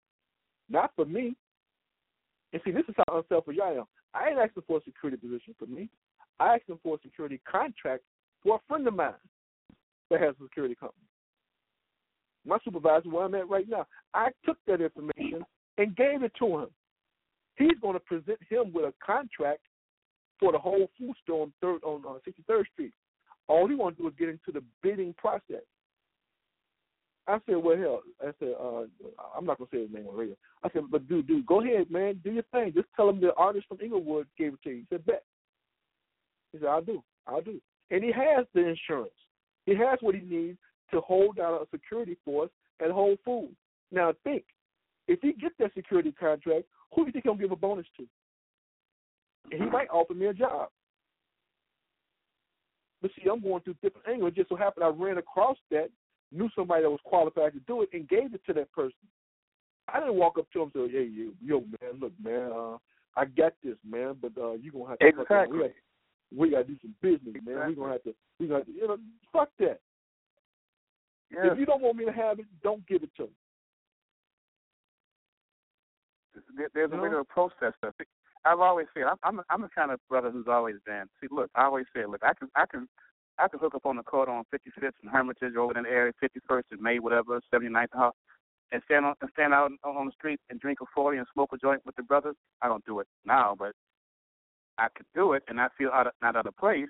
not 0.68 0.92
for 0.94 1.04
me. 1.04 1.34
And 2.52 2.62
see, 2.64 2.70
this 2.70 2.84
is 2.88 2.94
how 2.98 3.18
unselfish 3.18 3.56
I 3.60 3.72
am. 3.72 3.86
I 4.14 4.28
ain't 4.28 4.38
asking 4.38 4.62
for 4.68 4.78
a 4.78 4.84
security 4.84 5.16
position 5.16 5.56
for 5.58 5.66
me. 5.66 5.88
I 6.38 6.54
asked 6.54 6.68
him 6.68 6.78
for 6.84 6.94
a 6.94 7.00
security 7.02 7.40
contract 7.50 8.04
for 8.44 8.54
a 8.54 8.60
friend 8.68 8.86
of 8.86 8.94
mine 8.94 9.12
that 10.08 10.20
has 10.20 10.36
a 10.40 10.44
security 10.44 10.76
company. 10.76 11.02
My 12.46 12.58
supervisor, 12.64 13.10
where 13.10 13.24
I'm 13.24 13.34
at 13.34 13.48
right 13.48 13.68
now, 13.68 13.88
I 14.14 14.28
took 14.46 14.58
that 14.68 14.80
information 14.80 15.44
and 15.78 15.96
gave 15.96 16.22
it 16.22 16.32
to 16.38 16.60
him. 16.60 16.68
He's 17.56 17.78
going 17.82 17.94
to 17.94 18.00
present 18.00 18.38
him 18.48 18.72
with 18.72 18.84
a 18.84 18.94
contract 19.04 19.62
for 20.38 20.52
the 20.52 20.58
whole 20.58 20.88
food 20.96 21.14
store 21.24 21.42
on 21.42 21.52
third 21.60 21.82
on 21.82 22.04
uh, 22.06 22.18
63rd 22.24 22.62
Street. 22.72 22.92
All 23.50 23.66
he 23.66 23.74
want 23.74 23.96
to 23.96 24.02
do 24.02 24.08
is 24.08 24.14
get 24.16 24.28
into 24.28 24.52
the 24.52 24.62
bidding 24.80 25.12
process. 25.18 25.64
I 27.26 27.38
said, 27.46 27.56
well, 27.56 27.76
hell, 27.76 28.02
I 28.22 28.30
said, 28.38 28.54
uh, 28.60 28.82
I'm 29.36 29.44
not 29.44 29.58
gonna 29.58 29.68
say 29.72 29.82
his 29.82 29.90
name 29.92 30.06
on 30.06 30.16
radio. 30.16 30.36
I 30.62 30.70
said, 30.72 30.82
but 30.88 31.08
dude, 31.08 31.26
dude, 31.26 31.46
go 31.46 31.60
ahead, 31.60 31.90
man, 31.90 32.20
do 32.22 32.30
your 32.30 32.44
thing. 32.52 32.72
Just 32.74 32.86
tell 32.94 33.08
him 33.08 33.20
the 33.20 33.34
artist 33.34 33.66
from 33.66 33.78
Englewood 33.82 34.28
gave 34.38 34.54
it 34.54 34.62
to 34.62 34.70
you. 34.70 34.76
He 34.76 34.86
said, 34.88 35.04
bet. 35.04 35.24
He 36.52 36.58
said, 36.58 36.68
I'll 36.68 36.80
do, 36.80 37.02
I'll 37.26 37.42
do. 37.42 37.60
And 37.90 38.04
he 38.04 38.12
has 38.12 38.46
the 38.54 38.60
insurance. 38.60 39.10
He 39.66 39.74
has 39.74 39.98
what 40.00 40.14
he 40.14 40.20
needs 40.20 40.58
to 40.92 41.00
hold 41.00 41.36
down 41.36 41.54
a 41.54 41.66
security 41.72 42.16
force 42.24 42.50
at 42.80 42.92
Whole 42.92 43.16
Foods. 43.24 43.56
Now 43.90 44.12
think, 44.22 44.44
if 45.08 45.18
he 45.22 45.32
gets 45.32 45.56
that 45.58 45.74
security 45.74 46.12
contract, 46.12 46.66
who 46.94 47.02
do 47.02 47.08
you 47.08 47.12
think 47.12 47.24
he'll 47.24 47.34
give 47.34 47.50
a 47.50 47.56
bonus 47.56 47.86
to? 47.96 48.06
And 49.50 49.60
he 49.60 49.68
might 49.68 49.90
offer 49.90 50.14
me 50.14 50.26
a 50.26 50.34
job. 50.34 50.68
But 53.02 53.10
see, 53.16 53.28
I'm 53.30 53.40
going 53.40 53.62
through 53.62 53.76
different 53.82 54.08
angles. 54.08 54.32
It 54.32 54.36
just 54.36 54.48
so 54.48 54.56
happened 54.56 54.84
I 54.84 54.88
ran 54.88 55.18
across 55.18 55.56
that, 55.70 55.90
knew 56.32 56.48
somebody 56.54 56.82
that 56.82 56.90
was 56.90 57.00
qualified 57.04 57.54
to 57.54 57.60
do 57.60 57.82
it, 57.82 57.88
and 57.92 58.08
gave 58.08 58.34
it 58.34 58.42
to 58.46 58.52
that 58.54 58.70
person. 58.72 58.92
I 59.88 60.00
didn't 60.00 60.16
walk 60.16 60.38
up 60.38 60.50
to 60.52 60.62
him 60.62 60.70
and 60.74 60.90
say, 60.90 60.92
"Hey, 60.92 61.04
you, 61.04 61.34
yo, 61.42 61.60
man, 61.60 62.00
look, 62.00 62.12
man, 62.22 62.52
uh, 62.52 62.78
I 63.16 63.24
got 63.24 63.54
this, 63.62 63.76
man, 63.88 64.16
but 64.20 64.32
uh, 64.40 64.52
you 64.52 64.70
gonna 64.70 64.88
have 64.90 64.98
to 64.98 65.06
Exactly. 65.06 65.58
we, 65.58 65.62
got, 65.62 65.70
we 66.36 66.50
gotta 66.50 66.64
do 66.64 66.76
some 66.80 66.94
business, 67.00 67.34
man. 67.44 67.44
We 67.44 67.50
Exactly. 67.52 67.74
gonna 67.74 67.92
have 67.92 68.02
to, 68.04 68.14
we 68.38 68.46
gonna, 68.46 68.58
have 68.60 68.66
to, 68.66 68.72
you 68.72 68.86
know, 68.86 68.98
fuck 69.32 69.48
that. 69.58 69.80
Yeah. 71.30 71.52
If 71.52 71.58
you 71.58 71.66
don't 71.66 71.82
want 71.82 71.96
me 71.96 72.04
to 72.04 72.12
have 72.12 72.38
it, 72.38 72.46
don't 72.62 72.86
give 72.86 73.02
it 73.02 73.10
to 73.16 73.24
me. 73.24 73.30
There, 76.56 76.68
there's 76.74 76.92
a 76.92 76.96
No. 76.96 77.02
way 77.02 77.10
to 77.10 77.18
approach 77.18 77.52
that 77.60 77.74
stuff. 77.78 77.94
I've 78.44 78.60
always 78.60 78.86
said 78.94 79.04
I'm 79.04 79.16
I'm, 79.22 79.40
I'm 79.50 79.62
the 79.62 79.68
kind 79.68 79.90
of 79.90 80.00
brother 80.08 80.30
who's 80.30 80.48
always 80.48 80.76
been. 80.86 81.04
See, 81.20 81.28
look, 81.30 81.50
I 81.54 81.64
always 81.64 81.86
say, 81.94 82.06
look, 82.06 82.22
I 82.22 82.32
can 82.34 82.48
I 82.54 82.64
can 82.66 82.88
I 83.38 83.48
can 83.48 83.58
hook 83.58 83.74
up 83.74 83.86
on 83.86 83.96
the 83.96 84.02
court 84.02 84.28
on 84.28 84.44
55th 84.52 84.92
and 85.02 85.10
Hermitage 85.10 85.56
over 85.56 85.76
in 85.76 85.84
the 85.84 85.90
area, 85.90 86.12
51st 86.22 86.62
and 86.72 86.80
May, 86.80 86.98
whatever, 86.98 87.40
79th 87.52 87.86
House, 87.92 88.14
and 88.72 88.82
stand 88.84 89.06
on 89.06 89.14
and 89.20 89.30
stand 89.32 89.54
out 89.54 89.70
on 89.84 90.06
the 90.06 90.12
street 90.12 90.40
and 90.50 90.60
drink 90.60 90.80
a 90.82 90.84
40 90.94 91.18
and 91.18 91.26
smoke 91.32 91.50
a 91.52 91.56
joint 91.58 91.80
with 91.86 91.96
the 91.96 92.02
brothers. 92.02 92.36
I 92.62 92.68
don't 92.68 92.84
do 92.84 93.00
it 93.00 93.06
now, 93.24 93.54
but 93.58 93.72
I 94.78 94.88
could 94.94 95.06
do 95.14 95.32
it, 95.32 95.42
and 95.48 95.60
I 95.60 95.68
feel 95.76 95.90
out 95.90 96.06
of, 96.06 96.12
not 96.22 96.36
out 96.36 96.46
of 96.46 96.56
place. 96.56 96.88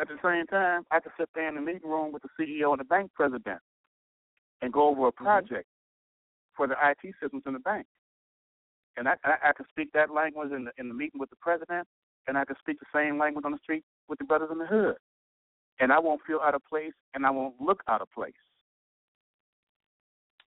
At 0.00 0.08
the 0.08 0.18
same 0.22 0.46
time, 0.46 0.82
I 0.90 1.00
could 1.00 1.12
sit 1.18 1.30
there 1.34 1.48
in 1.48 1.54
the 1.54 1.60
meeting 1.60 1.88
room 1.88 2.12
with 2.12 2.22
the 2.22 2.28
CEO 2.38 2.70
and 2.70 2.80
the 2.80 2.84
bank 2.84 3.10
president 3.14 3.60
and 4.60 4.72
go 4.72 4.88
over 4.88 5.08
a 5.08 5.12
mm-hmm. 5.12 5.24
project 5.24 5.66
for 6.56 6.66
the 6.66 6.74
IT 6.82 7.14
systems 7.20 7.42
in 7.46 7.54
the 7.54 7.58
bank. 7.58 7.86
And 8.96 9.08
I, 9.08 9.14
I, 9.24 9.50
I 9.50 9.52
could 9.52 9.66
speak 9.68 9.92
that 9.92 10.10
language 10.10 10.52
in 10.52 10.64
the 10.64 10.72
in 10.78 10.88
the 10.88 10.94
meeting 10.94 11.20
with 11.20 11.30
the 11.30 11.36
president, 11.36 11.86
and 12.28 12.36
I 12.38 12.44
could 12.44 12.56
speak 12.58 12.78
the 12.80 12.86
same 12.94 13.18
language 13.18 13.44
on 13.44 13.52
the 13.52 13.58
street 13.58 13.84
with 14.08 14.18
the 14.18 14.24
brothers 14.24 14.48
in 14.52 14.58
the 14.58 14.66
hood. 14.66 14.96
and 15.78 15.92
I 15.92 15.98
won't 15.98 16.22
feel 16.26 16.40
out 16.42 16.54
of 16.54 16.64
place, 16.64 16.94
and 17.12 17.26
I 17.26 17.30
won't 17.30 17.60
look 17.60 17.82
out 17.86 18.00
of 18.00 18.10
place. 18.10 18.32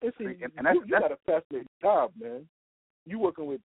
And 0.02 0.12
see, 0.18 0.26
And- 0.26 0.42
and 0.58 0.66
that's- 0.66 0.76
you, 0.76 0.82
you 0.86 1.00
got 1.00 1.12
a 1.12 1.18
fascinating 1.18 1.68
job, 1.82 2.12
man. 2.16 2.48
You 3.06 3.20
working 3.20 3.46
with 3.46 3.62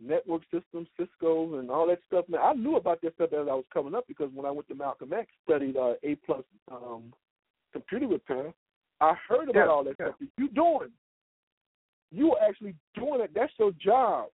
network 0.00 0.42
systems, 0.52 0.88
Cisco, 0.96 1.58
and 1.58 1.68
all 1.70 1.86
that 1.88 2.00
stuff. 2.06 2.28
Man, 2.28 2.40
I 2.40 2.52
knew 2.52 2.76
about 2.76 3.00
that 3.00 3.14
stuff 3.14 3.32
as 3.32 3.48
I 3.48 3.54
was 3.54 3.64
coming 3.72 3.94
up 3.94 4.06
because 4.06 4.30
when 4.32 4.46
I 4.46 4.50
went 4.52 4.68
to 4.68 4.74
Malcolm 4.76 5.12
X, 5.12 5.28
studied 5.42 5.76
uh, 5.76 5.94
A 6.04 6.14
plus 6.16 6.44
um, 6.70 7.12
computer 7.72 8.06
repair. 8.06 8.52
I 9.00 9.14
heard 9.28 9.48
about 9.48 9.54
Yeah, 9.56 9.66
all 9.66 9.82
that 9.84 9.96
yeah. 9.98 10.06
stuff 10.10 10.18
that 10.20 10.28
you 10.36 10.48
doing. 10.50 10.92
You 12.10 12.32
are 12.32 12.48
actually 12.48 12.74
doing 12.94 13.20
it. 13.20 13.30
That's 13.34 13.52
your 13.58 13.72
job. 13.72 14.28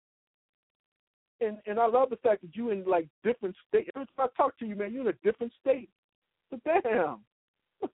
And 1.41 1.59
and 1.67 1.79
I 1.79 1.87
love 1.87 2.11
the 2.11 2.17
fact 2.17 2.43
that 2.43 2.55
you 2.55 2.71
in 2.71 2.85
like 2.85 3.09
different 3.25 3.57
states. 3.69 3.91
Every 3.95 4.07
time 4.17 4.29
I 4.29 4.43
talk 4.43 4.57
to 4.59 4.67
you, 4.67 4.77
man, 4.77 4.93
you're 4.93 5.03
in 5.03 5.09
a 5.09 5.25
different 5.25 5.53
state. 5.61 5.89
But 6.51 6.61
damn. 6.65 7.21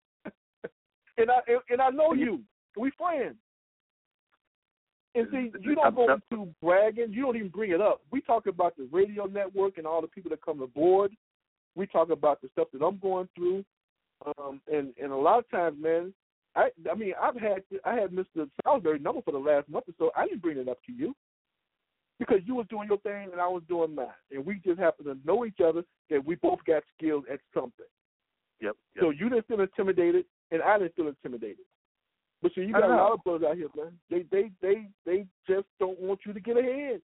and 1.17 1.31
I 1.31 1.41
and, 1.49 1.61
and 1.71 1.81
I 1.81 1.91
know 1.91 2.13
you. 2.13 2.41
We 2.77 2.91
friends. 2.97 3.37
And 5.15 5.27
see, 5.33 5.51
you 5.61 5.75
don't 5.75 5.97
go 5.97 6.07
into 6.13 6.55
bragging. 6.63 7.13
You 7.13 7.23
don't 7.23 7.37
even 7.37 7.49
bring 7.49 7.73
it 7.73 7.81
up. 7.81 8.01
We 8.13 8.21
talk 8.21 8.47
about 8.47 8.77
the 8.77 8.89
radio 8.93 9.27
network 9.27 9.77
and 9.77 9.87
all 9.87 10.01
the 10.01 10.07
people 10.07 10.31
that 10.31 10.45
come 10.45 10.63
aboard. 10.63 11.11
We 11.75 11.87
talk 11.87 12.11
about 12.11 12.41
the 12.41 12.49
stuff 12.53 12.69
that 12.73 12.85
I'm 12.85 12.99
going 12.99 13.29
through. 13.35 13.65
Um, 14.39 14.61
and 14.73 14.93
and 15.03 15.11
a 15.11 15.17
lot 15.17 15.39
of 15.39 15.51
times, 15.51 15.77
man, 15.81 16.13
I 16.57 16.71
I 16.91 16.95
mean, 16.95 17.13
I've 17.21 17.37
had 17.37 17.63
I 17.85 17.95
had 17.95 18.11
Mr. 18.11 18.49
Salisbury 18.65 18.99
number 18.99 19.23
for 19.23 19.33
the 19.33 19.39
last 19.39 19.69
month 19.69 19.85
or 19.89 19.95
so. 19.99 20.11
I 20.17 20.27
didn't 20.27 20.43
bring 20.43 20.59
it 20.59 20.69
up 20.69 20.79
to 20.87 20.93
you 20.93 21.15
because 22.19 22.39
you 22.45 22.55
was 22.55 22.67
doing 22.69 22.89
your 22.89 22.99
thing 22.99 23.29
and 23.33 23.41
I 23.41 23.49
was 23.49 23.63
doing 23.69 23.95
mine, 23.95 24.09
and 24.31 24.45
we 24.45 24.61
just 24.65 24.79
happen 24.79 25.07
to 25.07 25.17
know 25.25 25.45
each 25.45 25.61
other 25.65 25.83
that 26.11 26.25
we 26.25 26.35
both 26.37 26.59
got 26.67 26.83
skills 26.97 27.25
at 27.33 27.41
something. 27.55 27.87
Yep. 28.61 28.75
yep. 28.95 29.03
So 29.03 29.11
you 29.11 29.29
didn't 29.29 29.47
feel 29.47 29.61
intimidated, 29.61 30.27
and 30.51 30.63
I 30.63 30.79
didn't 30.79 30.97
feel 30.97 31.09
intimidated. 31.09 31.65
But 32.43 32.53
see, 32.55 32.63
you 32.63 32.73
got 32.73 32.85
a 32.85 32.89
lot 32.89 33.13
of 33.13 33.25
brothers 33.25 33.49
out 33.49 33.57
here, 33.57 33.69
man. 33.77 33.93
They 34.11 34.25
they 34.31 34.51
they 34.61 34.89
they 35.07 35.27
just 35.49 35.67
don't 35.79 36.01
want 36.01 36.21
you 36.27 36.33
to 36.33 36.41
get 36.41 36.57
ahead. 36.57 37.01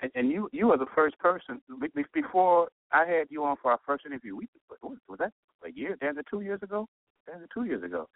and, 0.00 0.10
and 0.14 0.30
you 0.30 0.48
you 0.52 0.70
are 0.72 0.78
the 0.78 0.86
first 0.94 1.18
person 1.18 1.60
be- 1.80 1.88
be- 1.94 2.04
before 2.12 2.68
I 2.92 3.06
had 3.06 3.28
you 3.30 3.44
on 3.44 3.56
for 3.62 3.70
our 3.70 3.80
first 3.86 4.06
interview. 4.06 4.36
We 4.36 4.48
was, 4.82 4.98
was 5.08 5.18
that 5.18 5.32
a 5.64 5.70
year? 5.70 5.96
Damn, 6.00 6.16
two 6.30 6.40
years 6.40 6.62
ago. 6.62 6.88
It, 7.28 7.50
two 7.52 7.64
years 7.64 7.82
ago. 7.82 8.08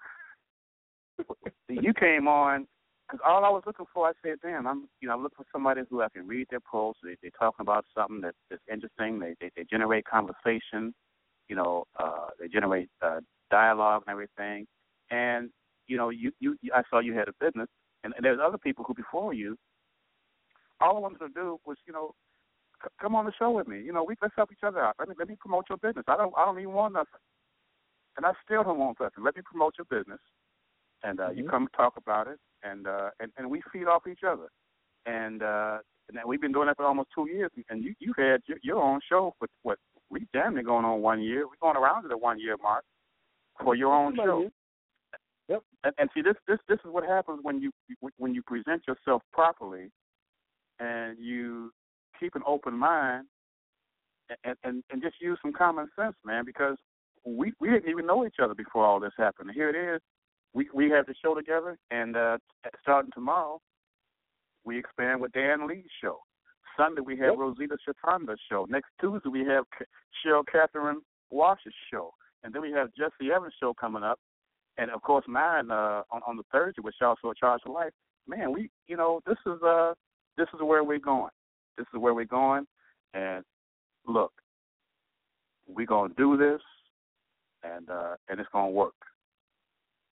you 1.69 1.93
came 1.95 2.29
on 2.29 2.67
because 3.07 3.21
all 3.27 3.45
I 3.45 3.51
was 3.51 3.65
looking 3.67 3.87
for, 3.93 4.07
I 4.09 4.13
said, 4.23 4.37
damn, 4.43 4.67
I'm 4.67 4.89
you 5.01 5.09
know 5.09 5.15
I'm 5.15 5.23
looking 5.23 5.37
for 5.37 5.47
somebody 5.53 5.83
who 5.91 6.03
I 6.03 6.09
can 6.09 6.27
read 6.27 6.47
their 6.51 6.61
posts. 6.61 7.03
They 7.03 7.17
they 7.23 7.31
talking 7.39 7.63
about 7.63 7.85
something 7.97 8.21
that, 8.23 8.35
that's 8.49 8.63
interesting. 8.71 9.19
They, 9.19 9.35
they 9.41 9.51
they 9.57 9.65
generate 9.69 10.05
conversation. 10.05 10.95
You 11.49 11.57
know, 11.57 11.85
uh, 11.99 12.29
they 12.39 12.47
generate 12.49 12.89
uh, 13.03 13.21
dialogue 13.51 14.05
and 14.07 14.13
everything. 14.13 14.67
And 15.11 15.51
you 15.89 15.97
know, 15.97 16.11
you 16.11 16.33
you 16.39 16.57
I 16.75 16.83
saw 16.89 17.01
you 17.01 17.15
had 17.15 17.29
a 17.29 17.33
business, 17.45 17.69
and, 18.05 18.15
and 18.17 18.25
there's 18.25 18.39
other 18.43 18.59
people 18.59 18.85
who 18.85 18.95
before 18.95 19.35
you 19.35 19.57
all 20.81 20.97
I 20.97 21.01
wanted 21.01 21.19
to 21.19 21.29
do 21.29 21.59
was, 21.67 21.77
you 21.87 21.93
know, 21.93 22.15
come 23.01 23.15
on 23.15 23.27
the 23.27 23.33
show 23.39 23.51
with 23.51 23.69
me. 23.69 23.81
You 23.81 23.93
know, 23.93 24.05
we 24.05 24.15
let's 24.23 24.35
help 24.37 24.51
each 24.53 24.65
other 24.67 24.81
out. 24.81 24.97
Let 24.99 25.09
me 25.09 25.15
let 25.19 25.29
me 25.29 25.37
promote 25.39 25.67
your 25.69 25.79
business. 25.79 26.05
I 26.09 26.17
don't 26.17 26.33
I 26.37 26.45
don't 26.45 26.59
even 26.59 26.73
want 26.73 26.95
nothing, 26.95 27.21
and 28.17 28.27
I 28.27 28.33
still 28.45 28.63
don't 28.65 28.79
want 28.79 28.99
nothing. 29.01 29.25
Let 29.25 29.37
me 29.37 29.43
promote 29.45 29.75
your 29.79 29.87
business, 29.87 30.21
and 31.03 31.21
uh, 31.21 31.31
you 31.31 31.45
Mhm. 31.45 31.51
come 31.51 31.69
talk 31.77 31.97
about 31.97 32.27
it, 32.29 32.39
and 32.63 32.87
uh, 32.87 33.11
and 33.21 33.33
and 33.37 33.51
we 33.51 33.63
feed 33.73 33.87
off 33.87 34.07
each 34.07 34.25
other, 34.27 34.49
and 35.07 35.43
uh, 35.43 35.79
and 36.09 36.19
we've 36.27 36.41
been 36.41 36.53
doing 36.53 36.67
that 36.67 36.77
for 36.77 36.85
almost 36.87 37.11
two 37.15 37.29
years. 37.29 37.51
And 37.69 37.83
you 37.85 37.95
you 37.99 38.13
had 38.17 38.43
your, 38.47 38.59
your 38.63 38.83
own 38.83 39.01
show 39.09 39.35
for 39.39 39.49
what 39.63 39.79
we 40.11 40.27
damn 40.33 40.55
near 40.55 40.65
going 40.65 40.85
on 40.85 41.01
one 41.03 41.21
year. 41.23 41.47
We're 41.47 41.55
going 41.61 41.77
around 41.77 42.03
to 42.03 42.09
the 42.09 42.19
one 42.19 42.39
year 42.41 42.57
mark 42.63 42.85
for 43.63 43.75
your 43.75 43.93
own 43.93 44.13
Somebody 44.17 44.29
show. 44.29 44.43
is. 44.47 44.53
Yep. 45.49 45.63
And, 45.85 45.95
and 45.99 46.11
see, 46.15 46.23
this 46.23 46.37
this 46.47 46.59
this 46.69 46.79
is 46.85 46.91
what 46.91 47.05
happens 47.05 47.41
when 47.43 47.61
you 47.61 47.71
when 48.19 48.35
you 48.35 48.43
present 48.43 48.83
yourself 48.87 49.23
properly, 49.33 49.91
and 50.79 51.19
you 51.19 51.73
keep 52.19 52.35
an 52.35 52.43
open 52.47 52.75
mind, 52.75 53.27
and 54.45 54.57
and, 54.65 54.85
and 54.91 55.03
just 55.03 55.21
use 55.21 55.39
some 55.43 55.53
common 55.53 55.89
sense, 55.97 56.15
man. 56.25 56.45
Because 56.45 56.77
we 57.25 57.53
we 57.61 57.71
didn't 57.71 57.91
even 57.91 58.07
know 58.07 58.27
each 58.27 58.37
other 58.43 58.55
before 58.55 58.85
all 58.85 59.01
this 59.01 59.13
happened. 59.17 59.51
Here 59.55 59.69
it 59.71 59.95
is. 59.95 60.01
We 60.55 60.69
we 60.75 60.91
have 60.91 61.07
the 61.07 61.15
show 61.23 61.35
together, 61.35 61.79
and 61.91 62.17
uh 62.17 62.39
starting 62.83 63.11
tomorrow, 63.13 63.61
we 64.65 64.79
expand 64.79 65.21
with 65.21 65.33
Dan 65.33 65.67
Lee's 65.69 65.85
show. 66.03 66.19
Sunday 66.77 67.03
we 67.03 67.17
have 67.19 67.31
Yep. 67.33 67.39
Rosita 67.39 67.77
Chatanda's 67.87 68.41
show. 68.49 68.67
Next 68.69 68.89
Tuesday 69.01 69.29
we 69.29 69.45
have 69.45 69.65
Cheryl 70.25 70.45
Catherine 70.51 71.03
Wash's 71.31 71.75
show, 71.93 72.13
and 72.43 72.53
then 72.55 72.63
we 72.63 72.73
have 72.73 72.89
Jesse 72.95 73.31
Evans' 73.33 73.55
show 73.61 73.75
coming 73.75 74.03
up, 74.03 74.19
and 74.79 74.91
of 74.91 75.03
course 75.03 75.25
mine 75.29 75.71
uh, 75.71 76.03
on 76.11 76.23
on 76.27 76.37
the 76.37 76.45
Thursday 76.51 76.81
with 76.83 76.95
also 77.01 77.31
a 77.31 77.35
Charge 77.35 77.61
for 77.65 77.73
Life. 77.73 77.93
Man, 78.27 78.53
we 78.53 78.71
you 78.87 78.97
know 78.97 79.21
this 79.27 79.39
is 79.47 79.63
uh 79.63 79.95
this 80.37 80.49
is 80.55 80.61
where 80.63 80.85
we're 80.85 80.99
going. 80.99 81.31
This 81.77 81.87
is 81.93 82.01
where 82.01 82.15
we're 82.15 82.25
going, 82.25 82.67
and 83.15 83.45
look, 84.07 84.33
we're 85.69 85.87
gonna 85.87 86.15
do 86.17 86.37
this, 86.37 86.61
and 87.63 87.89
uh 87.91 88.17
and 88.29 88.41
it's 88.41 88.49
gonna 88.53 88.71
work. 88.71 88.95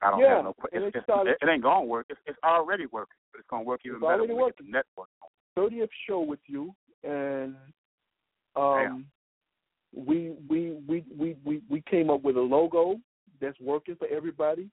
I 0.01 0.11
don't 0.11 0.19
Yeah, 0.21 0.35
have 0.35 0.43
no. 0.45 0.55
It's, 0.71 0.85
it 0.85 0.95
it's, 0.95 1.03
started- 1.03 1.35
it 1.41 1.49
ain't 1.49 1.63
gonna 1.63 1.85
work. 1.85 2.05
It's, 2.09 2.19
it's 2.25 2.37
already 2.43 2.85
working, 2.85 3.17
but 3.31 3.39
it's 3.39 3.47
gonna 3.49 3.63
work 3.63 3.81
even 3.85 3.97
It's 3.97 4.03
better 4.05 4.23
when 4.23 4.35
working. 4.37 4.67
the 4.67 4.71
network. 4.71 5.09
thirtieth 5.55 5.89
show 6.07 6.21
with 6.21 6.39
you, 6.47 6.73
and 7.03 7.55
um, 8.55 9.05
we, 9.95 10.33
we 10.49 10.77
we 10.87 11.03
we 11.17 11.35
we 11.45 11.61
we 11.69 11.81
came 11.89 12.09
up 12.09 12.23
with 12.23 12.37
a 12.37 12.41
logo 12.41 12.99
that's 13.41 13.59
working 13.59 13.95
for 13.95 14.07
everybody. 14.07 14.69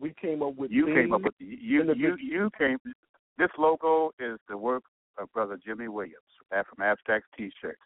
We 0.00 0.14
came 0.20 0.42
up 0.42 0.56
with 0.56 0.70
You 0.70 0.86
came 0.86 1.12
up 1.12 1.22
with 1.22 1.34
you 1.38 1.84
the 1.84 1.94
you 1.96 2.16
you 2.18 2.50
came. 2.56 2.78
This 3.36 3.48
logo 3.58 4.12
is 4.18 4.38
the 4.48 4.56
work 4.56 4.84
of 5.18 5.30
brother 5.32 5.58
Jimmy 5.64 5.88
Williams 5.88 6.16
from 6.50 6.82
Abstract 6.82 7.26
T-shirts. 7.36 7.78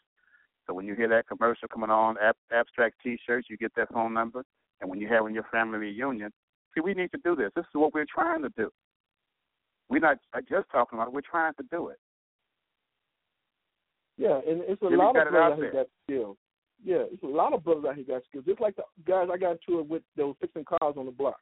So 0.67 0.75
when 0.75 0.87
you 0.87 0.95
hear 0.95 1.09
that 1.09 1.27
commercial 1.27 1.69
coming 1.69 1.91
on, 1.91 2.17
Ab- 2.23 2.37
Abstract 2.53 2.97
T-shirts, 3.03 3.49
you 3.51 3.57
get 3.57 3.73
that 3.77 3.93
phone 3.93 4.15
number, 4.15 4.45
and 4.81 4.89
when 4.89 5.01
you're 5.01 5.13
having 5.13 5.35
your 5.35 5.47
family 5.51 5.79
reunion, 5.79 6.31
see, 6.75 6.81
we 6.81 6.95
need 6.95 7.11
to 7.13 7.19
do 7.25 7.35
this. 7.35 7.51
This 7.57 7.65
is 7.65 7.75
what 7.75 7.95
we're 7.95 8.07
trying 8.13 8.43
to 8.43 8.51
do. 8.57 8.71
We're 9.89 10.01
not 10.01 10.19
uh, 10.35 10.41
just 10.41 10.71
talking 10.71 10.99
about 10.99 11.09
it. 11.09 11.15
We're 11.15 11.21
trying 11.21 11.55
to 11.55 11.65
do 11.71 11.89
it. 11.89 11.99
Yeah, 14.17 14.41
and 14.49 14.63
it's 14.63 14.81
a 14.83 14.87
Jimmy 14.87 14.97
lot 14.97 15.17
of 15.17 15.27
out 15.27 15.31
brothers 15.31 15.53
out 15.53 15.59
here 15.59 15.73
there. 15.73 15.83
got 15.83 15.91
skills. 16.05 16.37
Yeah, 16.85 17.05
it's 17.13 17.23
a 17.23 17.27
lot 17.27 17.53
of 17.53 17.65
brothers 17.65 17.85
out 17.89 17.95
here 17.97 18.05
got 18.05 18.23
skills. 18.29 18.45
Just 18.47 18.61
like 18.61 18.77
the 18.77 18.85
guys 19.07 19.29
I 19.33 19.37
got 19.37 19.59
into 19.67 19.81
it 19.81 19.89
with, 19.89 20.03
were 20.17 20.33
fixing 20.41 20.65
cars 20.65 20.95
on 20.97 21.07
the 21.07 21.13
block. 21.13 21.41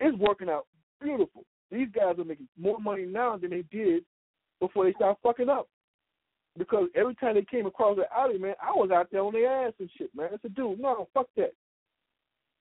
It's 0.00 0.16
working 0.18 0.48
out 0.48 0.66
beautiful. 1.00 1.44
These 1.70 1.88
guys 1.94 2.16
are 2.18 2.24
making 2.24 2.48
more 2.58 2.78
money 2.78 3.06
now 3.06 3.36
than 3.36 3.50
they 3.50 3.64
did 3.70 4.04
before 4.60 4.84
they 4.84 4.92
started 4.92 5.18
fucking 5.22 5.48
up. 5.48 5.68
Because 6.58 6.88
every 6.94 7.14
time 7.16 7.34
they 7.34 7.44
came 7.44 7.66
across 7.66 7.96
the 7.96 8.04
alley, 8.16 8.38
man, 8.38 8.54
I 8.62 8.70
was 8.72 8.90
out 8.90 9.08
there 9.10 9.22
on 9.22 9.32
their 9.32 9.66
ass 9.66 9.74
and 9.78 9.90
shit, 9.96 10.10
man. 10.14 10.28
I 10.32 10.36
said, 10.40 10.54
dude, 10.54 10.80
no, 10.80 11.08
fuck 11.12 11.28
that. 11.36 11.52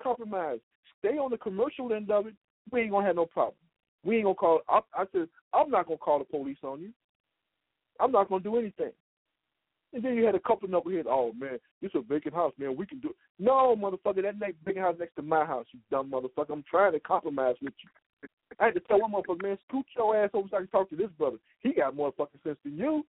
Compromise. 0.02 0.60
Stay 1.00 1.18
on 1.18 1.32
the 1.32 1.38
commercial 1.38 1.94
end 1.94 2.12
of 2.12 2.28
it. 2.28 2.34
We 2.72 2.82
ain't 2.82 2.92
gonna 2.92 3.06
have 3.06 3.16
no 3.16 3.26
problem. 3.26 3.56
We 4.04 4.18
ain't 4.18 4.26
gonna 4.26 4.36
call. 4.36 4.62
I, 4.68 4.80
I 4.94 5.06
said, 5.12 5.30
I'm 5.54 5.70
not 5.70 5.88
gonna 5.88 5.98
call 5.98 6.20
the 6.20 6.26
police 6.26 6.58
on 6.64 6.82
you. 6.82 6.92
I'm 8.00 8.12
not 8.12 8.30
gonna 8.30 8.44
do 8.44 8.58
anything. 8.58 8.92
And 9.94 10.04
then 10.04 10.16
you 10.16 10.26
had 10.26 10.36
a 10.36 10.40
couple 10.40 10.66
of 10.66 10.72
knuckleheads. 10.72 11.06
Oh 11.08 11.32
man, 11.40 11.58
this 11.82 11.90
is 11.90 11.96
a 11.96 12.02
vacant 12.02 12.36
house, 12.36 12.54
man. 12.58 12.76
We 12.76 12.86
can 12.86 13.00
do 13.00 13.10
it. 13.10 13.16
No, 13.40 13.76
motherfucker, 13.76 14.24
that 14.24 14.40
next 14.40 14.58
vacant 14.66 14.86
house 14.86 14.96
next 15.00 15.16
to 15.16 15.22
my 15.22 15.46
house. 15.46 15.66
You 15.72 15.80
dumb 15.90 16.12
motherfucker. 16.12 16.52
I'm 16.52 16.64
trying 16.70 16.92
to 16.94 17.00
compromise 17.00 17.56
with 17.62 17.74
you. 17.82 18.30
I 18.60 18.66
had 18.66 18.74
to 18.74 18.80
tell 18.82 19.00
one 19.00 19.12
motherfucker, 19.12 19.44
man, 19.44 19.58
scoot 19.68 19.86
your 19.96 20.16
ass 20.22 20.32
over 20.34 20.48
so 20.50 20.58
I 20.58 20.60
can 20.60 20.68
talk 20.68 20.90
to 20.90 20.96
this 20.96 21.12
brother. 21.18 21.38
He 21.62 21.74
got 21.74 21.96
more 21.96 22.14
fucking 22.18 22.42
sense 22.44 22.58
than 22.64 22.78
you. 22.78 23.06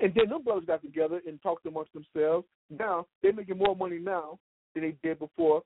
And 0.00 0.12
then 0.14 0.28
them 0.28 0.42
brothers 0.42 0.64
got 0.66 0.82
together 0.82 1.20
and 1.26 1.40
talked 1.42 1.66
amongst 1.66 1.92
themselves. 1.92 2.46
Now 2.70 3.06
they're 3.22 3.32
making 3.32 3.58
more 3.58 3.76
money 3.76 3.98
now 3.98 4.38
than 4.74 4.82
they 4.84 4.96
did 5.02 5.18
before 5.18 5.62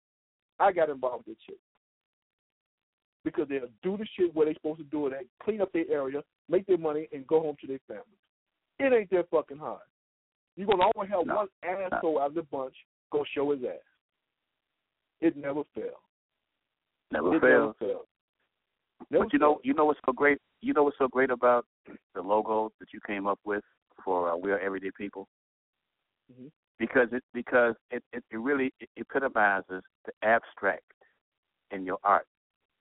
I 0.60 0.72
got 0.72 0.90
involved 0.90 1.26
with 1.26 1.38
shit. 1.46 1.58
Because 3.24 3.48
they'll 3.48 3.68
do 3.82 3.96
the 3.96 4.06
shit 4.16 4.34
where 4.34 4.46
they're 4.46 4.54
supposed 4.54 4.78
to 4.78 4.84
do 4.84 5.06
it 5.06 5.12
at, 5.12 5.24
clean 5.42 5.60
up 5.60 5.72
their 5.72 5.90
area, 5.90 6.22
make 6.48 6.66
their 6.66 6.78
money, 6.78 7.08
and 7.12 7.26
go 7.26 7.40
home 7.40 7.56
to 7.60 7.66
their 7.66 7.80
families. 7.86 8.04
It 8.78 8.92
ain't 8.92 9.10
that 9.10 9.28
fucking 9.30 9.58
hard. 9.58 9.80
You're 10.56 10.66
gonna 10.66 10.90
always 10.94 11.10
have 11.10 11.26
No. 11.26 11.36
one 11.36 11.48
asshole 11.62 12.20
out 12.20 12.28
of 12.28 12.34
the 12.34 12.42
bunch 12.42 12.74
go 13.10 13.24
show 13.24 13.50
his 13.52 13.64
ass. 13.64 13.76
It 15.20 15.36
never 15.36 15.64
fails. 15.74 15.94
Never 17.10 17.36
it 17.36 17.40
fails. 17.40 17.74
never 17.80 17.92
fails. 17.92 18.06
Never 19.10 19.24
But 19.24 19.32
you 19.32 19.38
know, 19.38 19.60
you 19.64 19.74
know 19.74 19.86
what's 19.86 20.00
so 20.04 20.12
great. 20.12 20.38
You 20.60 20.74
know 20.74 20.82
what's 20.82 20.98
so 20.98 21.08
great 21.08 21.30
about 21.30 21.64
the 22.14 22.20
logo 22.20 22.72
that 22.80 22.92
you 22.92 23.00
came 23.06 23.26
up 23.26 23.38
with 23.44 23.64
for 24.04 24.30
uh, 24.30 24.36
We 24.36 24.52
Are 24.52 24.58
Everyday 24.58 24.90
People, 24.96 25.28
Mhm. 26.32 26.50
because 26.78 27.12
it 27.12 27.24
because 27.32 27.74
it 27.90 28.02
it, 28.12 28.24
it 28.30 28.36
really 28.36 28.72
epitomizes 28.96 29.82
the 30.04 30.12
abstract 30.22 30.92
in 31.70 31.84
your 31.84 31.98
art. 32.04 32.26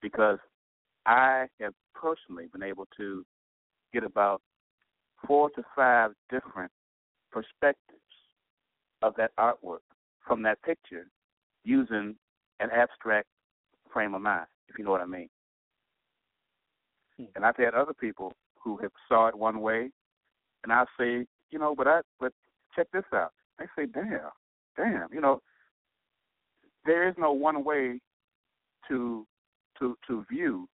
Because 0.01 0.39
I 1.05 1.47
have 1.59 1.73
personally 1.93 2.47
been 2.47 2.63
able 2.63 2.87
to 2.97 3.25
get 3.93 4.03
about 4.03 4.41
four 5.25 5.49
to 5.51 5.63
five 5.75 6.11
different 6.29 6.71
perspectives 7.31 8.01
of 9.01 9.15
that 9.15 9.31
artwork 9.37 9.79
from 10.25 10.41
that 10.43 10.61
picture 10.61 11.07
using 11.63 12.15
an 12.59 12.69
abstract 12.71 13.27
frame 13.91 14.13
of 14.13 14.21
mind, 14.21 14.47
if 14.67 14.77
you 14.77 14.83
know 14.83 14.91
what 14.91 15.01
I 15.01 15.05
mean. 15.05 15.29
Hmm. 17.17 17.25
And 17.35 17.45
I've 17.45 17.57
had 17.57 17.73
other 17.73 17.93
people 17.93 18.33
who 18.59 18.77
have 18.77 18.91
saw 19.07 19.27
it 19.27 19.35
one 19.35 19.61
way, 19.61 19.91
and 20.63 20.73
I 20.73 20.85
say, 20.99 21.25
you 21.51 21.59
know, 21.59 21.75
but 21.75 21.87
I 21.87 22.01
but 22.19 22.33
check 22.75 22.87
this 22.93 23.03
out. 23.13 23.31
They 23.59 23.65
say, 23.77 23.87
damn, 23.91 24.31
damn, 24.77 25.07
you 25.13 25.21
know, 25.21 25.41
there 26.85 27.07
is 27.07 27.15
no 27.17 27.31
one 27.31 27.63
way 27.63 27.99
to 28.87 29.25
to 29.79 29.97
to 30.07 30.25
view 30.31 30.67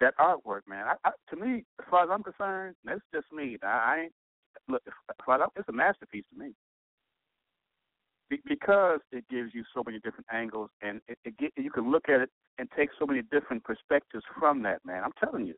that 0.00 0.16
artwork, 0.18 0.62
man. 0.68 0.86
I, 0.86 1.08
I, 1.08 1.12
to 1.30 1.36
me, 1.36 1.64
as 1.80 1.86
far 1.90 2.04
as 2.04 2.10
I'm 2.12 2.22
concerned, 2.22 2.76
that's 2.84 3.00
just 3.14 3.26
me. 3.32 3.58
I, 3.62 3.66
I 3.66 4.00
ain't 4.04 4.12
look. 4.68 4.82
As 4.86 5.16
far 5.24 5.36
as 5.36 5.42
I'm, 5.44 5.50
it's 5.56 5.68
a 5.68 5.72
masterpiece 5.72 6.24
to 6.32 6.38
me 6.42 6.52
Be, 8.30 8.40
because 8.48 9.00
it 9.12 9.24
gives 9.28 9.54
you 9.54 9.64
so 9.74 9.82
many 9.84 9.98
different 9.98 10.26
angles, 10.32 10.70
and 10.82 11.00
it, 11.08 11.18
it 11.24 11.36
get, 11.38 11.52
you 11.56 11.70
can 11.70 11.90
look 11.90 12.08
at 12.08 12.20
it 12.20 12.30
and 12.58 12.68
take 12.76 12.90
so 12.98 13.06
many 13.06 13.22
different 13.30 13.64
perspectives 13.64 14.24
from 14.38 14.62
that, 14.62 14.84
man. 14.84 15.02
I'm 15.04 15.12
telling 15.22 15.46
you. 15.46 15.54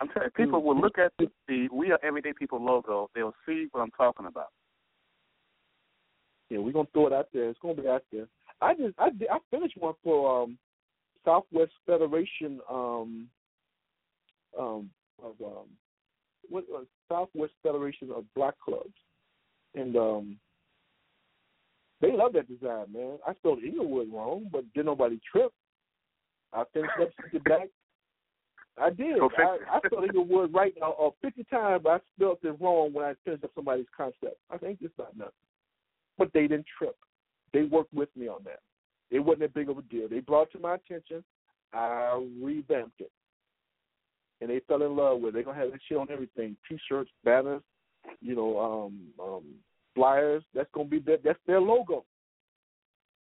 I'm 0.00 0.08
telling 0.08 0.30
you, 0.36 0.44
people 0.44 0.62
will 0.62 0.80
look 0.80 0.98
at 0.98 1.12
the, 1.18 1.68
"We 1.70 1.92
Are 1.92 1.98
Everyday 2.02 2.32
People" 2.32 2.62
logo. 2.62 3.10
They'll 3.14 3.34
see 3.46 3.68
what 3.72 3.82
I'm 3.82 3.90
talking 3.90 4.26
about. 4.26 4.48
Yeah, 6.48 6.58
we're 6.58 6.72
gonna 6.72 6.88
throw 6.92 7.06
it 7.06 7.12
out 7.12 7.28
there. 7.32 7.48
It's 7.48 7.58
gonna 7.60 7.80
be 7.80 7.88
out 7.88 8.04
there. 8.10 8.26
I 8.60 8.74
just 8.74 8.94
I 8.98 9.10
I 9.30 9.38
finished 9.50 9.76
one 9.76 9.94
for 10.02 10.42
um 10.42 10.58
Southwest 11.24 11.72
Federation 11.86 12.60
um 12.70 13.28
um 14.58 14.90
of 15.22 15.34
um 15.44 15.66
what 16.48 16.64
uh, 16.74 16.82
Southwest 17.08 17.52
Federation 17.62 18.10
of 18.10 18.24
Black 18.34 18.54
Clubs, 18.64 18.94
and 19.74 19.96
um 19.96 20.36
they 22.00 22.12
love 22.12 22.32
that 22.32 22.48
design, 22.48 22.86
man. 22.92 23.18
I 23.26 23.34
spelled 23.34 23.62
Englewood 23.62 24.08
wrong, 24.12 24.48
but 24.50 24.64
didn't 24.72 24.86
nobody 24.86 25.20
trip. 25.30 25.52
I 26.52 26.64
finished 26.72 26.92
up 27.00 27.10
the 27.32 27.38
back. 27.40 27.68
I 28.78 28.90
did. 28.90 29.18
I, 29.20 29.56
I 29.70 29.80
spelled 29.86 30.04
Englewood 30.04 30.54
right 30.54 30.72
now 30.80 30.92
uh, 30.92 31.10
50 31.22 31.44
times, 31.44 31.82
but 31.84 31.90
I 31.90 31.98
spelled 32.16 32.38
it 32.42 32.56
wrong 32.60 32.92
when 32.92 33.04
I 33.04 33.14
finished 33.24 33.44
up 33.44 33.50
somebody's 33.54 33.86
concept. 33.94 34.36
I 34.50 34.58
think 34.58 34.78
it's 34.80 34.94
not 34.98 35.16
nothing. 35.16 35.32
But 36.18 36.30
they 36.32 36.42
didn't 36.42 36.66
trip. 36.78 36.96
They 37.52 37.62
worked 37.62 37.92
with 37.92 38.08
me 38.16 38.28
on 38.28 38.40
that. 38.44 38.60
It 39.10 39.20
wasn't 39.20 39.40
that 39.40 39.54
big 39.54 39.68
of 39.68 39.78
a 39.78 39.82
deal. 39.82 40.08
They 40.08 40.20
brought 40.20 40.48
it 40.48 40.52
to 40.52 40.58
my 40.60 40.76
attention. 40.76 41.24
I 41.72 42.24
revamped 42.40 43.00
it. 43.00 43.10
And 44.40 44.48
they 44.48 44.60
fell 44.66 44.82
in 44.82 44.96
love 44.96 45.20
with 45.20 45.30
it. 45.30 45.34
They're 45.34 45.42
gonna 45.42 45.58
have 45.58 45.72
that 45.72 45.80
shit 45.86 45.98
on 45.98 46.08
everything. 46.10 46.56
T 46.68 46.78
shirts, 46.88 47.10
banners, 47.24 47.62
you 48.20 48.34
know, 48.34 48.58
um, 48.58 49.00
um, 49.22 49.44
flyers. 49.94 50.42
That's 50.54 50.70
gonna 50.72 50.88
be 50.88 51.00
their 51.00 51.18
that's 51.22 51.38
their 51.46 51.60
logo. 51.60 52.04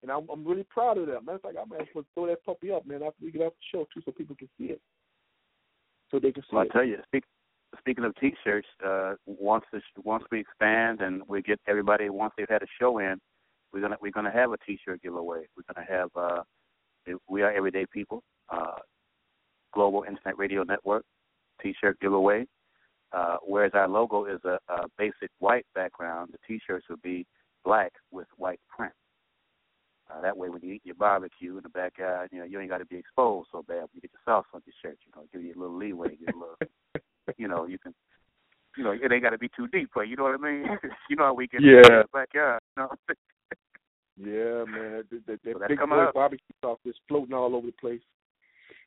And 0.03 0.13
I'm 0.13 0.29
I'm 0.31 0.47
really 0.47 0.65
proud 0.65 0.99
of 0.99 1.07
that. 1.07 1.25
Matter 1.25 1.37
of 1.37 1.43
fact, 1.43 1.57
I 1.61 1.65
might 1.65 1.81
as 1.81 1.89
well 1.95 2.05
throw 2.15 2.27
that 2.29 2.45
puppy 2.45 2.71
up, 2.71 2.87
man, 2.87 3.03
after 3.03 3.25
we 3.25 3.33
get 3.33 3.43
off 3.43 3.55
the 3.55 3.79
show 3.79 3.89
too 3.93 4.01
so 4.05 4.13
people 4.13 4.37
can 4.37 4.49
see 4.57 4.67
it. 4.67 4.81
So 6.11 6.19
they 6.19 6.33
can 6.33 6.43
see 6.43 6.57
well. 6.57 6.65
I 6.65 6.73
tell 6.73 6.85
you, 6.85 6.97
speak, 7.07 7.25
speaking 7.79 8.05
of 8.05 8.15
t-shirts, 8.17 8.67
uh, 8.87 9.15
once 9.27 9.65
this, 9.73 9.83
once 10.03 10.25
we 10.31 10.41
expand 10.41 11.01
and 11.01 11.23
we 11.29 11.43
get 11.43 11.61
everybody 11.67 12.09
once 12.09 12.33
they've 12.37 12.49
had 12.49 12.63
a 12.63 12.67
show 12.81 12.99
in, 12.99 13.19
we're 13.73 13.81
gonna 13.81 13.97
we're 14.01 14.13
gonna 14.13 14.33
have 14.33 14.53
a 14.53 14.57
T-shirt 14.67 15.03
giveaway. 15.03 15.43
We're 15.57 15.75
gonna 15.75 15.87
have 15.87 16.09
uh, 16.17 16.43
we 17.29 17.43
are 17.43 17.53
everyday 17.53 17.85
people, 17.93 18.23
uh, 18.51 18.77
global 19.75 20.05
internet 20.05 20.39
radio 20.39 20.63
network 20.63 21.05
T-shirt 21.63 21.99
giveaway. 22.01 22.47
Uh, 23.13 23.37
whereas 23.43 23.73
our 23.75 23.89
logo 23.89 24.27
is 24.27 24.41
a, 24.45 24.59
a 24.69 24.87
basic 24.99 25.31
white 25.39 25.65
background, 25.75 26.31
the 26.31 26.39
T-shirts 26.47 26.85
will 26.91 26.99
be 27.03 27.27
black 27.65 27.93
with 28.11 28.27
white 28.37 28.61
print. 28.69 28.93
Uh, 30.11 30.23
that 30.23 30.37
way, 30.37 30.49
when 30.49 30.63
you 30.63 30.75
eat 30.75 30.83
your 30.85 30.95
barbecue 30.95 31.57
in 31.57 31.63
the 31.63 31.69
backyard, 31.69 32.31
you 32.33 32.39
know 32.39 32.45
you 32.45 32.59
ain't 32.59 32.71
got 32.71 32.79
to 32.79 32.87
be 32.87 32.97
exposed 32.97 33.49
so 33.53 33.63
bad. 33.63 33.81
When 33.81 33.89
you 33.95 34.01
get 34.01 34.13
the 34.13 34.19
sauce 34.25 34.47
on 34.55 34.63
your 34.65 34.75
shirt, 34.81 34.99
you 35.05 35.13
know, 35.15 35.27
give 35.33 35.43
you 35.43 35.53
a 35.55 35.61
little 35.61 35.77
leeway, 35.77 36.17
give 36.17 36.35
a 36.35 36.39
little, 36.39 36.57
you 37.37 37.47
know, 37.47 37.67
you 37.67 37.79
can, 37.79 37.95
you 38.77 38.85
know, 38.85 38.93
it 38.93 39.13
ain't 39.13 39.23
got 39.23 39.31
to 39.31 39.39
be 39.39 39.51
too 39.55 39.69
deep 39.69 39.91
for 39.93 40.05
you. 40.05 40.13
You 40.13 40.17
know 40.17 40.25
what 40.25 40.41
I 40.41 40.51
mean? 40.51 40.65
you 41.11 41.17
know 41.17 41.25
how 41.25 41.35
we 41.35 41.47
get 41.47 41.63
yeah. 41.63 41.77
in 41.77 41.83
the 41.83 42.05
backyard. 42.13 42.61
You 42.77 42.83
know? 42.83 42.91
Yeah, 44.21 44.65
man, 44.67 45.05
that, 45.13 45.27
that, 45.29 45.45
that 45.45 45.55
so 45.55 45.69
big 45.69 45.79
boy 45.79 46.03
up. 46.03 46.15
barbecue 46.15 46.55
sauce 46.61 46.81
is 46.85 46.97
floating 47.07 47.35
all 47.35 47.55
over 47.55 47.69
the 47.69 47.73
place. 47.73 48.01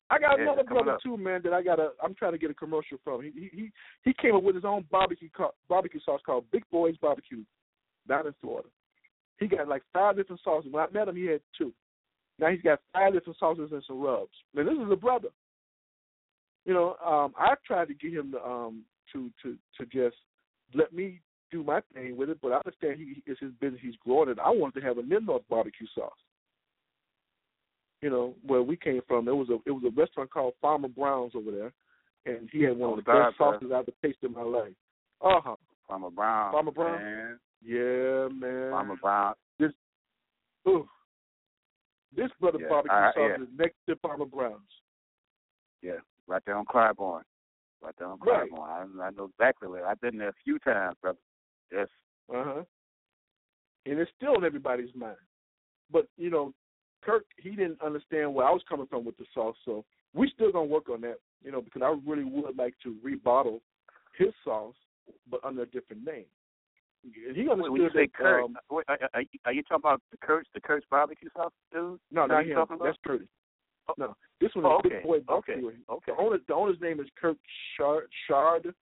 I 0.10 0.20
got 0.20 0.38
yeah, 0.38 0.44
another 0.44 0.66
brother 0.66 0.92
up. 0.96 1.00
too, 1.02 1.16
man, 1.16 1.40
that 1.46 1.54
I 1.54 1.64
got 1.64 1.78
to 1.78 1.92
I'm 2.04 2.14
trying 2.14 2.34
to 2.34 2.38
get 2.38 2.52
a 2.52 2.54
commercial 2.54 2.98
from. 3.02 3.22
He 3.22 3.50
he 3.50 3.72
he 4.04 4.14
came 4.22 4.36
up 4.36 4.44
with 4.44 4.56
his 4.56 4.66
own 4.66 4.84
barbecue 4.92 5.30
barbecue 5.70 6.02
sauce 6.04 6.20
called 6.26 6.44
Big 6.52 6.66
Boys 6.70 6.98
Barbecue 6.98 7.46
down 8.10 8.28
in 8.28 8.34
Florida. 8.42 8.68
He 9.42 9.48
got 9.48 9.68
like 9.68 9.82
five 9.92 10.16
different 10.16 10.40
sauces. 10.44 10.72
When 10.72 10.84
I 10.84 10.88
met 10.94 11.08
him, 11.08 11.16
he 11.16 11.26
had 11.26 11.42
two. 11.58 11.74
Now 12.38 12.50
he's 12.52 12.62
got 12.62 12.80
five 12.94 13.12
different 13.12 13.40
sauces 13.40 13.72
and 13.72 13.84
some 13.88 14.00
rubs. 14.00 14.30
Now 14.54 14.64
this 14.64 14.74
is 14.74 14.92
a 14.92 14.96
brother. 14.96 15.30
You 16.64 16.76
know, 16.76 16.96
um, 17.04 17.34
I 17.36 17.56
tried 17.66 17.88
to 17.88 17.96
get 17.96 18.14
him 18.14 18.32
to 18.34 18.46
um 18.46 18.84
to 19.12 19.32
to 19.42 19.58
to 19.80 19.86
just 19.88 20.16
let 20.76 20.94
me 20.94 21.22
do 21.52 21.64
my 21.64 21.82
thing 21.94 22.16
with 22.16 22.30
it, 22.30 22.38
but 22.40 22.52
I 22.52 22.58
understand 22.58 23.00
he 23.00 23.24
it's 23.26 23.40
his 23.40 23.52
business. 23.60 23.82
He's 23.82 23.96
growing 24.06 24.30
it. 24.30 24.38
I 24.40 24.52
wanted 24.52 24.80
to 24.80 24.86
have 24.86 25.00
a 25.00 25.04
North 25.04 25.42
barbecue 25.50 25.88
sauce. 25.96 26.12
You 28.04 28.12
know 28.12 28.36
where 28.46 28.62
we 28.62 28.78
came 28.78 29.02
from. 29.08 29.28
It 29.28 29.36
was 29.36 29.50
a 29.50 29.58
it 29.66 29.72
was 29.72 29.84
a 29.88 30.00
restaurant 30.00 30.30
called 30.30 30.54
Farmer 30.62 30.88
Brown's 30.88 31.34
over 31.34 31.50
there, 31.50 31.74
and 32.28 32.48
he 32.52 32.62
had 32.62 32.78
one 32.78 32.92
of 32.92 32.98
the 32.98 33.12
best 33.12 33.38
sauces 33.40 33.72
I've 33.74 33.88
ever 33.88 33.92
tasted 34.04 34.28
in 34.28 34.34
my 34.34 34.44
life. 34.44 34.74
Uh 35.20 35.42
huh. 35.44 35.56
Farmer 35.88 36.12
Brown. 36.12 36.52
Farmer 36.52 36.72
Brown. 36.72 37.02
Man. 37.02 37.40
Yeah, 37.64 38.28
man. 38.34 38.72
Farmer 38.72 38.96
Brown. 39.02 39.34
This, 39.60 39.72
ooh, 40.68 40.88
this 42.16 42.30
brother 42.40 42.60
yeah, 42.62 42.68
barbecue 42.70 42.98
I, 42.98 43.12
sauce 43.14 43.32
yeah. 43.38 43.44
is 43.44 43.50
next 43.58 43.76
to 43.88 43.96
Farmer 43.98 44.26
Brown's. 44.26 44.62
Yeah, 45.82 46.00
right 46.28 46.42
there 46.46 46.58
on 46.58 46.66
Clybourn. 46.66 47.22
Right 47.82 47.94
there 47.98 48.08
on 48.08 48.20
Clybourn. 48.20 48.52
Right. 48.52 48.88
I, 49.02 49.08
I 49.08 49.10
know 49.12 49.30
exactly 49.38 49.68
where. 49.68 49.86
I've 49.86 50.02
been 50.02 50.18
there 50.18 50.30
a 50.30 50.44
few 50.44 50.60
times, 50.60 50.96
brother. 51.02 51.20
Yes. 51.72 51.88
Uh 52.34 52.44
huh. 52.46 52.64
And 53.86 54.00
it's 54.00 54.12
still 54.16 54.36
in 54.36 54.44
everybody's 54.44 54.94
mind. 54.96 55.18
But 55.92 56.08
you 56.18 56.30
know, 56.30 56.54
Kirk 57.04 57.26
he 57.38 57.52
didn't 57.52 57.82
understand 57.82 58.34
where 58.34 58.48
I 58.48 58.52
was 58.52 58.62
coming 58.68 58.88
from 58.88 59.06
with 59.06 59.18
the 59.18 59.26
sauce, 59.34 59.56
so 59.66 59.86
we 60.14 60.32
still 60.34 60.52
gonna 60.52 60.66
work 60.66 60.90
on 60.90 61.02
that. 61.02 61.18
You 61.44 61.52
know, 61.52 61.62
because 61.62 61.82
I 61.84 61.96
really 62.10 62.24
would 62.24 62.58
like 62.58 62.76
to 62.84 62.96
rebottle 63.06 63.62
his 64.18 64.30
sauce, 64.44 64.76
but 65.30 65.44
under 65.44 65.64
a 65.64 65.68
different 65.68 66.04
name. 66.04 66.26
He 67.04 67.50
understood 67.50 67.72
when 67.72 67.82
you 67.82 67.90
say 67.94 68.02
that, 68.02 68.14
Kurt, 68.14 68.44
um, 68.44 68.58
wait, 68.70 68.86
are, 68.88 68.98
are, 69.14 69.22
you, 69.22 69.40
are 69.46 69.54
you 69.54 69.64
talking 69.64 69.82
about 69.82 70.02
the 70.12 70.18
Kurt's 70.18 70.50
the 70.54 70.62
Kurt's 70.62 70.86
barbecue 70.90 71.30
sauce, 71.36 71.52
dude? 71.74 72.00
No, 72.12 72.26
not 72.28 72.46
him. 72.46 72.58
That's 72.84 72.98
Curtis. 73.06 73.28
Oh. 73.90 73.94
No, 73.98 74.16
this 74.40 74.52
one 74.54 74.66
is 74.66 74.72
oh, 74.72 74.80
okay. 74.80 74.90
Big 74.90 75.04
Boy 75.04 75.20
Barbecue. 75.22 75.68
Okay. 75.68 75.78
okay. 75.90 76.12
The 76.12 76.16
owner, 76.18 76.38
the 76.48 76.54
owner's 76.54 76.80
name 76.80 77.00
is 77.00 77.08
Kirk 77.20 77.38
Shard. 77.78 78.08
Shard. 78.28 78.74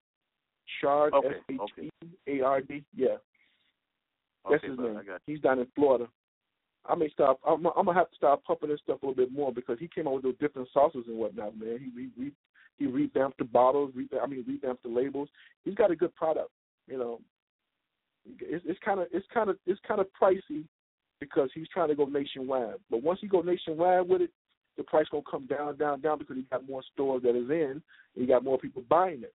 Shard. 0.81 1.13
Okay. 1.13 1.35
Okay. 1.49 1.89
E 2.27 2.41
A 2.41 2.45
R 2.45 2.61
D. 2.61 2.83
Yeah. 2.95 3.15
That's 4.49 4.63
okay, 4.63 4.69
his 4.69 4.77
name. 4.77 4.99
He's 5.25 5.39
down 5.39 5.59
in 5.59 5.67
Florida. 5.75 6.07
I 6.85 6.95
may 6.95 7.09
start. 7.09 7.37
I'm, 7.47 7.65
I'm 7.65 7.85
gonna 7.85 7.93
have 7.93 8.09
to 8.09 8.15
start 8.15 8.43
pumping 8.43 8.69
this 8.69 8.79
stuff 8.83 9.01
a 9.01 9.05
little 9.05 9.23
bit 9.23 9.33
more 9.33 9.53
because 9.53 9.77
he 9.79 9.87
came 9.87 10.07
out 10.07 10.15
with 10.15 10.23
those 10.23 10.37
different 10.39 10.69
sauces 10.73 11.05
and 11.07 11.17
whatnot. 11.17 11.57
Man, 11.57 11.79
he 11.79 11.89
re, 11.95 12.09
re, 12.17 12.31
he 12.77 12.85
revamped 12.85 13.37
the 13.37 13.45
bottles. 13.45 13.91
Re, 13.95 14.07
I 14.21 14.27
mean, 14.27 14.43
revamped 14.47 14.83
the 14.83 14.89
labels. 14.89 15.29
He's 15.63 15.75
got 15.75 15.91
a 15.91 15.95
good 15.95 16.15
product. 16.15 16.49
You 16.87 16.97
know, 16.97 17.21
it's, 18.25 18.79
kind 18.83 18.99
of 18.99 19.07
it's 19.11 19.25
kind 19.33 19.49
of 19.49 19.57
it's 19.65 19.79
kind 19.87 19.99
of 19.99 20.07
pricey 20.19 20.63
because 21.19 21.49
he's 21.53 21.67
trying 21.73 21.89
to 21.89 21.95
go 21.95 22.05
nationwide. 22.05 22.75
But 22.89 23.03
once 23.03 23.19
he 23.21 23.27
go 23.27 23.41
nationwide 23.41 24.07
with 24.07 24.21
it, 24.21 24.31
the 24.77 24.83
price 24.83 25.05
gonna 25.11 25.23
come 25.29 25.45
down, 25.45 25.77
down, 25.77 26.01
down 26.01 26.19
because 26.19 26.37
he 26.37 26.43
got 26.43 26.67
more 26.67 26.81
stores 26.93 27.23
that 27.23 27.35
is 27.35 27.49
in. 27.49 27.71
And 27.71 27.81
he 28.15 28.25
got 28.25 28.43
more 28.43 28.57
people 28.57 28.83
buying 28.89 29.23
it. 29.23 29.33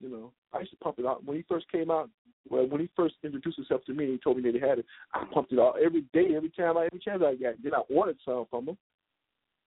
You 0.00 0.10
know, 0.10 0.32
I 0.52 0.60
used 0.60 0.72
to 0.72 0.76
pump 0.78 0.98
it 0.98 1.06
out 1.06 1.24
when 1.24 1.36
he 1.36 1.44
first 1.48 1.70
came 1.70 1.90
out. 1.90 2.10
Well, 2.48 2.66
when 2.66 2.80
he 2.80 2.88
first 2.94 3.14
introduced 3.24 3.56
himself 3.56 3.84
to 3.86 3.94
me, 3.94 4.06
he 4.06 4.18
told 4.18 4.36
me 4.36 4.42
that 4.44 4.54
he 4.54 4.60
had 4.60 4.78
it. 4.78 4.86
I 5.12 5.24
pumped 5.32 5.52
it 5.52 5.58
out 5.58 5.76
every 5.84 6.02
day, 6.12 6.28
every 6.36 6.50
time, 6.50 6.76
I, 6.76 6.86
every 6.86 7.00
chance 7.00 7.22
I 7.24 7.34
got. 7.34 7.54
Then 7.62 7.74
I 7.74 7.80
ordered 7.92 8.18
some 8.24 8.46
from 8.50 8.68
him, 8.68 8.78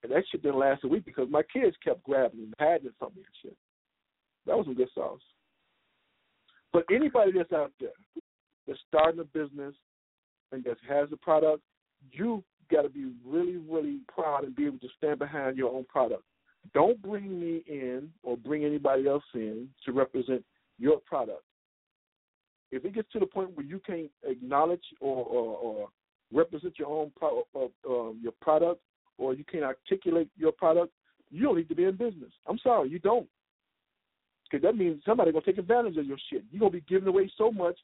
and 0.02 0.12
that 0.12 0.24
shit 0.32 0.42
didn't 0.44 0.60
last 0.60 0.86
a 0.86 0.88
week 0.88 1.04
because 1.04 1.28
my 1.30 1.42
kids 1.52 1.76
kept 1.84 2.04
grabbing 2.04 2.40
and 2.40 2.54
hiding 2.58 2.88
it 2.88 2.94
from 2.98 3.12
me 3.16 3.24
and 3.24 3.36
shit. 3.42 3.58
That 4.46 4.56
was 4.56 4.66
some 4.66 4.76
good 4.76 4.88
sauce. 4.96 5.20
But 6.72 6.86
anybody 6.92 7.32
that's 7.36 7.52
out 7.52 7.72
there 7.80 7.90
that's 8.68 8.80
starting 8.88 9.20
a 9.20 9.24
business 9.24 9.74
and 10.52 10.64
that 10.64 10.78
has 10.88 11.10
a 11.12 11.18
product, 11.18 11.64
you 12.12 12.44
got 12.72 12.84
to 12.84 12.90
be 12.90 13.12
really, 13.26 13.58
really 13.58 14.00
proud 14.14 14.44
and 14.44 14.56
be 14.56 14.66
able 14.66 14.80
to 14.80 14.88
stand 14.98 15.20
behind 15.20 15.58
your 15.58 15.74
own 15.74 15.86
product. 15.86 16.24
Don't 16.74 17.02
bring 17.02 17.40
me 17.40 17.64
in 17.68 18.10
or 18.22 18.38
bring 18.38 18.64
anybody 18.64 19.08
else 19.08 19.24
in 19.34 19.70
to 19.86 19.92
represent 19.92 20.44
your 20.78 21.00
product. 21.00 21.44
If 22.72 22.86
it 22.86 22.94
gets 22.94 23.12
to 23.14 23.20
the 23.20 23.26
point 23.26 23.56
where 23.56 23.66
you 23.66 23.80
can't 23.86 24.12
acknowledge 24.24 24.84
or, 25.00 25.26
or, 25.26 25.58
or 25.58 25.90
represent 26.32 26.78
your 26.78 26.90
own 26.90 27.12
pro- 27.18 27.48
uh, 27.56 27.66
uh, 27.90 28.12
your 28.22 28.34
product, 28.42 28.82
or 29.18 29.34
you 29.34 29.44
can't 29.44 29.64
articulate 29.64 30.30
your 30.38 30.52
product, 30.52 30.94
you 31.32 31.44
don't 31.44 31.58
need 31.58 31.70
to 31.70 31.76
be 31.76 31.84
in 31.84 31.96
business. 31.96 32.32
I'm 32.48 32.60
sorry, 32.60 32.90
you 32.90 33.00
don't. 33.00 33.28
Because 34.50 34.64
that 34.64 34.76
means 34.76 35.02
somebody 35.06 35.32
gonna 35.32 35.46
take 35.46 35.58
advantage 35.58 35.98
of 35.98 36.06
your 36.06 36.18
shit. 36.30 36.44
You're 36.52 36.60
gonna 36.60 36.72
be 36.72 36.84
giving 36.88 37.08
away 37.08 37.32
so 37.38 37.52
much 37.52 37.78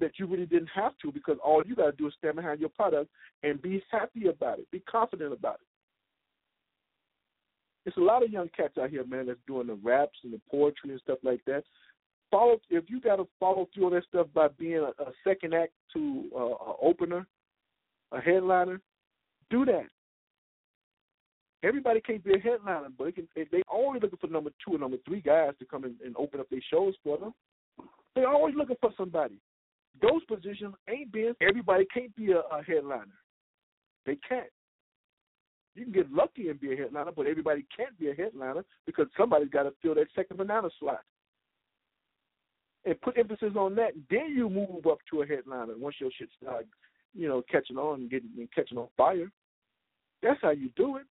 that 0.00 0.18
you 0.18 0.26
really 0.26 0.46
didn't 0.46 0.70
have 0.74 0.92
to 1.02 1.12
because 1.12 1.38
all 1.44 1.62
you 1.64 1.74
got 1.74 1.86
to 1.86 1.92
do 1.92 2.06
is 2.06 2.14
stand 2.18 2.36
behind 2.36 2.60
your 2.60 2.68
product 2.70 3.10
and 3.42 3.60
be 3.62 3.82
happy 3.90 4.26
about 4.28 4.58
it, 4.58 4.70
be 4.70 4.80
confident 4.80 5.32
about 5.32 5.54
it. 5.54 5.66
There's 7.84 7.96
a 7.96 8.00
lot 8.00 8.24
of 8.24 8.30
young 8.30 8.48
cats 8.56 8.78
out 8.80 8.90
here, 8.90 9.04
man, 9.04 9.26
that's 9.26 9.38
doing 9.46 9.68
the 9.68 9.74
raps 9.74 10.18
and 10.24 10.32
the 10.32 10.40
poetry 10.50 10.90
and 10.90 11.00
stuff 11.00 11.18
like 11.22 11.40
that. 11.46 11.62
Follow 12.30 12.58
if 12.68 12.84
you 12.88 13.00
got 13.00 13.16
to 13.16 13.28
follow 13.38 13.68
through 13.72 13.86
on 13.86 13.92
that 13.92 14.04
stuff 14.08 14.26
by 14.34 14.48
being 14.58 14.78
a, 14.78 15.02
a 15.02 15.12
second 15.22 15.54
act 15.54 15.72
to 15.92 16.24
uh, 16.34 16.40
a 16.40 16.74
opener, 16.82 17.26
a 18.10 18.20
headliner. 18.20 18.80
Do 19.50 19.64
that. 19.66 19.86
Everybody 21.66 22.00
can't 22.00 22.22
be 22.22 22.34
a 22.34 22.38
headliner, 22.38 22.88
but 22.96 23.14
can. 23.16 23.26
They 23.34 23.62
always 23.68 24.00
looking 24.00 24.18
for 24.20 24.28
number 24.28 24.50
two 24.64 24.76
or 24.76 24.78
number 24.78 24.98
three 25.04 25.20
guys 25.20 25.50
to 25.58 25.64
come 25.64 25.84
in 25.84 25.96
and 26.04 26.14
open 26.16 26.38
up 26.38 26.48
their 26.48 26.60
shows 26.70 26.94
for 27.02 27.18
them. 27.18 27.34
They're 28.14 28.28
always 28.28 28.54
looking 28.54 28.76
for 28.80 28.90
somebody. 28.96 29.34
Those 30.00 30.24
positions 30.26 30.74
ain't 30.88 31.10
being. 31.10 31.34
Everybody 31.40 31.84
can't 31.92 32.14
be 32.14 32.32
a, 32.32 32.38
a 32.38 32.62
headliner. 32.62 33.18
They 34.04 34.16
can't. 34.28 34.46
You 35.74 35.84
can 35.84 35.92
get 35.92 36.12
lucky 36.12 36.48
and 36.48 36.60
be 36.60 36.72
a 36.72 36.76
headliner, 36.76 37.10
but 37.10 37.26
everybody 37.26 37.66
can't 37.76 37.98
be 37.98 38.10
a 38.10 38.14
headliner 38.14 38.64
because 38.86 39.06
somebody's 39.18 39.50
got 39.50 39.64
to 39.64 39.72
fill 39.82 39.96
that 39.96 40.06
second 40.14 40.36
banana 40.36 40.68
slot. 40.78 41.02
And 42.84 43.00
put 43.00 43.18
emphasis 43.18 43.54
on 43.58 43.74
that. 43.74 43.92
Then 44.08 44.32
you 44.36 44.48
move 44.48 44.86
up 44.86 44.98
to 45.10 45.22
a 45.22 45.26
headliner 45.26 45.74
once 45.76 45.96
your 45.98 46.10
shit 46.16 46.28
starts, 46.40 46.68
you 47.12 47.26
know, 47.26 47.42
catching 47.50 47.76
on 47.76 48.02
and 48.02 48.10
getting 48.10 48.30
and 48.38 48.48
catching 48.54 48.78
on 48.78 48.86
fire. 48.96 49.32
That's 50.22 50.38
how 50.40 50.50
you 50.50 50.70
do 50.76 50.98
it. 50.98 51.06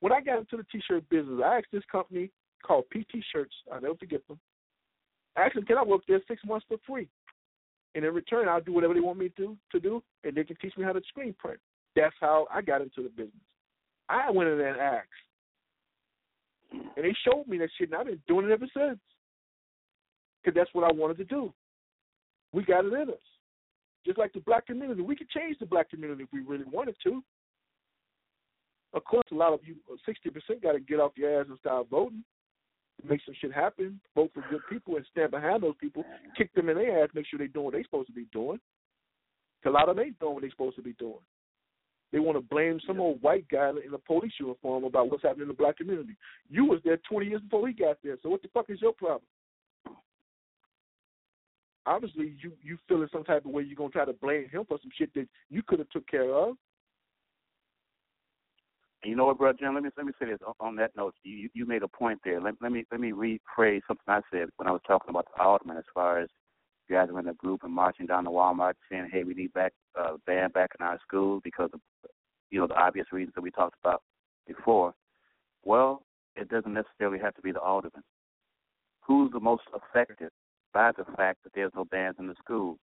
When 0.00 0.12
I 0.12 0.20
got 0.20 0.38
into 0.38 0.56
the 0.56 0.66
t-shirt 0.70 1.08
business, 1.08 1.40
I 1.44 1.58
asked 1.58 1.66
this 1.72 1.82
company 1.90 2.30
called 2.64 2.84
PT 2.92 3.16
Shirts. 3.32 3.54
I'll 3.72 3.80
never 3.80 3.96
forget 3.96 4.26
them. 4.28 4.38
I 5.36 5.42
asked 5.42 5.54
them, 5.54 5.64
can 5.64 5.78
I 5.78 5.84
work 5.84 6.02
there 6.06 6.20
six 6.28 6.42
months 6.44 6.66
for 6.68 6.78
free? 6.86 7.08
And 7.94 8.04
in 8.04 8.14
return, 8.14 8.48
I'll 8.48 8.60
do 8.60 8.72
whatever 8.72 8.94
they 8.94 9.00
want 9.00 9.18
me 9.18 9.30
to 9.36 9.56
to 9.72 9.80
do, 9.80 10.02
and 10.24 10.36
they 10.36 10.44
can 10.44 10.56
teach 10.56 10.76
me 10.76 10.84
how 10.84 10.92
to 10.92 11.00
screen 11.08 11.34
print. 11.38 11.58
That's 11.96 12.14
how 12.20 12.46
I 12.52 12.60
got 12.62 12.82
into 12.82 13.02
the 13.02 13.08
business. 13.08 13.32
I 14.08 14.30
went 14.30 14.48
in 14.50 14.58
there 14.58 14.72
and 14.72 14.80
asked. 14.80 15.08
And 16.72 17.04
they 17.04 17.14
showed 17.24 17.48
me 17.48 17.58
that 17.58 17.70
shit, 17.78 17.90
and 17.90 17.98
I've 17.98 18.06
been 18.06 18.20
doing 18.28 18.46
it 18.46 18.52
ever 18.52 18.66
since. 18.76 18.98
Because 20.42 20.56
that's 20.56 20.70
what 20.74 20.84
I 20.84 20.92
wanted 20.92 21.16
to 21.18 21.24
do. 21.24 21.52
We 22.52 22.62
got 22.62 22.84
it 22.84 22.92
in 22.92 23.10
us. 23.10 23.16
Just 24.06 24.18
like 24.18 24.32
the 24.32 24.40
black 24.40 24.66
community. 24.66 25.02
We 25.02 25.16
could 25.16 25.28
change 25.30 25.58
the 25.58 25.66
black 25.66 25.90
community 25.90 26.24
if 26.24 26.28
we 26.32 26.40
really 26.40 26.64
wanted 26.70 26.96
to. 27.04 27.22
Of 28.94 29.04
course, 29.04 29.26
a 29.30 29.34
lot 29.34 29.52
of 29.52 29.60
you, 29.64 29.76
60% 30.08 30.62
got 30.62 30.72
to 30.72 30.80
get 30.80 31.00
off 31.00 31.12
your 31.16 31.40
ass 31.40 31.46
and 31.48 31.58
start 31.58 31.88
voting. 31.90 32.24
Make 33.08 33.20
some 33.24 33.34
shit 33.40 33.52
happen. 33.52 34.00
Vote 34.14 34.30
for 34.34 34.44
good 34.50 34.62
people 34.68 34.96
and 34.96 35.06
stand 35.10 35.30
behind 35.30 35.62
those 35.62 35.76
people. 35.80 36.04
Kick 36.36 36.52
them 36.54 36.68
in 36.68 36.76
their 36.76 37.04
ass. 37.04 37.10
Make 37.14 37.26
sure 37.26 37.38
they're 37.38 37.48
doing 37.48 37.66
what 37.66 37.74
they're 37.74 37.84
supposed 37.84 38.08
to 38.08 38.14
be 38.14 38.26
doing. 38.32 38.58
Cause 39.62 39.70
A 39.70 39.72
lot 39.72 39.88
of 39.88 39.96
them 39.96 40.04
ain't 40.06 40.18
doing 40.18 40.34
what 40.34 40.40
they're 40.40 40.50
supposed 40.50 40.76
to 40.76 40.82
be 40.82 40.94
doing. 40.94 41.20
They 42.10 42.18
want 42.18 42.38
to 42.38 42.42
blame 42.42 42.80
some 42.86 43.00
old 43.00 43.20
white 43.22 43.46
guy 43.48 43.70
in 43.70 43.92
a 43.92 43.98
police 43.98 44.32
uniform 44.40 44.84
about 44.84 45.10
what's 45.10 45.22
happening 45.22 45.42
in 45.42 45.48
the 45.48 45.54
black 45.54 45.76
community. 45.76 46.16
You 46.48 46.64
was 46.64 46.80
there 46.84 46.98
20 47.08 47.26
years 47.26 47.42
before 47.42 47.68
he 47.68 47.74
got 47.74 47.98
there, 48.02 48.16
so 48.22 48.30
what 48.30 48.40
the 48.40 48.48
fuck 48.48 48.70
is 48.70 48.80
your 48.80 48.94
problem? 48.94 49.26
Obviously, 51.84 52.34
you 52.42 52.52
you 52.62 52.78
feeling 52.86 53.08
some 53.12 53.24
type 53.24 53.44
of 53.44 53.50
way. 53.50 53.62
You're 53.62 53.76
gonna 53.76 53.90
try 53.90 54.04
to 54.04 54.12
blame 54.12 54.48
him 54.48 54.64
for 54.66 54.78
some 54.82 54.90
shit 54.96 55.12
that 55.14 55.26
you 55.48 55.62
could 55.66 55.78
have 55.78 55.88
took 55.90 56.06
care 56.06 56.30
of. 56.34 56.56
You 59.04 59.14
know 59.14 59.26
what, 59.26 59.38
brother 59.38 59.56
Jim? 59.58 59.74
Let 59.74 59.84
me 59.84 59.90
let 59.96 60.06
me 60.06 60.12
say 60.18 60.26
this 60.26 60.38
on 60.58 60.76
that 60.76 60.96
note. 60.96 61.14
You 61.22 61.48
you 61.54 61.66
made 61.66 61.82
a 61.82 61.88
point 61.88 62.20
there. 62.24 62.40
Let, 62.40 62.54
let 62.60 62.72
me 62.72 62.84
let 62.90 63.00
me 63.00 63.12
rephrase 63.12 63.82
something 63.86 64.04
I 64.08 64.20
said 64.32 64.48
when 64.56 64.66
I 64.66 64.72
was 64.72 64.80
talking 64.86 65.10
about 65.10 65.26
the 65.34 65.42
alderman 65.42 65.76
as 65.76 65.84
far 65.94 66.18
as 66.18 66.28
gathering 66.88 67.28
a 67.28 67.34
group 67.34 67.62
and 67.62 67.72
marching 67.72 68.06
down 68.06 68.24
to 68.24 68.30
Walmart 68.30 68.74
saying, 68.90 69.08
"Hey, 69.12 69.22
we 69.22 69.34
need 69.34 69.52
back 69.52 69.72
uh, 69.98 70.16
band 70.26 70.52
back 70.52 70.70
in 70.78 70.84
our 70.84 70.98
schools 71.06 71.42
because 71.44 71.70
of 71.72 71.80
you 72.50 72.58
know 72.58 72.66
the 72.66 72.74
obvious 72.74 73.06
reasons 73.12 73.34
that 73.36 73.42
we 73.42 73.52
talked 73.52 73.76
about 73.84 74.02
before." 74.48 74.94
Well, 75.64 76.02
it 76.34 76.48
doesn't 76.48 76.74
necessarily 76.74 77.18
have 77.20 77.34
to 77.34 77.42
be 77.42 77.52
the 77.52 77.60
alderman. 77.60 78.02
Who's 79.02 79.30
the 79.30 79.40
most 79.40 79.62
affected 79.74 80.30
by 80.74 80.90
the 80.96 81.04
fact 81.16 81.44
that 81.44 81.52
there's 81.54 81.72
no 81.74 81.84
bands 81.84 82.18
in 82.18 82.26
the 82.26 82.34
school? 82.42 82.78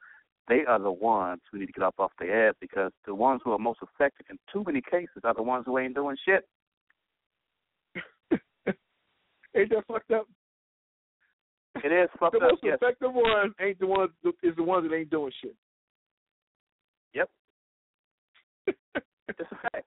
They 0.50 0.66
are 0.68 0.80
the 0.80 0.92
ones 0.92 1.42
who 1.50 1.60
need 1.60 1.68
to 1.68 1.72
get 1.72 1.84
up 1.84 1.96
off 2.00 2.12
their 2.20 2.50
ass 2.50 2.56
because 2.60 2.92
the 3.06 3.16
ones 3.16 3.42
who 3.44 3.52
are 3.54 3.60
most 3.60 3.80
affected 3.82 4.26
in 4.30 4.38
too 4.52 4.64
many 4.66 4.82
cases 4.82 5.22
are 5.24 5.34
the 5.34 5.42
ones 5.42 5.64
who 5.66 5.78
ain't 5.78 5.96
doing 5.96 6.18
shit. 6.26 6.46
ain't 9.56 9.70
that 9.70 9.84
fucked 9.88 10.12
up? 10.12 10.28
It 11.84 11.92
is 11.92 12.10
fucked 12.20 12.34
the 12.34 12.40
up. 12.40 12.42
The 12.42 12.52
most 12.52 12.64
yes. 12.64 12.78
effective 12.82 13.14
ones 13.14 13.54
ain't 13.62 13.80
the 13.80 13.88
ones 13.88 14.12
is 14.44 14.56
the 14.56 14.64
ones 14.64 14.88
that 14.88 14.96
ain't 14.96 15.10
doing 15.10 15.32
shit. 15.42 15.56
Yep. 17.14 17.30
it's 18.68 19.40
a 19.40 19.56
fact. 19.56 19.86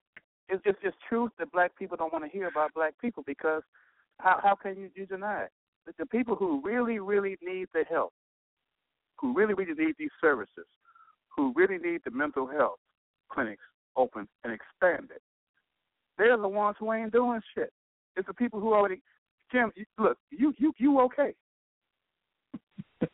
It's 0.49 0.63
just 0.63 0.77
it's 0.81 0.95
truth 1.07 1.31
that 1.39 1.51
black 1.51 1.75
people 1.77 1.97
don't 1.97 2.13
want 2.13 2.25
to 2.25 2.31
hear 2.31 2.47
about 2.47 2.73
black 2.73 2.93
people 3.01 3.23
because 3.27 3.61
how 4.19 4.39
how 4.41 4.55
can 4.55 4.77
you, 4.77 4.89
you 4.95 5.05
deny 5.05 5.43
it? 5.43 5.51
The, 5.85 5.93
the 5.99 6.05
people 6.05 6.35
who 6.35 6.61
really 6.63 6.99
really 6.99 7.37
need 7.43 7.67
the 7.73 7.83
help, 7.89 8.13
who 9.19 9.33
really 9.33 9.53
really 9.53 9.73
need 9.73 9.95
these 9.97 10.09
services, 10.21 10.65
who 11.35 11.53
really 11.55 11.77
need 11.77 12.01
the 12.05 12.11
mental 12.11 12.47
health 12.47 12.79
clinics 13.31 13.63
open 13.95 14.27
and 14.43 14.53
expanded, 14.53 15.19
they're 16.17 16.37
the 16.37 16.47
ones 16.47 16.77
who 16.79 16.93
ain't 16.93 17.11
doing 17.11 17.41
shit. 17.55 17.71
It's 18.15 18.27
the 18.27 18.33
people 18.33 18.59
who 18.59 18.73
already 18.73 19.01
Jim, 19.51 19.71
look, 19.97 20.17
you 20.31 20.53
you 20.57 20.73
you 20.77 20.99
okay? 21.01 21.33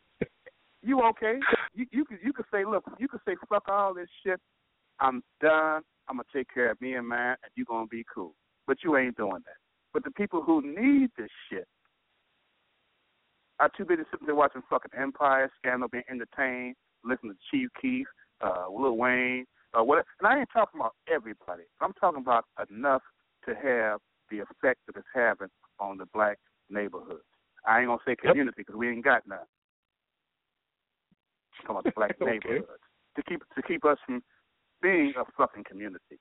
you 0.82 1.00
okay? 1.02 1.38
You 1.74 1.86
you 1.92 2.04
could 2.04 2.18
you 2.22 2.32
could 2.32 2.46
say, 2.52 2.64
look, 2.64 2.84
you 2.98 3.08
could 3.08 3.20
say, 3.26 3.36
fuck 3.48 3.68
all 3.68 3.94
this 3.94 4.08
shit. 4.24 4.40
I'm 5.00 5.22
done. 5.40 5.82
I'm 6.08 6.16
gonna 6.16 6.24
take 6.34 6.52
care 6.52 6.70
of 6.70 6.80
me 6.80 6.94
and 6.94 7.08
mine, 7.08 7.36
and 7.42 7.52
you're 7.54 7.66
gonna 7.68 7.86
be 7.86 8.04
cool. 8.12 8.34
But 8.66 8.78
you 8.82 8.96
ain't 8.96 9.16
doing 9.16 9.32
that. 9.32 9.56
But 9.92 10.04
the 10.04 10.10
people 10.10 10.42
who 10.42 10.60
need 10.62 11.10
this 11.16 11.30
shit 11.50 11.66
are 13.60 13.70
too 13.76 13.84
busy 13.84 14.02
sitting 14.10 14.26
there 14.26 14.34
watching 14.34 14.62
fucking 14.68 14.90
Empire, 14.98 15.50
Scandal, 15.58 15.88
being 15.88 16.04
entertained, 16.10 16.76
listening 17.04 17.32
to 17.34 17.38
Chief 17.50 17.68
Keef, 17.80 18.06
uh, 18.40 18.66
Lil 18.70 18.96
Wayne, 18.96 19.46
uh, 19.74 19.82
what? 19.82 20.04
And 20.20 20.28
I 20.28 20.38
ain't 20.38 20.48
talking 20.52 20.80
about 20.80 20.94
everybody. 21.12 21.64
I'm 21.80 21.92
talking 21.94 22.20
about 22.20 22.44
enough 22.70 23.02
to 23.46 23.54
have 23.54 24.00
the 24.30 24.38
effect 24.38 24.80
that 24.86 24.96
it's 24.96 25.06
having 25.14 25.48
on 25.80 25.98
the 25.98 26.06
black 26.14 26.38
neighborhoods. 26.70 27.24
I 27.66 27.80
ain't 27.80 27.88
gonna 27.88 27.98
say 28.06 28.16
community 28.16 28.56
because 28.58 28.76
we 28.76 28.88
ain't 28.88 29.04
got 29.04 29.26
none. 29.26 29.38
I'm 31.60 31.66
talking 31.66 31.76
about 31.76 31.84
the 31.84 31.92
black 31.96 32.16
Okay. 32.20 32.30
neighborhoods 32.32 32.82
to 33.16 33.22
keep 33.22 33.42
to 33.54 33.62
keep 33.62 33.84
us 33.84 33.98
from 34.06 34.22
being 34.82 35.12
a 35.18 35.24
fucking 35.36 35.64
community. 35.64 36.18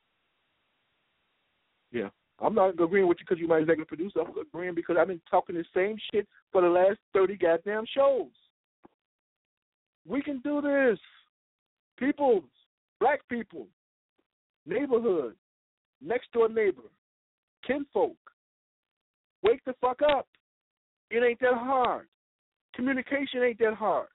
Yeah. 1.91 2.09
I'm 2.43 2.53
not 2.53 2.71
agreeing 2.71 3.07
with 3.07 3.19
you 3.19 3.25
because 3.27 3.39
you're 3.39 3.47
my 3.47 3.59
executive 3.59 3.87
producer. 3.87 4.19
I'm 4.19 4.37
agreeing 4.37 4.75
because 4.75 4.97
I've 4.99 5.07
been 5.07 5.21
talking 5.31 5.55
the 5.55 5.63
same 5.73 5.95
shit 6.11 6.27
for 6.51 6.61
the 6.61 6.67
last 6.67 6.99
30 7.13 7.37
goddamn 7.37 7.85
shows. 7.95 8.27
We 10.05 10.21
can 10.21 10.39
do 10.39 10.61
this. 10.61 10.99
People, 11.97 12.43
black 12.99 13.21
people, 13.29 13.67
neighborhood, 14.65 15.35
next 16.01 16.31
door 16.33 16.49
neighbor, 16.49 16.89
kinfolk. 17.65 18.17
Wake 19.41 19.61
the 19.65 19.73
fuck 19.79 20.01
up. 20.01 20.27
It 21.09 21.23
ain't 21.23 21.39
that 21.39 21.53
hard. 21.53 22.07
Communication 22.75 23.41
ain't 23.43 23.59
that 23.59 23.75
hard. 23.75 24.07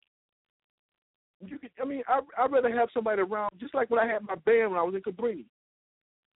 You 1.41 1.59
can, 1.59 1.71
I 1.81 1.87
mean, 1.87 2.03
I, 2.09 2.21
I'd 2.37 2.53
rather 2.53 2.75
have 2.77 2.89
somebody 2.93 3.23
around, 3.23 3.53
just 3.61 3.75
like 3.75 3.91
when 3.91 4.01
I 4.01 4.13
had 4.13 4.23
my 4.23 4.35
band 4.35 4.71
when 4.71 4.79
I 4.79 4.83
was 4.83 4.95
in 4.95 5.01
Cabrini. 5.01 5.45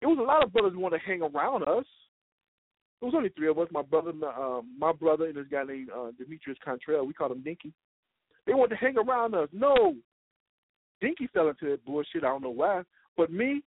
It 0.02 0.08
was 0.08 0.18
a 0.20 0.24
lot 0.24 0.44
of 0.44 0.52
brothers 0.52 0.74
who 0.74 0.80
wanted 0.80 1.00
to 1.00 1.06
hang 1.06 1.22
around 1.22 1.64
us. 1.64 1.86
It 3.02 3.06
was 3.06 3.14
only 3.16 3.30
three 3.30 3.50
of 3.50 3.58
us, 3.58 3.68
my 3.72 3.82
brother, 3.82 4.14
my, 4.14 4.28
um, 4.28 4.76
my 4.78 4.92
brother, 4.92 5.26
and 5.26 5.36
this 5.36 5.48
guy 5.52 5.64
named 5.64 5.90
uh, 5.90 6.12
Demetrius 6.18 6.60
Contrail. 6.66 7.06
We 7.06 7.14
called 7.14 7.32
him 7.32 7.42
Dinky. 7.42 7.74
They 8.46 8.54
wanted 8.54 8.76
to 8.76 8.82
hang 8.82 8.98
around 8.98 9.36
us. 9.36 9.50
No, 9.52 9.96
Dinky 11.02 11.28
fell 11.34 11.50
into 11.50 11.70
that 11.72 11.86
bullshit. 11.86 12.24
I 12.24 12.28
don't 12.28 12.44
know 12.44 12.50
why. 12.50 12.84
But 13.18 13.32
me, 13.32 13.64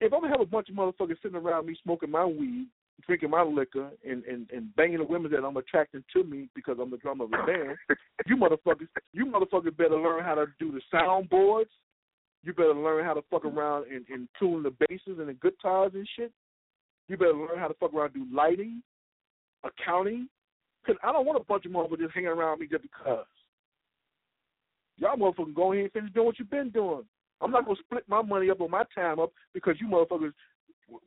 if 0.00 0.12
I'm 0.12 0.20
gonna 0.20 0.32
have 0.32 0.40
a 0.40 0.46
bunch 0.46 0.68
of 0.68 0.76
motherfuckers 0.76 1.20
sitting 1.22 1.36
around 1.36 1.66
me 1.66 1.76
smoking 1.82 2.10
my 2.10 2.24
weed, 2.24 2.68
drinking 3.06 3.30
my 3.30 3.42
liquor, 3.42 3.90
and 4.06 4.24
and 4.24 4.48
and 4.50 4.74
banging 4.76 4.98
the 4.98 5.04
women 5.04 5.30
that 5.32 5.44
I'm 5.44 5.56
attracting 5.56 6.04
to 6.12 6.24
me 6.24 6.48
because 6.54 6.76
I'm 6.80 6.90
the 6.90 6.98
drummer 6.98 7.24
of 7.24 7.30
the 7.30 7.38
band, 7.46 7.78
you 8.26 8.36
motherfuckers, 8.36 8.88
you 9.12 9.26
motherfuckers 9.26 9.76
better 9.76 9.96
learn 9.96 10.22
how 10.22 10.34
to 10.34 10.46
do 10.58 10.72
the 10.72 10.80
soundboards. 10.92 11.66
You 12.46 12.52
better 12.52 12.74
learn 12.74 13.04
how 13.04 13.12
to 13.12 13.22
fuck 13.28 13.42
mm-hmm. 13.42 13.58
around 13.58 13.86
and, 13.92 14.06
and 14.08 14.28
tune 14.38 14.62
the 14.62 14.70
basses 14.70 15.18
and 15.18 15.28
the 15.28 15.34
guitars 15.34 15.90
and 15.94 16.08
shit. 16.16 16.32
You 17.08 17.16
better 17.16 17.34
learn 17.34 17.58
how 17.58 17.66
to 17.66 17.74
fuck 17.74 17.92
around 17.92 18.12
and 18.14 18.30
do 18.30 18.36
lighting, 18.36 18.82
accounting. 19.64 20.28
Because 20.80 20.96
I 21.02 21.12
don't 21.12 21.26
want 21.26 21.40
a 21.40 21.44
bunch 21.44 21.66
of 21.66 21.72
motherfuckers 21.72 22.02
just 22.02 22.14
hanging 22.14 22.28
around 22.28 22.60
me 22.60 22.68
just 22.70 22.82
because. 22.82 23.26
Y'all 24.96 25.16
motherfuckers 25.16 25.56
go 25.56 25.72
ahead 25.72 25.86
and 25.86 25.92
finish 25.92 26.12
doing 26.12 26.26
what 26.26 26.38
you've 26.38 26.48
been 26.48 26.70
doing. 26.70 27.02
I'm 27.40 27.50
not 27.50 27.64
gonna 27.64 27.78
split 27.84 28.04
my 28.08 28.22
money 28.22 28.48
up 28.48 28.60
or 28.60 28.68
my 28.68 28.84
time 28.94 29.18
up 29.18 29.32
because 29.52 29.74
you 29.80 29.88
motherfuckers, 29.88 30.32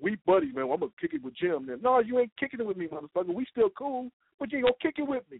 we 0.02 0.18
buddies, 0.28 0.54
man. 0.54 0.68
Well, 0.68 0.74
I'm 0.74 0.82
gonna 0.82 0.92
kick 1.00 1.14
it 1.14 1.24
with 1.24 1.38
Jim. 1.38 1.68
Then 1.68 1.80
no, 1.82 2.00
you 2.00 2.20
ain't 2.20 2.34
kicking 2.38 2.60
it 2.60 2.66
with 2.66 2.76
me, 2.76 2.90
motherfucker. 2.90 3.34
We 3.34 3.46
still 3.50 3.70
cool, 3.78 4.12
but 4.40 4.52
you 4.52 4.58
ain't 4.58 4.66
gonna 4.66 4.76
kick 4.82 4.96
it 4.98 5.08
with 5.08 5.24
me. 5.32 5.40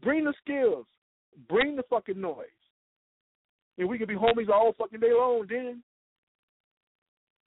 Bring 0.00 0.24
the 0.24 0.34
skills, 0.40 0.86
bring 1.48 1.74
the 1.74 1.82
fucking 1.90 2.20
noise. 2.20 2.46
And 3.78 3.88
we 3.88 3.98
can 3.98 4.06
be 4.06 4.14
homies 4.14 4.48
all 4.48 4.74
fucking 4.78 5.00
day 5.00 5.12
long 5.12 5.46
then. 5.48 5.82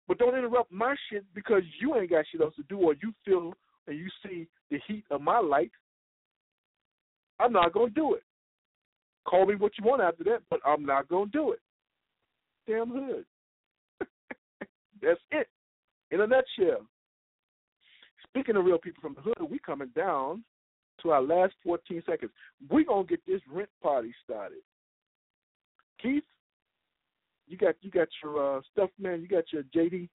But 0.09 0.19
don't 0.19 0.37
interrupt 0.37 0.73
my 0.73 0.95
shit 1.09 1.25
because 1.35 1.63
you 1.81 1.97
ain't 1.97 2.11
got 2.11 2.25
shit 2.31 2.41
else 2.41 2.55
to 2.57 2.63
do 2.65 2.79
or 2.79 2.95
you 3.03 3.13
feel 3.25 3.53
and 3.87 3.99
you 3.99 4.09
see 4.25 4.49
the 4.71 4.81
heat 4.87 5.05
of 5.11 5.21
my 5.21 5.39
light. 5.39 5.71
I'm 7.39 7.53
not 7.53 7.73
gonna 7.73 7.91
do 7.91 8.15
it. 8.15 8.23
Call 9.27 9.47
me 9.47 9.55
what 9.55 9.73
you 9.79 9.85
want 9.85 10.03
after 10.03 10.25
that, 10.25 10.41
but 10.51 10.61
I'm 10.67 10.85
not 10.85 11.09
gonna 11.09 11.31
do 11.33 11.53
it. 11.53 11.61
Damn 12.67 12.91
hood. 12.91 13.25
That's 15.03 15.21
it. 15.33 15.49
In 16.11 16.21
a 16.21 16.27
nutshell. 16.27 16.87
Speaking 18.29 18.57
of 18.57 18.65
real 18.65 18.79
people 18.79 19.01
from 19.01 19.15
the 19.15 19.23
hood, 19.23 19.51
we 19.51 19.59
coming 19.59 19.91
down 19.97 20.45
to 21.03 21.11
our 21.11 21.23
last 21.23 21.55
14 21.65 22.03
seconds. 22.09 22.31
We're 22.69 22.85
going 22.85 23.07
to 23.07 23.11
get 23.11 23.27
this 23.27 23.41
rent 23.51 23.71
party 23.83 24.15
started. 24.25 24.59
Keith, 26.03 26.25
you 27.47 27.57
got 27.57 27.75
you 27.81 27.91
got 27.91 28.09
your 28.23 28.59
uh, 28.59 28.61
stuff, 28.73 28.91
man. 28.99 29.21
You 29.21 29.29
got 29.29 29.53
your 29.53 29.63
JD. 29.75 30.09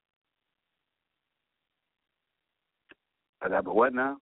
I 3.42 3.50
got 3.50 3.64
the 3.64 3.74
what 3.74 3.94
now? 3.94 4.18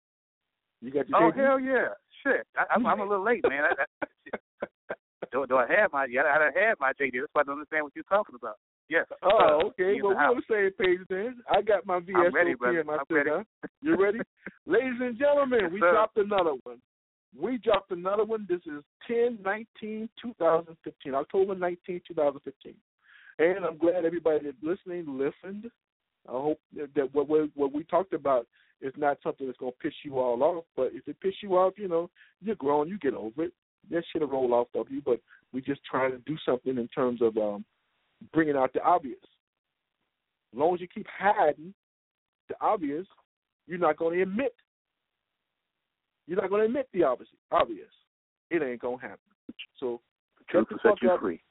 You 0.82 0.92
got 0.92 1.08
your 1.08 1.18
oh 1.24 1.32
JD? 1.32 1.36
hell 1.36 1.60
yeah! 1.60 1.88
Shit, 2.24 2.46
I, 2.58 2.66
I'm, 2.74 2.86
I'm 2.86 3.00
a 3.00 3.04
little 3.04 3.24
late, 3.24 3.44
man. 3.48 3.64
I, 3.64 3.84
I, 4.04 4.68
do, 5.32 5.46
do 5.48 5.58
I 5.58 5.66
have 5.78 5.94
my? 5.94 6.06
Yeah, 6.10 6.22
I 6.22 6.60
have 6.68 6.80
my 6.80 6.92
JD. 6.94 7.12
That's 7.14 7.28
why 7.34 7.42
I 7.42 7.44
don't 7.44 7.56
understand 7.56 7.84
what 7.84 7.94
you're 7.96 8.04
talking 8.06 8.36
about. 8.36 8.56
Yes. 8.90 9.06
Oh, 9.24 9.62
okay. 9.68 10.00
Well, 10.02 10.14
we're 10.14 10.18
on 10.18 10.42
the 10.48 10.72
same 10.78 10.86
page 10.86 11.00
then. 11.10 11.38
I 11.50 11.62
got 11.62 11.86
my 11.86 12.00
VSOP 12.00 12.34
ready, 12.34 12.52
and 12.52 12.86
my 12.86 12.98
I'm 12.98 13.16
ready. 13.16 13.30
You 13.82 14.02
ready? 14.02 14.20
Ladies 14.66 15.00
and 15.00 15.18
gentlemen, 15.18 15.60
Yes, 15.64 15.72
we 15.72 15.80
sir. 15.80 15.92
dropped 15.92 16.18
another 16.18 16.54
one. 16.64 16.78
We 17.40 17.58
dropped 17.58 17.92
another 17.92 18.24
one. 18.24 18.46
This 18.48 18.62
is 18.66 18.84
10 19.08 19.40
19 19.44 20.10
2015, 20.22 21.16
October 21.16 21.56
19, 21.56 22.02
2015. 22.08 22.74
And 23.40 23.66
I'm 23.66 23.78
glad 23.78 24.06
everybody 24.06 24.46
that's 24.46 24.58
listening 24.62 25.18
listened. 25.18 25.70
I 26.28 26.32
hope 26.32 26.60
that 26.76 27.14
what 27.14 27.28
we, 27.28 27.50
what 27.56 27.74
we 27.74 27.84
talked 27.86 28.14
about 28.14 28.48
is 28.82 28.94
not 28.98 29.18
something 29.24 29.48
that's 29.48 29.58
going 29.58 29.72
to 29.72 29.78
piss 29.80 29.94
you 30.04 30.20
all 30.20 30.42
off. 30.44 30.66
But 30.76 30.92
if 30.94 31.08
it 31.08 31.20
piss 31.22 31.34
you 31.42 31.58
off, 31.58 31.74
you 31.78 31.88
know, 31.88 32.10
you're 32.42 32.56
grown, 32.56 32.88
you 32.88 33.00
get 33.00 33.14
over 33.14 33.46
it. 33.46 33.54
That 33.90 34.04
shit 34.12 34.22
will 34.22 34.30
roll 34.30 34.54
off 34.54 34.68
of 34.76 34.92
you. 34.92 35.02
But 35.04 35.20
we 35.52 35.62
just 35.62 35.82
trying 35.90 36.12
to 36.12 36.20
do 36.20 36.38
something 36.46 36.78
in 36.78 36.88
terms 36.90 37.22
of 37.22 37.36
um, 37.38 37.66
bringing 38.32 38.56
out 38.56 38.74
the 38.74 38.82
obvious. 38.84 39.18
As 40.54 40.60
long 40.60 40.76
as 40.76 40.82
you 40.82 40.88
keep 40.88 41.08
hiding 41.18 41.74
the 42.48 42.56
obvious, 42.62 43.08
you're 43.68 43.80
not 43.80 43.98
going 43.98 44.18
to 44.18 44.22
admit. 44.22 44.54
You're 46.28 46.42
not 46.42 46.50
going 46.50 46.62
to 46.62 46.66
admit 46.66 46.88
the 46.94 47.04
obvious. 47.04 47.30
Obvious. 47.52 47.90
It 48.50 48.62
ain't 48.62 48.82
going 48.82 49.00
to 49.00 49.02
happen. 49.02 49.20
So 49.80 50.00
shut 50.52 50.68
the 50.70 50.78
fuck 50.82 50.98
up. 51.10 51.20
free. 51.20 51.42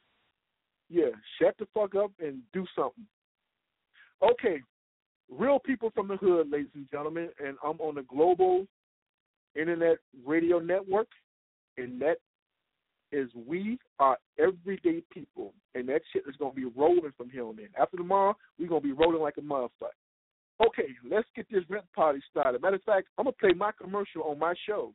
Yeah, 0.88 1.10
shut 1.40 1.54
the 1.58 1.66
fuck 1.74 1.94
up 1.94 2.10
and 2.20 2.40
do 2.52 2.66
something. 2.76 3.06
Okay, 4.22 4.60
real 5.30 5.58
people 5.58 5.90
from 5.94 6.08
the 6.08 6.16
hood, 6.16 6.50
ladies 6.50 6.70
and 6.74 6.88
gentlemen, 6.90 7.30
and 7.44 7.56
I'm 7.64 7.80
on 7.80 7.94
the 7.94 8.02
global 8.02 8.66
internet 9.54 9.98
radio 10.24 10.58
network, 10.58 11.08
and 11.76 12.00
that 12.00 12.16
is 13.10 13.28
we 13.46 13.78
are 13.98 14.16
everyday 14.38 15.02
people, 15.12 15.52
and 15.74 15.88
that 15.88 16.02
shit 16.12 16.22
is 16.28 16.36
gonna 16.38 16.52
be 16.52 16.64
rolling 16.64 17.12
from 17.16 17.30
here 17.30 17.44
on 17.44 17.58
in. 17.58 17.68
After 17.78 17.96
tomorrow, 17.96 18.36
we're 18.58 18.68
gonna 18.68 18.80
be 18.80 18.92
rolling 18.92 19.20
like 19.20 19.36
a 19.38 19.42
motherfucker. 19.42 19.90
Okay, 20.60 20.88
let's 21.08 21.28
get 21.34 21.46
this 21.50 21.64
rent 21.68 21.84
party 21.94 22.20
started. 22.30 22.62
Matter 22.62 22.76
of 22.76 22.82
fact, 22.82 23.08
I'm 23.18 23.24
gonna 23.24 23.36
play 23.38 23.52
my 23.52 23.72
commercial 23.80 24.22
on 24.24 24.38
my 24.38 24.54
show. 24.66 24.92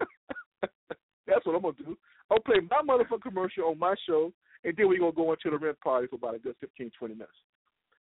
That's 0.60 1.44
what 1.44 1.56
I'm 1.56 1.62
gonna 1.62 1.74
do. 1.78 1.96
I'll 2.30 2.40
play 2.40 2.60
my 2.70 2.82
motherfucking 2.82 3.22
commercial 3.22 3.64
on 3.64 3.78
my 3.78 3.94
show, 4.06 4.32
and 4.64 4.74
then 4.76 4.88
we're 4.88 4.98
gonna 4.98 5.12
go 5.12 5.32
into 5.32 5.50
the 5.50 5.58
rent 5.58 5.80
party 5.80 6.06
for 6.06 6.16
about 6.16 6.34
a 6.34 6.38
good 6.38 6.54
15, 6.60 6.90
20 6.98 7.14
minutes. 7.14 7.32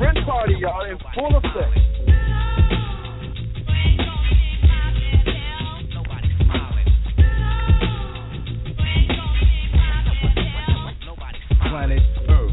Rent 0.00 0.18
party, 0.26 0.54
y'all, 0.58 0.84
in 0.84 0.98
full 1.14 1.36
effect. 1.36 1.78
Planet 11.70 12.02
Earth 12.28 12.52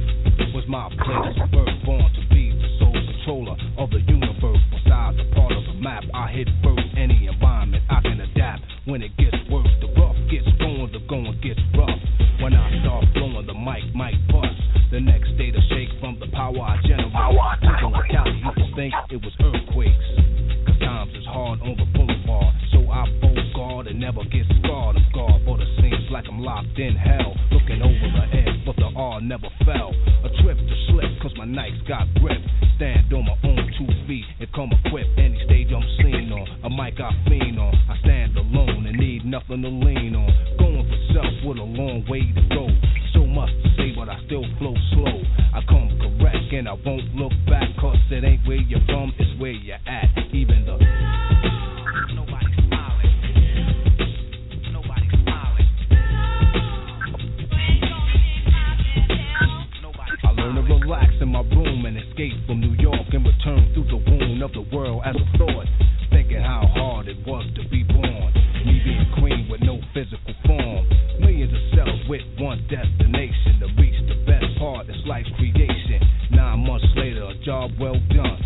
was 0.54 0.64
my 0.68 0.90
place 0.90 1.38
of 1.42 1.52
birth, 1.52 1.86
born 1.86 2.12
to 2.14 2.22
be 2.34 2.52
the 2.52 2.68
sole 2.80 2.92
controller 2.92 3.56
of 3.78 3.90
the 3.90 4.00
universe. 4.00 4.60
Besides 4.72 5.18
a 5.20 5.36
part 5.36 5.54
of 5.54 5.64
the 5.66 5.74
map, 5.80 6.04
I 6.14 6.32
hit 6.32 6.50
first 6.64 6.84
any 6.98 7.28
environment 7.28 7.84
I 7.90 8.02
can 8.02 8.20
adapt. 8.20 8.64
When 8.86 9.02
it 9.02 9.16
gets 9.18 9.33
it 19.10 19.22
was 19.22 19.34
earthquakes. 19.42 20.10
Cause 20.66 20.80
times 20.80 21.14
is 21.18 21.26
hard 21.26 21.62
on 21.62 21.76
the 21.78 21.86
boulevard. 21.98 22.54
So 22.72 22.86
I 22.90 23.10
bow 23.22 23.36
guard 23.56 23.88
and 23.88 24.00
never 24.00 24.24
get 24.30 24.46
scarred. 24.62 24.98
I'm 24.98 25.06
scarred, 25.10 25.42
but 25.46 25.62
it 25.62 25.70
seems 25.82 26.10
like 26.12 26.26
I'm 26.30 26.40
locked 26.40 26.78
in 26.78 26.96
hell. 26.96 27.34
Looking 27.52 27.82
over 27.82 28.08
the 28.14 28.26
edge, 28.38 28.60
but 28.66 28.76
the 28.78 28.90
R 28.96 29.22
never 29.22 29.50
fell. 29.66 29.94
A 30.24 30.30
trip 30.42 30.58
to 30.58 30.76
slip, 30.90 31.10
cause 31.22 31.34
my 31.38 31.46
nights 31.46 31.82
got 31.88 32.06
grip. 32.22 32.38
Stand 32.78 33.12
on 33.14 33.26
my 33.26 33.38
own 33.44 33.66
two 33.78 33.90
feet 34.08 34.26
and 34.40 34.50
come 34.54 34.70
equipped. 34.72 35.10
Any 35.18 35.42
stage 35.46 35.70
I'm 35.74 35.86
seen 36.02 36.32
on, 36.32 36.46
a 36.66 36.70
mic 36.70 37.00
I 37.00 37.12
fiend 37.30 37.60
on. 37.60 37.74
I 37.90 37.98
stand 38.02 38.38
alone 38.38 38.86
and 38.88 38.98
need 38.98 39.26
nothing 39.26 39.62
to 39.62 39.70
lean 39.70 40.16
on. 40.16 40.30
Going 40.58 40.86
for 40.86 41.00
self 41.14 41.34
with 41.46 41.58
a 41.58 41.66
long 41.66 42.06
way 42.10 42.22
to 42.34 42.44
go. 42.54 42.70
So 43.14 43.26
much 43.26 43.50
to 43.50 43.70
say, 43.78 43.94
but 43.96 44.10
I 44.10 44.18
still 44.26 44.46
flow 44.58 44.74
slow. 44.94 45.18
I 45.54 45.62
come 45.70 46.03
and 46.58 46.70
I 46.70 46.74
won't 46.74 47.16
look 47.16 47.32
back, 47.50 47.68
cause 47.80 47.98
it 48.12 48.24
ain't 48.24 48.46
where 48.48 48.58
you're 48.58 48.84
from, 48.86 49.12
it's 49.18 49.42
where 49.42 49.52
you're 49.52 49.76
at. 49.88 50.06
Even 50.34 50.66
the 50.66 50.78
Nobody's 52.14 52.54
smiling. 52.68 53.10
Nobody's 54.72 55.10
smiling. 55.24 55.70
I 60.24 60.30
learned 60.38 60.58
the 60.58 60.62
relax 60.76 61.14
in 61.22 61.30
my 61.30 61.42
room 61.42 61.86
and 61.86 61.98
escape 61.98 62.34
from 62.46 62.62
New 62.62 62.76
York 62.78 63.08
and 63.14 63.26
return 63.26 63.72
through 63.74 63.90
the 63.90 63.98
wound 63.98 64.44
of 64.44 64.54
the 64.54 64.66
world 64.76 65.02
as 65.06 65.16
a 65.16 65.38
thought. 65.38 65.68
Thinking 66.12 66.42
how 66.42 66.68
hard 66.76 67.08
it 67.08 67.18
was 67.26 67.46
to 67.56 67.68
be 67.70 67.84
born. 67.84 68.34
Me 68.66 68.80
being 68.84 69.08
queen 69.18 69.48
with 69.50 69.62
no 69.62 69.80
physical 69.94 70.36
form. 70.46 70.88
Millions 71.20 71.54
of 71.54 71.62
cells 71.76 72.02
with 72.08 72.22
one 72.38 72.62
destination 72.70 73.03
well 77.80 78.00
done. 78.10 78.42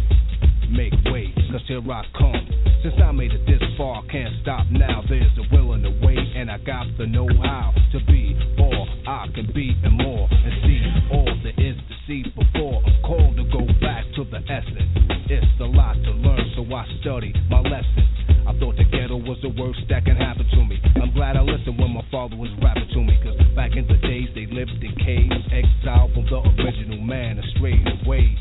Make 0.70 0.94
way, 1.06 1.34
cause 1.52 1.64
here 1.68 1.80
I 1.80 2.04
come. 2.18 2.44
Since 2.84 2.96
I 3.04 3.12
made 3.12 3.32
it 3.32 3.46
this 3.48 3.64
far, 3.78 4.04
can't 4.12 4.34
stop 4.42 4.68
now. 4.70 5.02
There's 5.08 5.32
a 5.40 5.56
will 5.56 5.74
and 5.74 5.86
a 5.86 6.06
way, 6.06 6.18
and 6.36 6.52
I 6.52 6.58
got 6.60 6.86
the 6.98 7.08
know 7.08 7.28
how 7.42 7.74
to 7.94 8.00
be 8.06 8.36
all 8.60 8.88
I 9.08 9.28
can 9.34 9.50
be 9.56 9.74
and 9.84 9.98
more. 9.98 10.28
And 10.30 10.54
see 10.68 10.82
all 11.12 11.32
there 11.42 11.56
is 11.58 11.76
to 11.76 11.96
see 12.06 12.24
before 12.36 12.84
I'm 12.86 13.02
called 13.02 13.36
to 13.38 13.44
go 13.48 13.66
back 13.80 14.04
to 14.16 14.24
the 14.26 14.44
essence. 14.44 14.92
It's 15.32 15.60
a 15.62 15.66
lot 15.66 15.96
to 16.04 16.12
learn, 16.12 16.52
so 16.56 16.64
I 16.76 16.86
study 17.02 17.34
my 17.50 17.62
lessons. 17.62 18.12
I 18.46 18.52
thought 18.60 18.76
the 18.76 18.86
ghetto 18.86 19.18
was 19.18 19.40
the 19.42 19.56
worst 19.56 19.80
that 19.90 20.06
can 20.06 20.16
happen 20.16 20.46
to 20.52 20.66
me. 20.66 20.80
I'm 21.02 21.14
glad 21.14 21.38
I 21.38 21.42
listened 21.42 21.80
when 21.80 21.92
my 21.92 22.04
father 22.12 22.36
was 22.36 22.52
rapping 22.62 22.90
to 22.94 23.00
me, 23.04 23.18
cause 23.24 23.40
back 23.56 23.72
in 23.76 23.88
the 23.88 23.98
days 24.04 24.28
they 24.36 24.48
lived 24.52 24.84
in 24.84 24.96
caves, 25.00 25.48
exiled 25.52 26.14
from 26.14 26.26
the 26.28 26.44
original 26.64 27.00
man 27.02 27.40
and 27.40 27.48
strayed 27.56 27.88
away. 28.04 28.36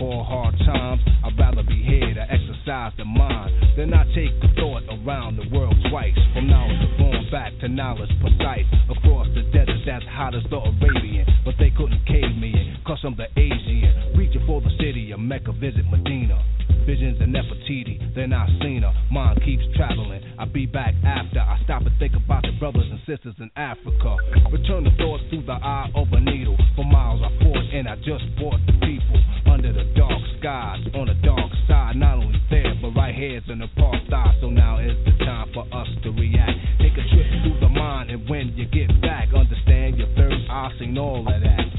Call 0.00 0.24
hard 0.24 0.56
times. 0.64 1.04
I'd 1.22 1.36
rather 1.38 1.62
be 1.62 1.76
here 1.84 2.14
to 2.16 2.24
exercise 2.24 2.96
the 2.96 3.04
mind 3.04 3.52
than 3.76 3.92
I 3.92 4.08
take 4.16 4.32
a 4.40 4.48
thought 4.56 4.82
around 4.88 5.36
the 5.36 5.44
world 5.52 5.76
twice. 5.92 6.16
From 6.32 6.48
knowledge 6.48 6.80
of 6.80 6.96
going 6.96 7.28
back 7.30 7.52
to 7.60 7.68
knowledge 7.68 8.08
precise. 8.24 8.64
Across 8.88 9.28
the 9.36 9.44
desert 9.52 9.84
that's 9.84 10.04
hot 10.08 10.34
as 10.34 10.42
the 10.48 10.56
Arabian. 10.56 11.28
But 11.44 11.60
they 11.60 11.68
couldn't 11.76 12.00
cave 12.08 12.32
me 12.40 12.48
in, 12.48 12.80
cause 12.86 12.98
I'm 13.04 13.14
the 13.14 13.28
Asian. 13.36 14.16
Reaching 14.16 14.42
for 14.46 14.64
the 14.64 14.72
city 14.80 15.12
of 15.12 15.20
Mecca, 15.20 15.52
visit 15.52 15.84
Medina. 15.84 16.40
Visions 16.86 17.20
of 17.20 17.28
Nefertiti, 17.28 18.00
then 18.14 18.32
I 18.32 18.48
seen 18.62 18.82
her. 18.82 18.94
Mind 19.12 19.42
keeps 19.44 19.62
traveling. 19.76 20.22
I 20.38 20.46
be 20.46 20.64
back 20.64 20.94
after 21.04 21.40
I 21.40 21.60
stop 21.64 21.84
and 21.84 21.92
think 21.98 22.16
about 22.16 22.42
the 22.42 22.56
brothers 22.58 22.88
and 22.88 22.98
sisters 23.04 23.34
in 23.38 23.50
Africa. 23.54 24.16
Return 24.50 24.84
the 24.84 24.94
thoughts 24.96 25.22
through 25.28 25.44
the 25.44 25.60
eye 25.60 25.90
of 25.94 26.08
a 26.12 26.20
needle. 26.20 26.56
For 26.74 26.84
miles 26.84 27.20
I 27.20 27.28
fought 27.44 27.64
and 27.74 27.86
I 27.86 27.96
just 27.96 28.24
brought 28.40 28.60
the 28.66 28.72
people 28.80 29.20
here's 33.20 33.44
an 33.48 33.60
apartheid. 33.60 34.40
So 34.40 34.48
now 34.48 34.78
is 34.78 34.96
the 35.04 35.12
time 35.24 35.52
for 35.52 35.66
us 35.76 35.88
to 36.04 36.10
react. 36.10 36.56
Take 36.80 36.94
a 36.94 37.04
trip 37.12 37.26
through 37.44 37.60
the 37.60 37.68
mind, 37.68 38.10
and 38.10 38.26
when 38.28 38.56
you 38.56 38.64
get 38.64 38.88
back, 39.02 39.28
understand 39.36 39.98
your 39.98 40.08
third 40.16 40.32
eye 40.48 40.70
seen 40.78 40.96
all 40.96 41.20
of 41.20 41.42
that. 41.42 41.69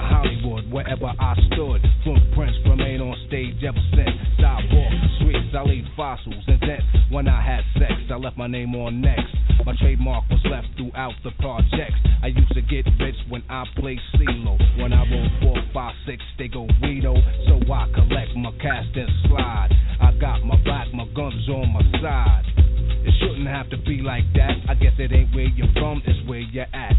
Hollywood, 0.00 0.70
wherever 0.70 1.06
I 1.06 1.34
stood. 1.52 1.80
Footprints 2.04 2.58
remain 2.64 3.00
on 3.00 3.16
stage 3.28 3.62
ever 3.62 3.80
since. 3.92 4.16
Sidewalks 4.40 5.00
streets, 5.20 5.54
I 5.54 5.62
leave 5.62 5.84
fossils 5.96 6.44
and 6.46 6.60
dents. 6.60 6.84
When 7.10 7.28
I 7.28 7.40
had 7.40 7.62
sex, 7.78 7.92
I 8.10 8.16
left 8.16 8.36
my 8.36 8.46
name 8.46 8.74
on 8.74 9.00
next. 9.00 9.34
My 9.66 9.74
trademark 9.76 10.24
was 10.30 10.40
left 10.50 10.68
throughout 10.76 11.12
the 11.22 11.30
projects. 11.38 12.00
I 12.22 12.28
used 12.28 12.52
to 12.54 12.62
get 12.62 12.86
rich 12.98 13.16
when 13.28 13.42
I 13.48 13.64
played 13.76 14.00
CeeLo. 14.16 14.56
When 14.80 14.92
I 14.92 15.04
roll 15.10 15.28
four, 15.42 15.56
five, 15.74 15.94
six, 16.06 16.22
they 16.38 16.48
go 16.48 16.66
Rito. 16.82 17.14
So 17.46 17.60
I 17.72 17.86
collect 17.94 18.34
my 18.36 18.52
cast 18.62 18.96
and 18.96 19.10
slide. 19.28 19.70
I 20.00 20.12
got 20.18 20.44
my 20.44 20.56
back, 20.64 20.88
my 20.94 21.06
guns 21.14 21.48
on 21.48 21.72
my 21.72 21.82
side. 22.00 22.44
It 23.04 23.14
shouldn't 23.20 23.48
have 23.48 23.68
to 23.70 23.76
be 23.78 24.02
like 24.02 24.24
that. 24.34 24.56
I 24.68 24.74
guess 24.74 24.92
it 24.98 25.12
ain't 25.12 25.34
where 25.34 25.48
you're 25.48 25.72
from, 25.74 26.02
it's 26.06 26.28
where 26.28 26.40
you're 26.40 26.66
at. 26.72 26.94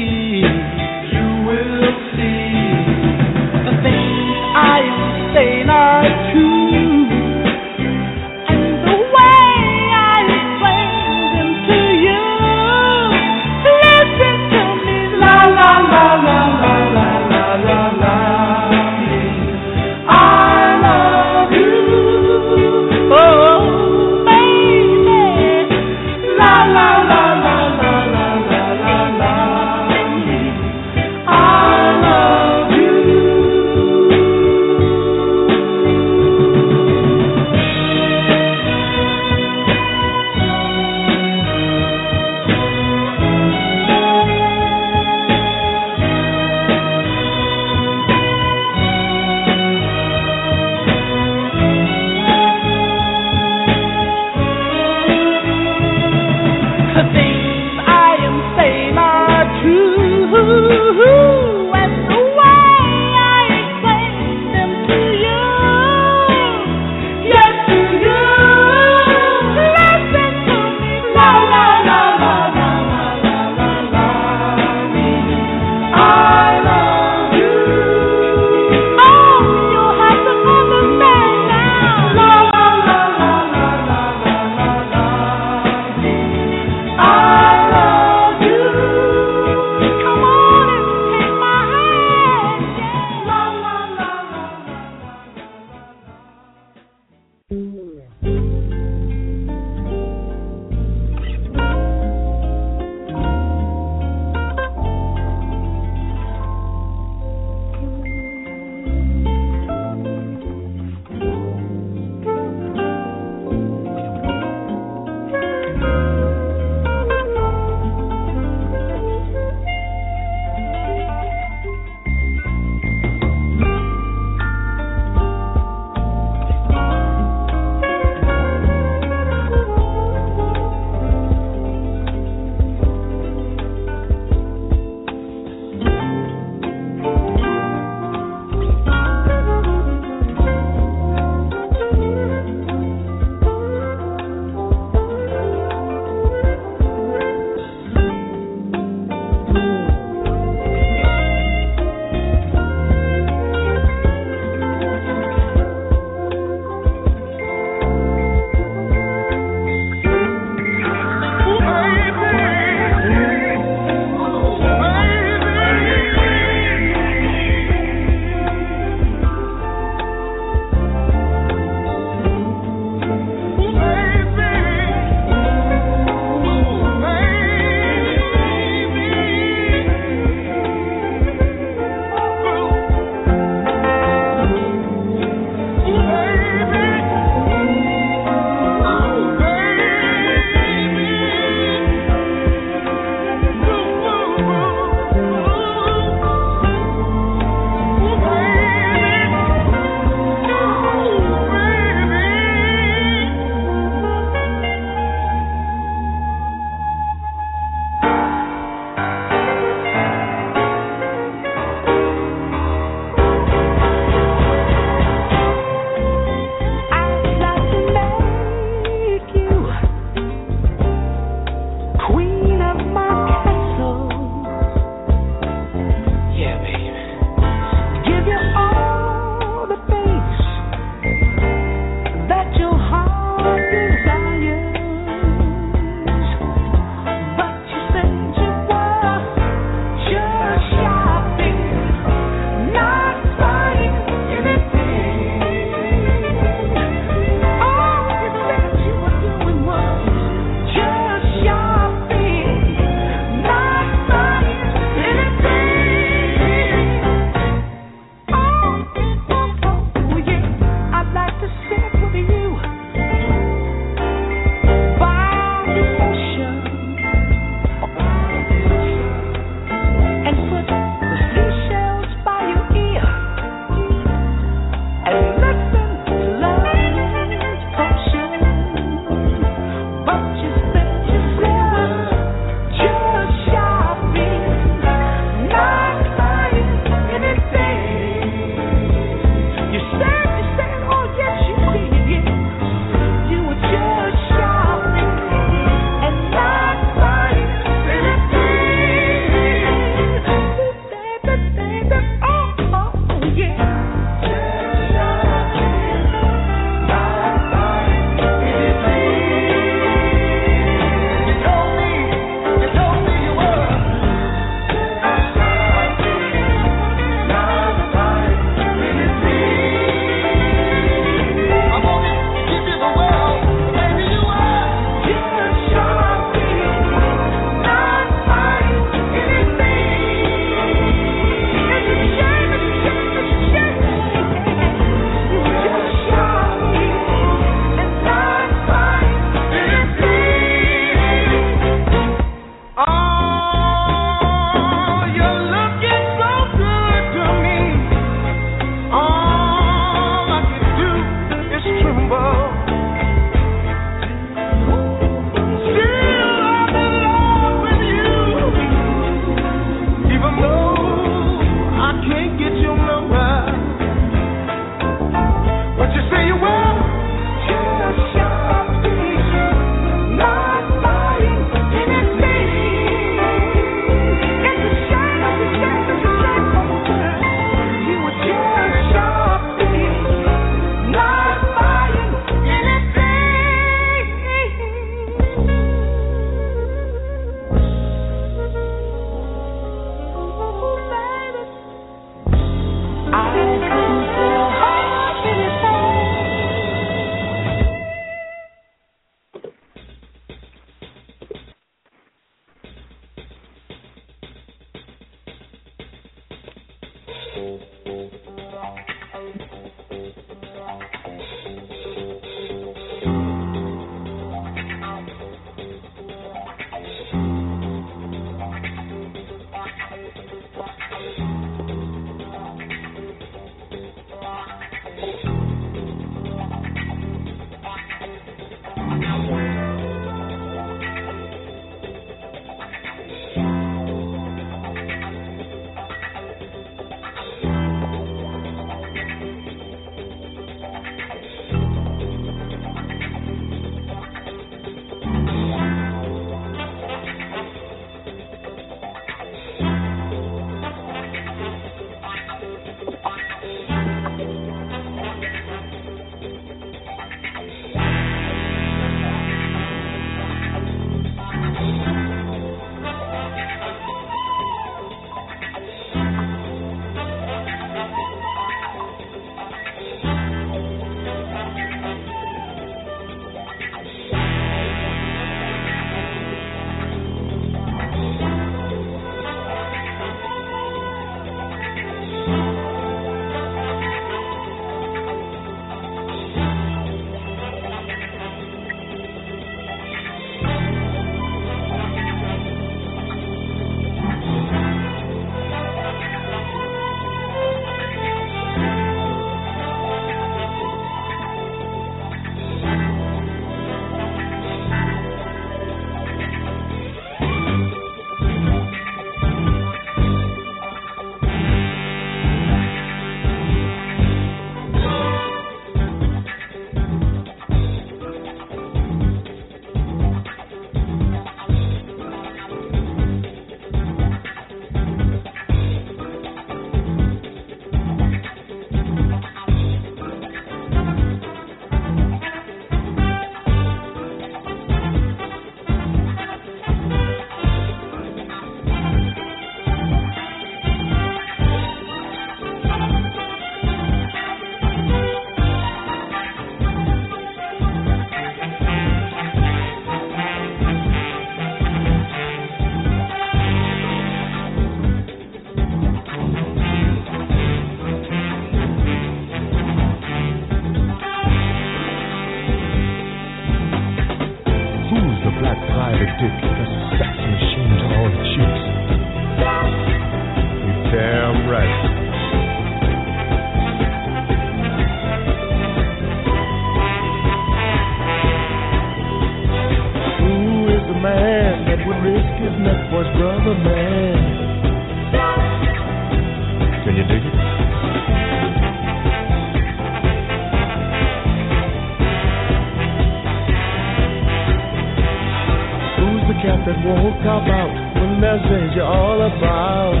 That 597.28 597.34
won't 597.34 597.44
cop 597.44 597.60
out 597.60 597.72
when 598.00 598.20
there's 598.24 598.40
danger 598.48 598.80
all 598.88 599.20
about? 599.20 600.00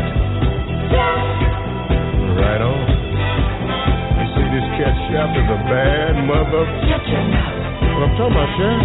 Right 2.40 2.62
on. 2.64 2.80
You 4.16 4.26
see, 4.32 4.48
this 4.48 4.64
cat 4.80 4.96
Shaft 5.12 5.36
is 5.36 5.44
a 5.44 5.60
bad 5.68 6.24
mother. 6.24 6.64
What 6.64 8.08
I'm 8.08 8.16
talking 8.16 8.32
about, 8.32 8.48
Shaft? 8.56 8.77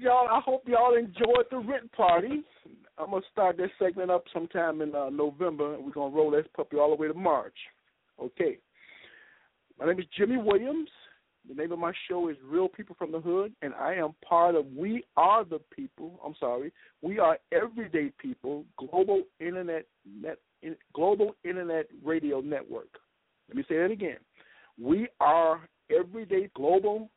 Y'all. 0.00 0.28
I 0.28 0.40
hope 0.40 0.64
y'all 0.66 0.96
enjoyed 0.96 1.46
the 1.50 1.58
rent 1.58 1.92
party. 1.92 2.42
I'm 2.98 3.10
gonna 3.10 3.22
start 3.32 3.56
this 3.56 3.70
segment 3.78 4.10
up 4.10 4.24
sometime 4.32 4.82
in 4.82 4.94
uh, 4.94 5.10
November, 5.10 5.74
and 5.74 5.84
we're 5.84 5.92
gonna 5.92 6.14
roll 6.14 6.30
this 6.30 6.46
puppy 6.56 6.76
all 6.76 6.90
the 6.90 6.96
way 6.96 7.08
to 7.08 7.14
March. 7.14 7.56
Okay. 8.22 8.58
My 9.78 9.86
name 9.86 9.98
is 9.98 10.06
Jimmy 10.16 10.36
Williams. 10.36 10.88
The 11.48 11.54
name 11.54 11.72
of 11.72 11.78
my 11.78 11.92
show 12.08 12.28
is 12.28 12.36
Real 12.44 12.68
People 12.68 12.94
from 12.98 13.12
the 13.12 13.20
Hood, 13.20 13.52
and 13.62 13.72
I 13.74 13.94
am 13.94 14.14
part 14.26 14.54
of 14.54 14.66
We 14.76 15.04
Are 15.16 15.44
the 15.44 15.58
People. 15.74 16.20
I'm 16.24 16.34
sorry, 16.38 16.72
We 17.00 17.18
Are 17.18 17.38
Everyday 17.52 18.12
People 18.18 18.64
Global 18.78 19.22
Internet 19.40 19.86
Net 20.20 20.38
Global 20.94 21.34
Internet 21.44 21.86
Radio 22.04 22.40
Network. 22.40 22.98
Let 23.48 23.56
me 23.56 23.64
say 23.68 23.78
that 23.78 23.90
again. 23.90 24.18
We 24.78 25.08
are 25.20 25.68
Everyday 25.90 26.50
Global 26.54 27.10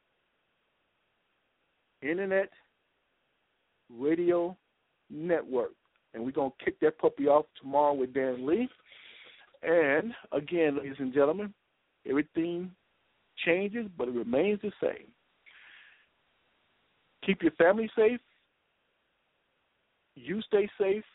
Internet 2.02 2.50
Radio 3.98 4.58
Network, 5.10 5.74
and 6.14 6.24
we're 6.24 6.32
gonna 6.32 6.52
kick 6.64 6.80
that 6.80 6.98
puppy 6.98 7.28
off 7.28 7.46
tomorrow 7.62 7.94
with 7.94 8.14
Dan 8.14 8.46
Lee. 8.46 8.70
And 9.62 10.14
again, 10.32 10.78
ladies 10.78 10.96
and 11.00 11.14
gentlemen, 11.14 11.54
everything 12.08 12.72
changes, 13.46 13.88
but 13.98 14.08
it 14.08 14.14
remains 14.14 14.60
the 14.62 14.72
same. 14.82 15.08
Keep 17.26 17.44
your 17.44 17.52
family 17.54 17.90
safe. 17.96 18.20
You 20.16 20.42
stay 20.42 20.70
safe, 20.80 21.06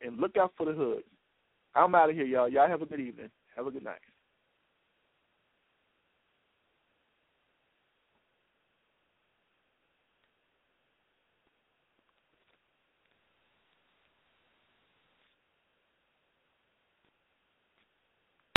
and 0.00 0.18
look 0.18 0.36
out 0.36 0.52
for 0.56 0.66
the 0.66 0.72
hood. 0.72 1.02
I'm 1.74 1.94
out 1.94 2.10
of 2.10 2.16
here, 2.16 2.24
y'all. 2.24 2.48
Y'all 2.48 2.68
have 2.68 2.82
a 2.82 2.86
good 2.86 3.00
evening. 3.00 3.30
Have 3.56 3.66
a 3.66 3.70
good 3.70 3.84
night. 3.84 3.98